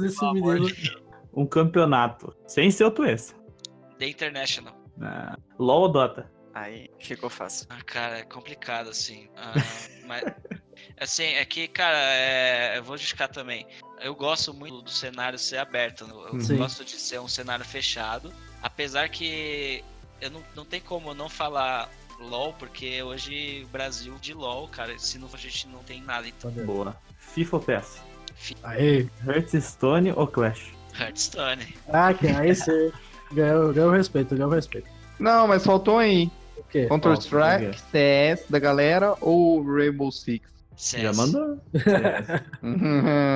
desse 0.00 0.18
Pelo 0.18 0.30
amor 0.30 0.54
menino. 0.54 0.74
de 0.74 0.96
um 1.32 1.46
campeonato. 1.46 2.34
Sem 2.46 2.70
ser 2.70 2.84
o 2.84 2.90
Tuessa. 2.90 3.34
The 3.98 4.08
International. 4.08 4.74
Ah, 5.00 5.36
LOL 5.58 5.82
ou 5.82 5.88
Dota? 5.88 6.30
Aí 6.52 6.90
ficou 6.98 7.30
fácil. 7.30 7.66
Ah, 7.70 7.82
cara, 7.84 8.18
é 8.18 8.22
complicado, 8.24 8.90
assim. 8.90 9.28
Ah, 9.36 9.54
mas, 10.06 10.24
assim, 10.98 11.24
é 11.24 11.44
que, 11.44 11.68
cara, 11.68 11.96
é, 11.96 12.78
eu 12.78 12.82
vou 12.82 12.96
justificar 12.96 13.28
também. 13.28 13.66
Eu 14.00 14.14
gosto 14.14 14.52
muito 14.52 14.82
do 14.82 14.90
cenário 14.90 15.38
ser 15.38 15.58
aberto. 15.58 16.04
Eu 16.32 16.40
Sim. 16.40 16.56
gosto 16.56 16.84
de 16.84 16.96
ser 16.96 17.20
um 17.20 17.28
cenário 17.28 17.64
fechado. 17.64 18.32
Apesar 18.62 19.08
que 19.08 19.84
eu 20.20 20.30
não, 20.30 20.42
não 20.56 20.64
tem 20.64 20.80
como 20.80 21.10
eu 21.10 21.14
não 21.14 21.28
falar 21.28 21.88
LOL, 22.20 22.52
porque 22.54 23.02
hoje 23.02 23.62
o 23.64 23.68
Brasil 23.68 24.14
de 24.20 24.34
LOL, 24.34 24.68
cara, 24.68 24.98
se 24.98 25.18
não 25.18 25.28
a 25.32 25.36
gente 25.36 25.68
não 25.68 25.78
tem 25.80 26.02
nada. 26.02 26.26
Então, 26.28 26.50
Boa. 26.50 26.94
FIFA 27.18 27.56
ou 27.56 27.62
PES? 27.62 28.02
Aí. 28.62 29.08
Hearthstone 29.26 30.12
ou 30.12 30.26
Clash? 30.26 30.72
Hearthstone. 30.98 31.74
Ah, 31.88 32.12
que 32.14 32.26
aí 32.28 32.54
você 32.54 32.92
ganhou, 33.32 33.72
ganhou 33.72 33.90
respeito, 33.92 34.34
ganhou 34.34 34.50
respeito. 34.50 34.88
Não, 35.18 35.46
mas 35.46 35.64
faltou 35.64 35.98
aí. 35.98 36.30
O 36.56 36.64
quê? 36.64 36.86
Counter? 36.86 37.12
Strike, 37.18 37.78
CS 37.90 38.44
da 38.48 38.58
galera 38.58 39.14
ou 39.20 39.62
Rainbow 39.62 40.10
Six? 40.10 40.48
CS. 40.76 41.02
Já 41.02 41.12
mandou? 41.12 41.60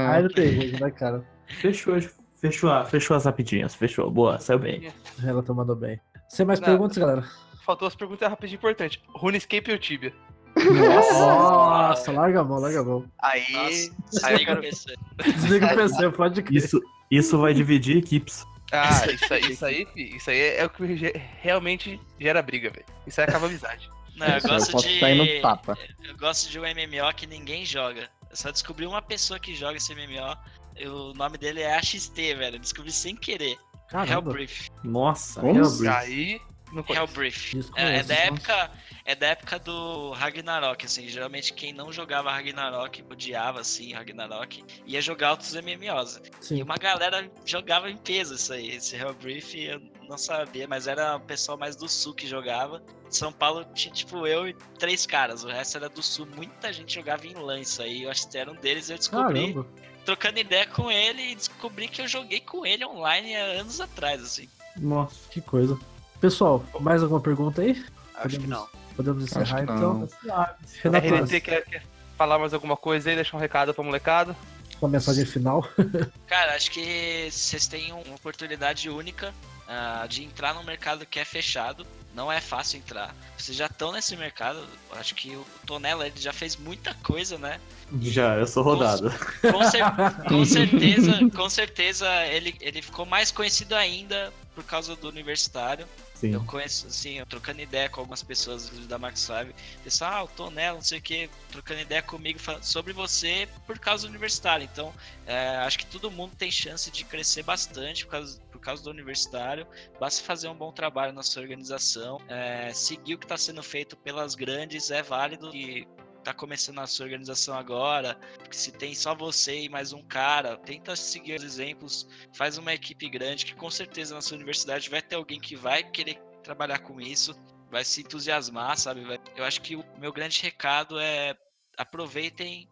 Aí 0.08 0.22
não 0.22 0.28
tem 0.30 0.48
jeito, 0.52 0.82
né, 0.82 0.90
cara? 0.90 1.22
fechou, 1.60 1.94
fechou, 2.36 2.70
a- 2.70 2.84
fechou 2.86 3.16
as 3.16 3.24
rapidinhas. 3.26 3.74
Fechou. 3.74 4.10
Boa, 4.10 4.38
saiu 4.38 4.58
bem. 4.58 4.90
Ela 5.22 5.42
tá 5.42 5.52
mandando 5.52 5.78
bem. 5.80 6.00
Sem 6.28 6.46
mais 6.46 6.58
Não. 6.60 6.66
perguntas, 6.68 6.96
galera? 6.96 7.24
Faltou 7.64 7.88
as 7.88 7.94
perguntas 7.94 8.28
rapidinho 8.28 8.56
importantes. 8.58 9.00
RuneScape 9.14 9.72
ou 9.72 9.78
Tibia? 9.78 10.12
Nossa, 10.56 12.12
larga 12.12 12.40
a 12.40 12.44
mão, 12.44 12.58
larga 12.58 12.80
a 12.80 12.84
mão. 12.84 13.04
Aí, 13.22 13.42
Nossa, 13.52 14.26
aí 14.26 14.34
eu 14.34 14.38
desliga 14.38 14.52
o 14.54 14.60
PC. 14.60 14.94
Desliga 15.24 15.66
o 15.66 15.76
PC, 15.76 16.10
pode 16.12 16.42
crer. 16.42 16.56
Isso, 16.62 16.80
isso 17.10 17.38
vai 17.38 17.54
dividir 17.54 17.96
equipes. 17.96 18.44
Ah, 18.72 19.06
isso 19.10 19.32
aí, 19.34 19.52
isso 19.52 19.64
aí, 19.64 19.86
fi, 19.92 20.16
isso 20.16 20.30
aí 20.30 20.40
é 20.56 20.64
o 20.64 20.70
que 20.70 21.12
realmente 21.40 22.00
gera 22.20 22.42
briga, 22.42 22.70
velho. 22.70 22.84
Isso 23.06 23.20
aí 23.20 23.26
acaba 23.26 23.46
a 23.46 23.48
amizade. 23.48 23.88
Não, 24.16 24.26
eu 24.26 24.40
gosto 24.42 24.68
eu 24.68 24.72
posso 24.72 24.88
de. 24.88 25.00
sair 25.00 25.14
no 25.36 25.42
tapa. 25.42 25.76
Eu 26.04 26.16
gosto 26.16 26.50
de 26.50 26.58
um 26.58 26.62
MMO 26.62 27.12
que 27.16 27.26
ninguém 27.26 27.64
joga. 27.64 28.08
Eu 28.30 28.36
só 28.36 28.50
descobri 28.50 28.86
uma 28.86 29.02
pessoa 29.02 29.38
que 29.38 29.54
joga 29.54 29.76
esse 29.76 29.94
MMO. 29.94 30.36
e 30.76 30.86
O 30.88 31.12
nome 31.14 31.36
dele 31.38 31.62
é 31.62 31.76
AXT, 31.76 32.14
velho. 32.14 32.56
Eu 32.56 32.60
descobri 32.60 32.92
sem 32.92 33.14
querer. 33.16 33.56
Caramba. 33.88 34.30
Hellbrief. 34.30 34.68
Nossa, 34.82 35.40
Como? 35.40 35.58
Hellbrief. 35.58 35.88
Aí, 35.88 36.40
não. 36.74 36.84
Hellbrief. 36.88 37.54
Isso 37.56 37.72
É, 37.76 37.98
é 37.98 38.02
da 38.02 38.14
época. 38.14 38.70
É 39.06 39.14
da 39.14 39.26
época 39.28 39.58
do 39.58 40.12
Ragnarok, 40.12 40.86
assim. 40.86 41.06
Geralmente 41.08 41.52
quem 41.52 41.72
não 41.74 41.92
jogava 41.92 42.30
Ragnarok, 42.32 43.04
odiava 43.10 43.60
assim 43.60 43.92
Ragnarok, 43.92 44.64
ia 44.86 45.00
jogar 45.02 45.32
outros 45.32 45.52
MMOs. 45.54 46.16
E 46.40 46.44
Sim. 46.44 46.62
uma 46.62 46.76
galera 46.76 47.30
jogava 47.44 47.90
em 47.90 47.96
peso 47.98 48.34
isso 48.34 48.52
aí. 48.52 48.70
Esse 48.70 48.96
Hellbrief 48.96 49.54
eu 49.56 49.80
não 50.08 50.16
sabia, 50.16 50.66
mas 50.66 50.86
era 50.86 51.16
o 51.16 51.20
pessoal 51.20 51.58
mais 51.58 51.76
do 51.76 51.86
sul 51.88 52.14
que 52.14 52.26
jogava. 52.26 52.82
São 53.10 53.30
Paulo 53.30 53.64
tinha 53.74 53.92
tipo 53.92 54.26
eu 54.26 54.48
e 54.48 54.54
três 54.78 55.04
caras, 55.06 55.44
o 55.44 55.48
resto 55.48 55.76
era 55.76 55.88
do 55.88 56.02
sul. 56.02 56.26
Muita 56.34 56.72
gente 56.72 56.94
jogava 56.94 57.26
em 57.26 57.34
LAN 57.34 57.60
isso 57.60 57.82
aí. 57.82 58.04
Eu 58.04 58.10
acho 58.10 58.28
que 58.28 58.38
era 58.38 58.50
um 58.50 58.56
deles. 58.56 58.88
Eu 58.88 58.96
descobri, 58.96 59.52
Caramba. 59.52 59.66
trocando 60.04 60.38
ideia 60.38 60.66
com 60.66 60.90
ele, 60.90 61.32
e 61.32 61.34
descobri 61.34 61.88
que 61.88 62.00
eu 62.00 62.08
joguei 62.08 62.40
com 62.40 62.64
ele 62.64 62.84
online 62.86 63.36
há 63.36 63.44
anos 63.60 63.80
atrás, 63.80 64.22
assim. 64.22 64.48
Nossa. 64.76 65.28
Que 65.30 65.40
coisa. 65.42 65.78
Pessoal, 66.20 66.64
mais 66.80 67.02
alguma 67.02 67.20
pergunta 67.20 67.62
aí? 67.62 67.84
Acho 68.16 68.40
que 68.40 68.46
não. 68.46 68.66
Podemos 68.96 69.24
encerrar 69.24 69.62
então? 69.62 70.08
não. 70.24 70.34
A 70.34 70.54
Renato, 70.82 71.06
RNT 71.06 71.40
quer, 71.40 71.64
quer 71.64 71.82
falar 72.16 72.38
mais 72.38 72.54
alguma 72.54 72.76
coisa 72.76 73.10
aí, 73.10 73.16
deixar 73.16 73.36
um 73.36 73.40
recado 73.40 73.74
pra 73.74 73.84
molecada? 73.84 74.36
uma 74.84 74.88
mensagem 74.88 75.24
final. 75.24 75.66
Cara, 76.26 76.54
acho 76.54 76.70
que 76.70 77.28
vocês 77.30 77.66
têm 77.66 77.92
uma 77.92 78.14
oportunidade 78.14 78.88
única 78.88 79.34
ah, 79.66 80.06
de 80.08 80.22
entrar 80.24 80.54
num 80.54 80.62
mercado 80.62 81.06
que 81.06 81.18
é 81.18 81.24
fechado. 81.24 81.86
Não 82.14 82.30
é 82.30 82.40
fácil 82.40 82.78
entrar. 82.78 83.14
Vocês 83.36 83.56
já 83.56 83.66
estão 83.66 83.92
nesse 83.92 84.16
mercado. 84.16 84.58
eu 84.90 84.98
Acho 84.98 85.14
que 85.14 85.34
o 85.34 85.44
Tonela 85.66 86.06
ele 86.06 86.20
já 86.20 86.32
fez 86.32 86.56
muita 86.56 86.94
coisa, 86.94 87.36
né? 87.36 87.60
Já, 88.00 88.36
eu 88.36 88.46
sou 88.46 88.62
rodado. 88.62 89.10
Com, 89.42 89.70
cer- 89.70 90.28
com 90.28 90.44
certeza, 90.46 91.30
com 91.34 91.50
certeza 91.50 92.08
ele, 92.26 92.56
ele 92.60 92.80
ficou 92.80 93.04
mais 93.04 93.30
conhecido 93.30 93.74
ainda 93.74 94.32
por 94.54 94.62
causa 94.64 94.94
do 94.94 95.08
universitário. 95.08 95.86
Sim. 96.14 96.32
Eu 96.32 96.44
conheço, 96.44 96.86
assim, 96.86 97.18
eu 97.18 97.26
trocando 97.26 97.60
ideia 97.60 97.88
com 97.88 98.00
algumas 98.00 98.22
pessoas 98.22 98.70
da 98.86 98.96
Max 98.96 99.20
5. 99.20 99.52
Pessoal, 99.82 100.12
ah, 100.14 100.22
o 100.22 100.28
Tonela, 100.28 100.76
não 100.76 100.82
sei 100.82 100.98
o 100.98 101.02
que, 101.02 101.28
trocando 101.50 101.80
ideia 101.80 102.00
comigo 102.00 102.38
sobre 102.62 102.92
você 102.92 103.48
por 103.66 103.78
causa 103.78 104.06
do 104.06 104.10
universitário. 104.10 104.68
Então, 104.72 104.94
é, 105.26 105.56
acho 105.58 105.78
que 105.78 105.86
todo 105.86 106.10
mundo 106.10 106.32
tem 106.38 106.50
chance 106.50 106.90
de 106.90 107.04
crescer 107.04 107.42
bastante 107.42 108.04
por 108.06 108.12
causa, 108.12 108.40
causa 108.64 108.82
do 108.82 108.90
universitário. 108.90 109.66
Basta 110.00 110.24
fazer 110.24 110.48
um 110.48 110.54
bom 110.54 110.72
trabalho 110.72 111.12
na 111.12 111.22
sua 111.22 111.42
organização, 111.42 112.18
é, 112.28 112.72
seguir 112.72 113.14
o 113.14 113.18
que 113.18 113.26
está 113.26 113.36
sendo 113.36 113.62
feito 113.62 113.96
pelas 113.96 114.34
grandes 114.34 114.90
é 114.90 115.02
válido 115.02 115.54
e 115.54 115.86
tá 116.24 116.32
começando 116.32 116.78
a 116.78 116.86
sua 116.86 117.04
organização 117.04 117.54
agora, 117.54 118.18
se 118.50 118.72
tem 118.72 118.94
só 118.94 119.14
você 119.14 119.64
e 119.64 119.68
mais 119.68 119.92
um 119.92 120.02
cara, 120.02 120.56
tenta 120.56 120.96
seguir 120.96 121.34
os 121.34 121.44
exemplos, 121.44 122.08
faz 122.34 122.56
uma 122.56 122.72
equipe 122.72 123.10
grande 123.10 123.44
que 123.44 123.54
com 123.54 123.70
certeza 123.70 124.14
na 124.14 124.22
sua 124.22 124.36
universidade 124.36 124.88
vai 124.88 125.02
ter 125.02 125.16
alguém 125.16 125.38
que 125.38 125.54
vai 125.54 125.84
querer 125.84 126.18
trabalhar 126.42 126.78
com 126.78 126.98
isso, 126.98 127.34
vai 127.70 127.84
se 127.84 128.00
entusiasmar, 128.00 128.78
sabe? 128.78 129.02
Eu 129.36 129.44
acho 129.44 129.60
que 129.60 129.76
o 129.76 129.84
meu 129.98 130.12
grande 130.12 130.40
recado 130.40 130.98
é 130.98 131.36
aproveitem 131.76 132.68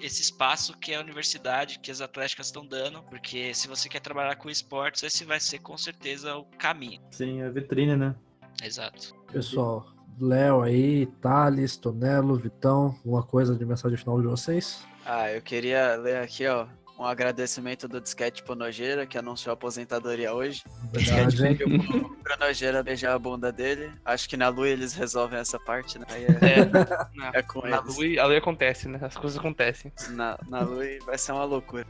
esse 0.00 0.22
espaço 0.22 0.76
que 0.78 0.92
é 0.92 0.96
a 0.96 1.00
universidade, 1.00 1.78
que 1.78 1.90
as 1.90 2.00
atléticas 2.00 2.46
estão 2.46 2.66
dando, 2.66 3.02
porque 3.04 3.54
se 3.54 3.68
você 3.68 3.88
quer 3.88 4.00
trabalhar 4.00 4.36
com 4.36 4.50
esportes, 4.50 5.02
esse 5.02 5.24
vai 5.24 5.38
ser 5.38 5.60
com 5.60 5.76
certeza 5.76 6.36
o 6.36 6.44
caminho. 6.58 7.00
Sim, 7.10 7.42
a 7.42 7.50
vitrine, 7.50 7.96
né? 7.96 8.14
Exato. 8.62 9.14
Pessoal, 9.30 9.86
Léo 10.20 10.62
aí, 10.62 11.06
Thales, 11.20 11.76
Tonelo, 11.76 12.36
Vitão, 12.36 12.98
uma 13.04 13.22
coisa 13.22 13.56
de 13.56 13.64
mensagem 13.64 13.98
final 13.98 14.20
de 14.20 14.26
vocês? 14.26 14.84
Ah, 15.04 15.30
eu 15.30 15.42
queria 15.42 15.96
ler 15.96 16.18
aqui, 16.18 16.46
ó, 16.46 16.66
um 16.98 17.04
agradecimento 17.04 17.88
do 17.88 18.00
Disquete 18.00 18.42
pro 18.42 18.54
Nojeira, 18.54 19.04
que 19.06 19.18
anunciou 19.18 19.50
a 19.50 19.54
aposentadoria 19.54 20.32
hoje. 20.32 20.62
O 20.92 20.96
Disquete 20.98 21.36
pediu 21.36 21.66
pro, 21.84 22.16
pro 22.16 22.38
Nojeira 22.38 22.82
beijar 22.82 23.14
a 23.14 23.18
bunda 23.18 23.50
dele. 23.50 23.90
Acho 24.04 24.28
que 24.28 24.36
na 24.36 24.48
Lu 24.48 24.64
eles 24.64 24.94
resolvem 24.94 25.38
essa 25.38 25.58
parte, 25.58 25.98
né? 25.98 26.06
É, 26.10 26.60
É, 26.60 26.64
na, 26.64 27.30
é 27.34 27.42
com 27.42 27.66
na 27.66 27.78
eles. 27.78 27.96
lua, 27.96 28.22
a 28.22 28.26
lua 28.26 28.38
acontece, 28.38 28.88
né? 28.88 28.98
As 29.02 29.16
coisas 29.16 29.38
acontecem. 29.38 29.92
Na, 30.10 30.38
na 30.48 30.60
Lu 30.60 30.80
vai 31.04 31.18
ser 31.18 31.32
uma 31.32 31.44
loucura. 31.44 31.86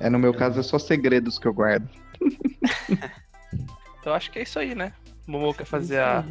É, 0.00 0.10
no 0.10 0.18
meu 0.18 0.34
caso 0.34 0.58
é 0.58 0.62
só 0.62 0.78
segredos 0.78 1.38
que 1.38 1.46
eu 1.46 1.54
guardo. 1.54 1.88
Então 4.00 4.14
acho 4.14 4.30
que 4.30 4.38
é 4.38 4.42
isso 4.44 4.58
aí, 4.58 4.74
né? 4.74 4.94
O 5.28 5.32
Momo 5.32 5.52
quer 5.52 5.66
fazer 5.66 5.98
a 6.00 6.24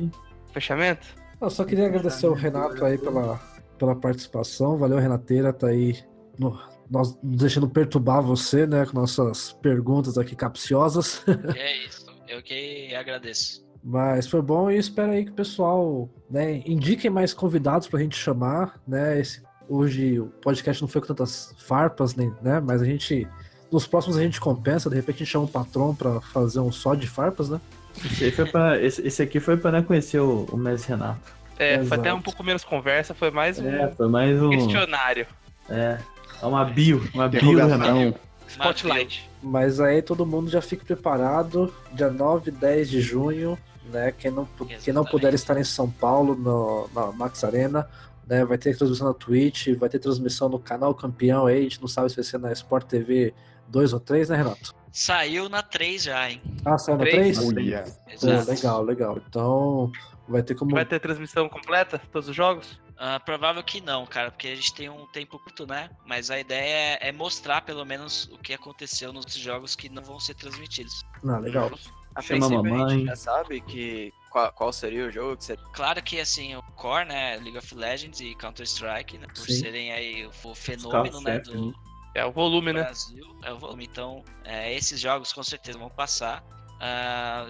fechamento? 0.52 1.06
Eu 1.40 1.52
só 1.52 1.64
queria 1.64 1.86
agradecer 1.86 2.26
ao 2.26 2.34
Renato 2.34 2.84
aí 2.84 2.98
pela, 2.98 3.40
pela 3.78 3.96
participação. 3.96 4.76
Valeu, 4.76 4.98
Renateira, 4.98 5.54
tá 5.54 5.68
aí 5.68 6.04
no- 6.40 6.60
nós 6.90 7.18
nos 7.22 7.42
deixando 7.42 7.70
perturbar 7.70 8.22
você, 8.22 8.66
né, 8.66 8.86
com 8.86 8.98
nossas 9.00 9.54
perguntas 9.54 10.18
aqui 10.18 10.36
capciosas. 10.36 11.24
É 11.56 11.86
isso. 11.86 12.10
Eu 12.28 12.42
que 12.44 12.94
agradeço. 12.96 13.66
Mas 13.84 14.28
foi 14.28 14.42
bom 14.42 14.70
e 14.70 14.78
espero 14.78 15.12
aí 15.12 15.26
que 15.26 15.32
o 15.32 15.36
pessoal 15.36 16.10
né, 16.30 16.62
indiquem 16.66 17.10
mais 17.10 17.34
convidados 17.34 17.88
pra 17.88 18.00
gente 18.00 18.16
chamar, 18.16 18.80
né? 18.88 19.20
Esse, 19.20 19.42
hoje 19.68 20.20
o 20.20 20.28
podcast 20.28 20.82
não 20.82 20.90
foi 20.90 21.02
com 21.02 21.08
tantas 21.08 21.56
farpas, 21.58 22.16
nem, 22.16 22.34
né? 22.42 22.60
Mas 22.60 22.82
a 22.82 22.86
gente. 22.86 23.28
Nos 23.72 23.88
próximos 23.88 24.18
a 24.18 24.22
gente 24.22 24.40
compensa, 24.40 24.90
de 24.90 24.96
repente 24.96 25.18
a 25.18 25.20
gente 25.20 25.32
chama 25.32 25.46
um 25.46 25.48
patrão 25.48 25.96
pra 25.96 26.20
fazer 26.20 26.60
um 26.60 26.72
só 26.72 26.96
de 26.96 27.08
farpas, 27.08 27.50
né? 27.50 27.62
Esse, 28.04 28.26
aí 28.26 28.32
foi 28.32 28.46
pra, 28.46 28.82
esse, 28.82 29.06
esse 29.06 29.22
aqui 29.22 29.40
foi 29.40 29.58
pra 29.58 29.72
né, 29.72 29.82
conhecer 29.82 30.20
o, 30.20 30.46
o 30.52 30.58
Messi 30.58 30.88
Renato. 30.90 31.34
É, 31.58 31.76
foi 31.76 31.86
Exato. 31.86 32.02
até 32.02 32.14
um 32.14 32.22
pouco 32.22 32.44
menos 32.44 32.64
conversa, 32.64 33.14
foi 33.14 33.32
mais 33.32 33.60
um 33.60 33.68
É, 33.68 33.92
foi 33.92 34.08
mais 34.08 34.42
um. 34.42 34.50
questionário. 34.50 35.28
É, 35.70 35.98
é 36.42 36.46
uma 36.46 36.66
bio, 36.66 37.08
uma 37.14 37.28
bio 37.28 37.42
do. 37.42 38.30
Spotlight. 38.48 39.30
Mas 39.44 39.80
aí 39.80 40.02
todo 40.02 40.26
mundo 40.26 40.50
já 40.50 40.62
fica 40.62 40.84
preparado, 40.84 41.74
dia 41.94 42.10
9 42.10 42.50
e 42.50 42.54
10 42.54 42.90
de 42.90 43.02
junho, 43.02 43.58
né? 43.92 44.12
Quem 44.12 44.32
não, 44.32 44.48
quem 44.84 44.94
não 44.94 45.06
puder 45.06 45.34
estar 45.34 45.58
em 45.58 45.64
São 45.64 45.90
Paulo, 45.90 46.36
no, 46.36 46.90
na 46.94 47.12
Max 47.12 47.44
Arena, 47.44 47.88
né? 48.28 48.44
Vai 48.44 48.58
ter 48.58 48.76
transmissão 48.76 49.08
na 49.08 49.14
Twitch, 49.14 49.68
vai 49.78 49.88
ter 49.88 50.00
transmissão 50.00 50.50
no 50.50 50.60
canal 50.60 50.94
Campeão 50.96 51.46
aí, 51.46 51.60
a 51.60 51.62
gente 51.62 51.80
não 51.80 51.88
sabe 51.88 52.10
se 52.10 52.16
vai 52.16 52.26
ser 52.26 52.40
na 52.40 52.52
Sport 52.52 52.88
TV 52.88 53.34
2 53.68 53.94
ou 53.94 54.00
3, 54.00 54.30
né, 54.30 54.38
Renato? 54.38 54.74
Saiu 54.92 55.48
na 55.48 55.62
3 55.62 56.04
já, 56.04 56.30
hein? 56.30 56.42
Ah, 56.66 56.78
saiu 56.78 56.98
na 56.98 57.04
Três? 57.04 57.38
3? 57.38 57.48
Olha. 57.48 57.86
Exato. 58.12 58.52
legal, 58.52 58.84
legal. 58.84 59.22
Então 59.30 59.92
vai 60.28 60.42
ter 60.42 60.56
como. 60.56 60.72
Vai 60.72 60.86
ter 60.86 61.00
transmissão 61.00 61.48
completa? 61.48 62.02
Todos 62.12 62.30
os 62.30 62.36
jogos? 62.36 62.80
Ah, 63.02 63.18
provável 63.18 63.64
que 63.64 63.80
não, 63.80 64.06
cara, 64.06 64.30
porque 64.30 64.50
a 64.50 64.56
gente 64.56 64.74
tem 64.74 64.89
um 64.89 65.06
tempo 65.08 65.39
curto, 65.39 65.66
né? 65.66 65.89
Mas 66.06 66.30
a 66.30 66.38
ideia 66.38 66.97
é, 67.02 67.08
é 67.08 67.12
mostrar 67.14 67.62
pelo 67.62 67.86
menos 67.86 68.26
o 68.26 68.38
que 68.38 68.54
aconteceu 68.54 69.14
nos 69.14 69.34
jogos 69.34 69.74
que 69.74 69.88
não 69.88 70.04
vão 70.04 70.20
ser 70.20 70.34
transmitidos. 70.34 71.02
Ah, 71.26 71.38
legal. 71.38 71.72
A 72.14 72.22
Chama 72.22 72.45
a 72.45 72.50
princípio 72.50 72.60
a 72.60 72.64
mamãe. 72.64 72.97
gente 72.97 73.08
já 73.08 73.16
sabe 73.16 73.62
que, 73.62 74.14
qual, 74.30 74.52
qual 74.52 74.74
seria 74.74 75.08
o 75.08 75.12
jogo 75.12 75.38
que 75.38 75.45
seria. 75.45 75.64
Claro 75.72 76.04
que 76.04 76.20
assim, 76.20 76.54
o 76.56 76.62
core, 76.76 77.06
né? 77.06 77.38
League 77.38 77.58
of 77.58 77.74
Legends 77.74 78.20
e 78.20 78.36
Counter-Strike, 78.36 79.18
né? 79.18 79.28
Por 79.28 79.45
Sim. 79.45 79.60
serem 79.60 79.93
aí 79.93 80.28
o, 80.28 80.54
fenômeno, 80.54 81.22
né? 81.22 81.39
Do, 81.39 81.68
né? 81.68 81.74
É 82.16 82.26
o 82.26 82.32
volume, 82.34 82.74
né? 82.74 82.84
Brasil 82.84 83.39
é 83.43 83.54
o 83.54 83.58
volume. 83.60 83.86
Então, 83.86 84.26
é, 84.43 84.74
esses 84.74 85.00
jogos 85.00 85.32
com 85.32 85.43
certeza 85.43 85.80
vão 85.80 85.89
passar. 85.89 86.43
Ah, 86.82 87.47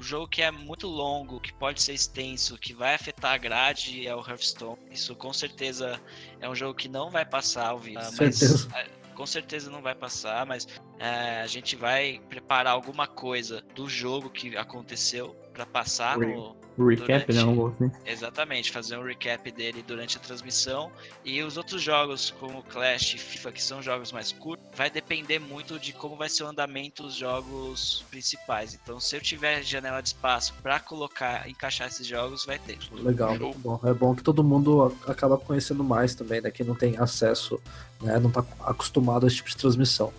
o 0.00 0.02
jogo 0.02 0.26
que 0.26 0.40
é 0.40 0.50
muito 0.50 0.86
longo, 0.86 1.38
que 1.38 1.52
pode 1.52 1.82
ser 1.82 1.92
extenso, 1.92 2.56
que 2.56 2.72
vai 2.72 2.94
afetar 2.94 3.34
a 3.34 3.36
grade 3.36 4.06
é 4.06 4.16
o 4.16 4.20
Hearthstone. 4.20 4.78
Isso 4.90 5.14
com 5.14 5.30
certeza 5.30 6.00
é 6.40 6.48
um 6.48 6.54
jogo 6.54 6.74
que 6.74 6.88
não 6.88 7.10
vai 7.10 7.26
passar 7.26 7.68
ao 7.68 7.78
vivo. 7.78 8.00
Ah, 8.00 8.10
mas, 8.18 8.66
ah, 8.72 8.86
com 9.14 9.26
certeza 9.26 9.70
não 9.70 9.82
vai 9.82 9.94
passar, 9.94 10.46
mas 10.46 10.66
é, 10.98 11.42
a 11.42 11.46
gente 11.46 11.76
vai 11.76 12.18
preparar 12.30 12.72
alguma 12.72 13.06
coisa 13.06 13.62
do 13.74 13.90
jogo 13.90 14.30
que 14.30 14.56
aconteceu 14.56 15.36
para 15.60 15.66
passar 15.66 16.18
Oi. 16.18 16.26
no, 16.34 16.56
O 16.78 16.86
recap, 16.88 17.10
né? 17.10 17.18
Durante- 17.26 17.44
Um 17.44 17.54
gol 17.54 17.68
assim. 17.78 17.90
Exatamente, 18.06 18.70
fazer 18.72 18.96
um 18.96 19.02
recap 19.04 19.50
dele 19.52 19.84
durante 19.86 20.16
a 20.16 20.20
transmissão. 20.20 20.90
E 21.24 21.42
os 21.42 21.56
outros 21.56 21.82
jogos, 21.82 22.30
como 22.40 22.62
Clash 22.62 23.14
e 23.14 23.18
FIFA, 23.18 23.52
que 23.52 23.62
são 23.62 23.82
jogos 23.82 24.12
mais 24.12 24.32
curtos, 24.32 24.66
vai 24.74 24.88
depender 24.88 25.38
muito 25.38 25.78
de 25.78 25.92
como 25.92 26.16
vai 26.16 26.28
ser 26.28 26.44
o 26.44 26.46
andamento 26.46 27.02
dos 27.02 27.14
jogos 27.16 28.04
principais. 28.10 28.72
Então, 28.74 28.98
se 28.98 29.14
eu 29.16 29.20
tiver 29.20 29.62
janela 29.62 30.00
de 30.00 30.08
espaço 30.08 30.54
para 30.62 30.80
colocar, 30.80 31.48
encaixar 31.48 31.88
esses 31.88 32.06
jogos, 32.06 32.46
vai 32.46 32.58
ter. 32.58 32.78
Legal, 32.92 33.36
muito 33.38 33.58
bom. 33.58 33.80
É 33.84 33.92
bom 33.92 34.14
que 34.14 34.22
todo 34.22 34.42
mundo 34.42 34.96
acaba 35.06 35.36
conhecendo 35.36 35.84
mais 35.84 36.14
também, 36.14 36.40
né? 36.40 36.50
Quem 36.50 36.64
não 36.64 36.74
tem 36.74 36.96
acesso, 36.96 37.60
né? 38.00 38.18
Não 38.18 38.30
tá 38.30 38.42
acostumado 38.60 39.24
a 39.24 39.26
esse 39.26 39.36
tipo 39.36 39.50
de 39.50 39.56
transmissão. 39.56 40.12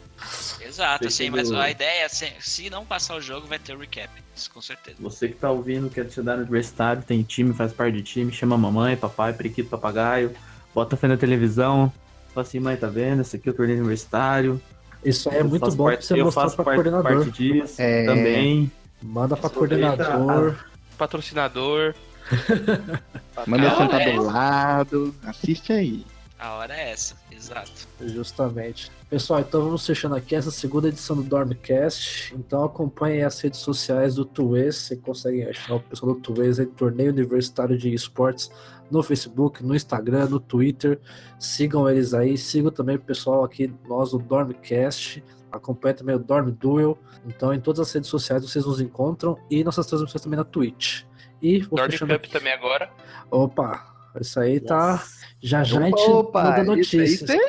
Exato, 0.62 1.08
assim, 1.08 1.30
mas 1.30 1.50
do- 1.50 1.58
a 1.58 1.70
ideia 1.70 2.04
é, 2.06 2.08
se, 2.08 2.32
se 2.40 2.70
não 2.70 2.86
passar 2.86 3.16
o 3.16 3.22
jogo, 3.22 3.48
vai 3.48 3.60
ter 3.60 3.76
o 3.76 3.80
recap. 3.80 4.10
Isso 4.36 4.50
com 4.52 4.62
certeza. 4.62 4.98
Você 5.00 5.28
que 5.28 5.36
tá 5.36 5.50
ouvindo, 5.52 5.90
quer 5.90 6.06
estudar 6.06 6.34
no 6.36 6.42
universitário, 6.44 7.02
tem 7.04 7.22
time, 7.24 7.54
faz 7.54 7.74
parte 7.74 7.96
de 7.98 8.04
time, 8.04 8.32
chama 8.32 8.58
mamãe, 8.58 8.96
papai, 8.96 9.34
periquito, 9.34 9.70
papagaio, 9.70 10.32
bota 10.74 10.96
fé 10.96 11.08
na 11.08 11.18
televisão, 11.18 11.92
fala 12.34 12.46
assim, 12.48 12.60
mãe, 12.60 12.78
tá 12.78 12.88
vendo? 12.88 13.22
Esse 13.22 13.36
aqui 13.36 13.50
é 13.50 13.52
o 13.52 13.56
torneio 13.56 13.80
universitário, 13.80 14.62
Isso 15.04 15.30
aí 15.30 15.38
é 15.38 15.44
muito 15.44 15.70
bom 15.76 15.86
parte- 15.86 15.98
pra 16.00 16.08
você 16.08 16.22
eu 16.22 16.26
mostrar 16.26 16.44
faço 16.44 16.56
pra 16.56 16.66
parte, 16.66 16.76
coordenador. 16.84 17.26
parte 17.26 17.32
disso 17.32 17.76
É. 17.82 18.06
também. 18.06 18.72
Manda 19.02 19.36
pra 19.36 19.50
coordenador. 19.50 20.56
Patrocinador. 20.98 21.96
Manda 23.48 23.76
sentar 23.76 24.02
é. 24.02 24.14
do 24.14 24.24
lado. 24.24 25.16
Assiste 25.26 25.74
aí. 25.74 26.06
A 26.42 26.56
hora 26.56 26.76
é 26.76 26.90
essa, 26.90 27.16
exato. 27.32 27.88
Justamente. 28.00 28.92
Pessoal, 29.08 29.42
então 29.42 29.62
vamos 29.62 29.86
fechando 29.86 30.16
aqui 30.16 30.36
essa 30.36 30.50
segunda 30.50 30.88
edição 30.88 31.16
do 31.16 31.22
Dormcast. 31.22 32.34
Então 32.34 32.64
acompanhem 32.64 33.24
as 33.24 33.40
redes 33.40 33.60
sociais 33.60 34.16
do 34.16 34.26
Tuês. 34.26 34.76
Você 34.76 34.96
consegue 34.96 35.44
achar 35.44 35.76
o 35.76 35.80
pessoal 35.80 36.16
do 36.16 36.20
Tuês 36.20 36.60
aí, 36.60 36.66
Torneio 36.66 37.12
Universitário 37.12 37.78
de 37.78 37.94
Esportes, 37.94 38.50
no 38.90 39.04
Facebook, 39.04 39.64
no 39.64 39.76
Instagram, 39.76 40.30
no 40.30 40.40
Twitter. 40.40 41.00
Sigam 41.38 41.88
eles 41.88 42.12
aí. 42.12 42.36
Sigam 42.36 42.72
também 42.72 42.96
o 42.96 43.00
pessoal 43.00 43.44
aqui, 43.44 43.72
nós 43.88 44.10
do 44.10 44.18
Dormcast. 44.18 45.24
Acompanhe 45.52 45.94
também 45.94 46.16
o 46.16 46.20
Dorm 46.20 46.50
Duel. 46.50 46.98
Então, 47.24 47.54
em 47.54 47.60
todas 47.60 47.82
as 47.82 47.94
redes 47.94 48.10
sociais 48.10 48.42
vocês 48.42 48.66
nos 48.66 48.82
encontram 48.82 49.38
e 49.48 49.64
nossas 49.64 49.86
transmissões 49.86 50.24
também 50.24 50.38
na 50.38 50.44
Twitch. 50.44 51.04
E 51.40 51.60
vou 51.60 51.78
Dorm 51.78 51.92
fechando 51.92 52.14
Cup 52.14 52.24
aqui. 52.24 52.34
também 52.34 52.52
agora. 52.52 52.90
Opa, 53.30 53.92
isso 54.20 54.40
aí 54.40 54.60
tá. 54.60 55.02
Já 55.42 55.64
já 55.64 55.80
a 55.80 55.84
gente 55.84 56.02
Opa, 56.10 56.44
manda 56.44 56.64
notícias. 56.64 57.22
tem- 57.30 57.40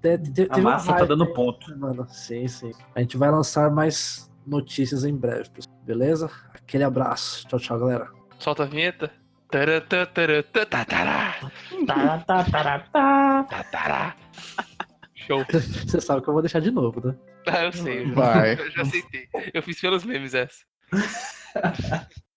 Te- 0.00 0.16
te- 0.18 0.42
A 0.42 0.46
teve 0.54 0.60
um 0.60 0.62
massa 0.62 0.92
tá 0.94 1.04
dando 1.04 1.24
aí, 1.24 1.32
ponto. 1.34 1.76
Mano, 1.78 2.06
sim, 2.08 2.46
sim. 2.46 2.72
A 2.94 3.00
gente 3.00 3.16
vai 3.16 3.30
lançar 3.30 3.68
mais 3.70 4.30
notícias 4.46 5.04
em 5.04 5.14
breve, 5.16 5.50
pessoal. 5.50 5.76
beleza? 5.84 6.30
Aquele 6.54 6.84
abraço. 6.84 7.46
Tchau, 7.48 7.58
tchau, 7.58 7.78
galera. 7.80 8.08
Solta 8.38 8.62
a 8.62 8.66
vinheta. 8.66 9.10
Show. 15.14 15.44
Você 15.86 16.00
sabe 16.00 16.22
que 16.22 16.28
eu 16.28 16.32
vou 16.32 16.42
deixar 16.42 16.60
de 16.60 16.70
novo, 16.70 17.06
né? 17.06 17.14
Ah, 17.46 17.64
eu 17.64 17.72
sei. 17.72 18.02
eu 18.02 18.08
já- 18.08 18.14
Vai. 18.14 18.52
Eu 18.54 18.70
já 18.70 18.82
aceitei. 18.82 19.28
Eu 19.52 19.62
fiz 19.62 19.80
pelos 19.80 20.04
memes 20.04 20.34
essa. 20.34 20.64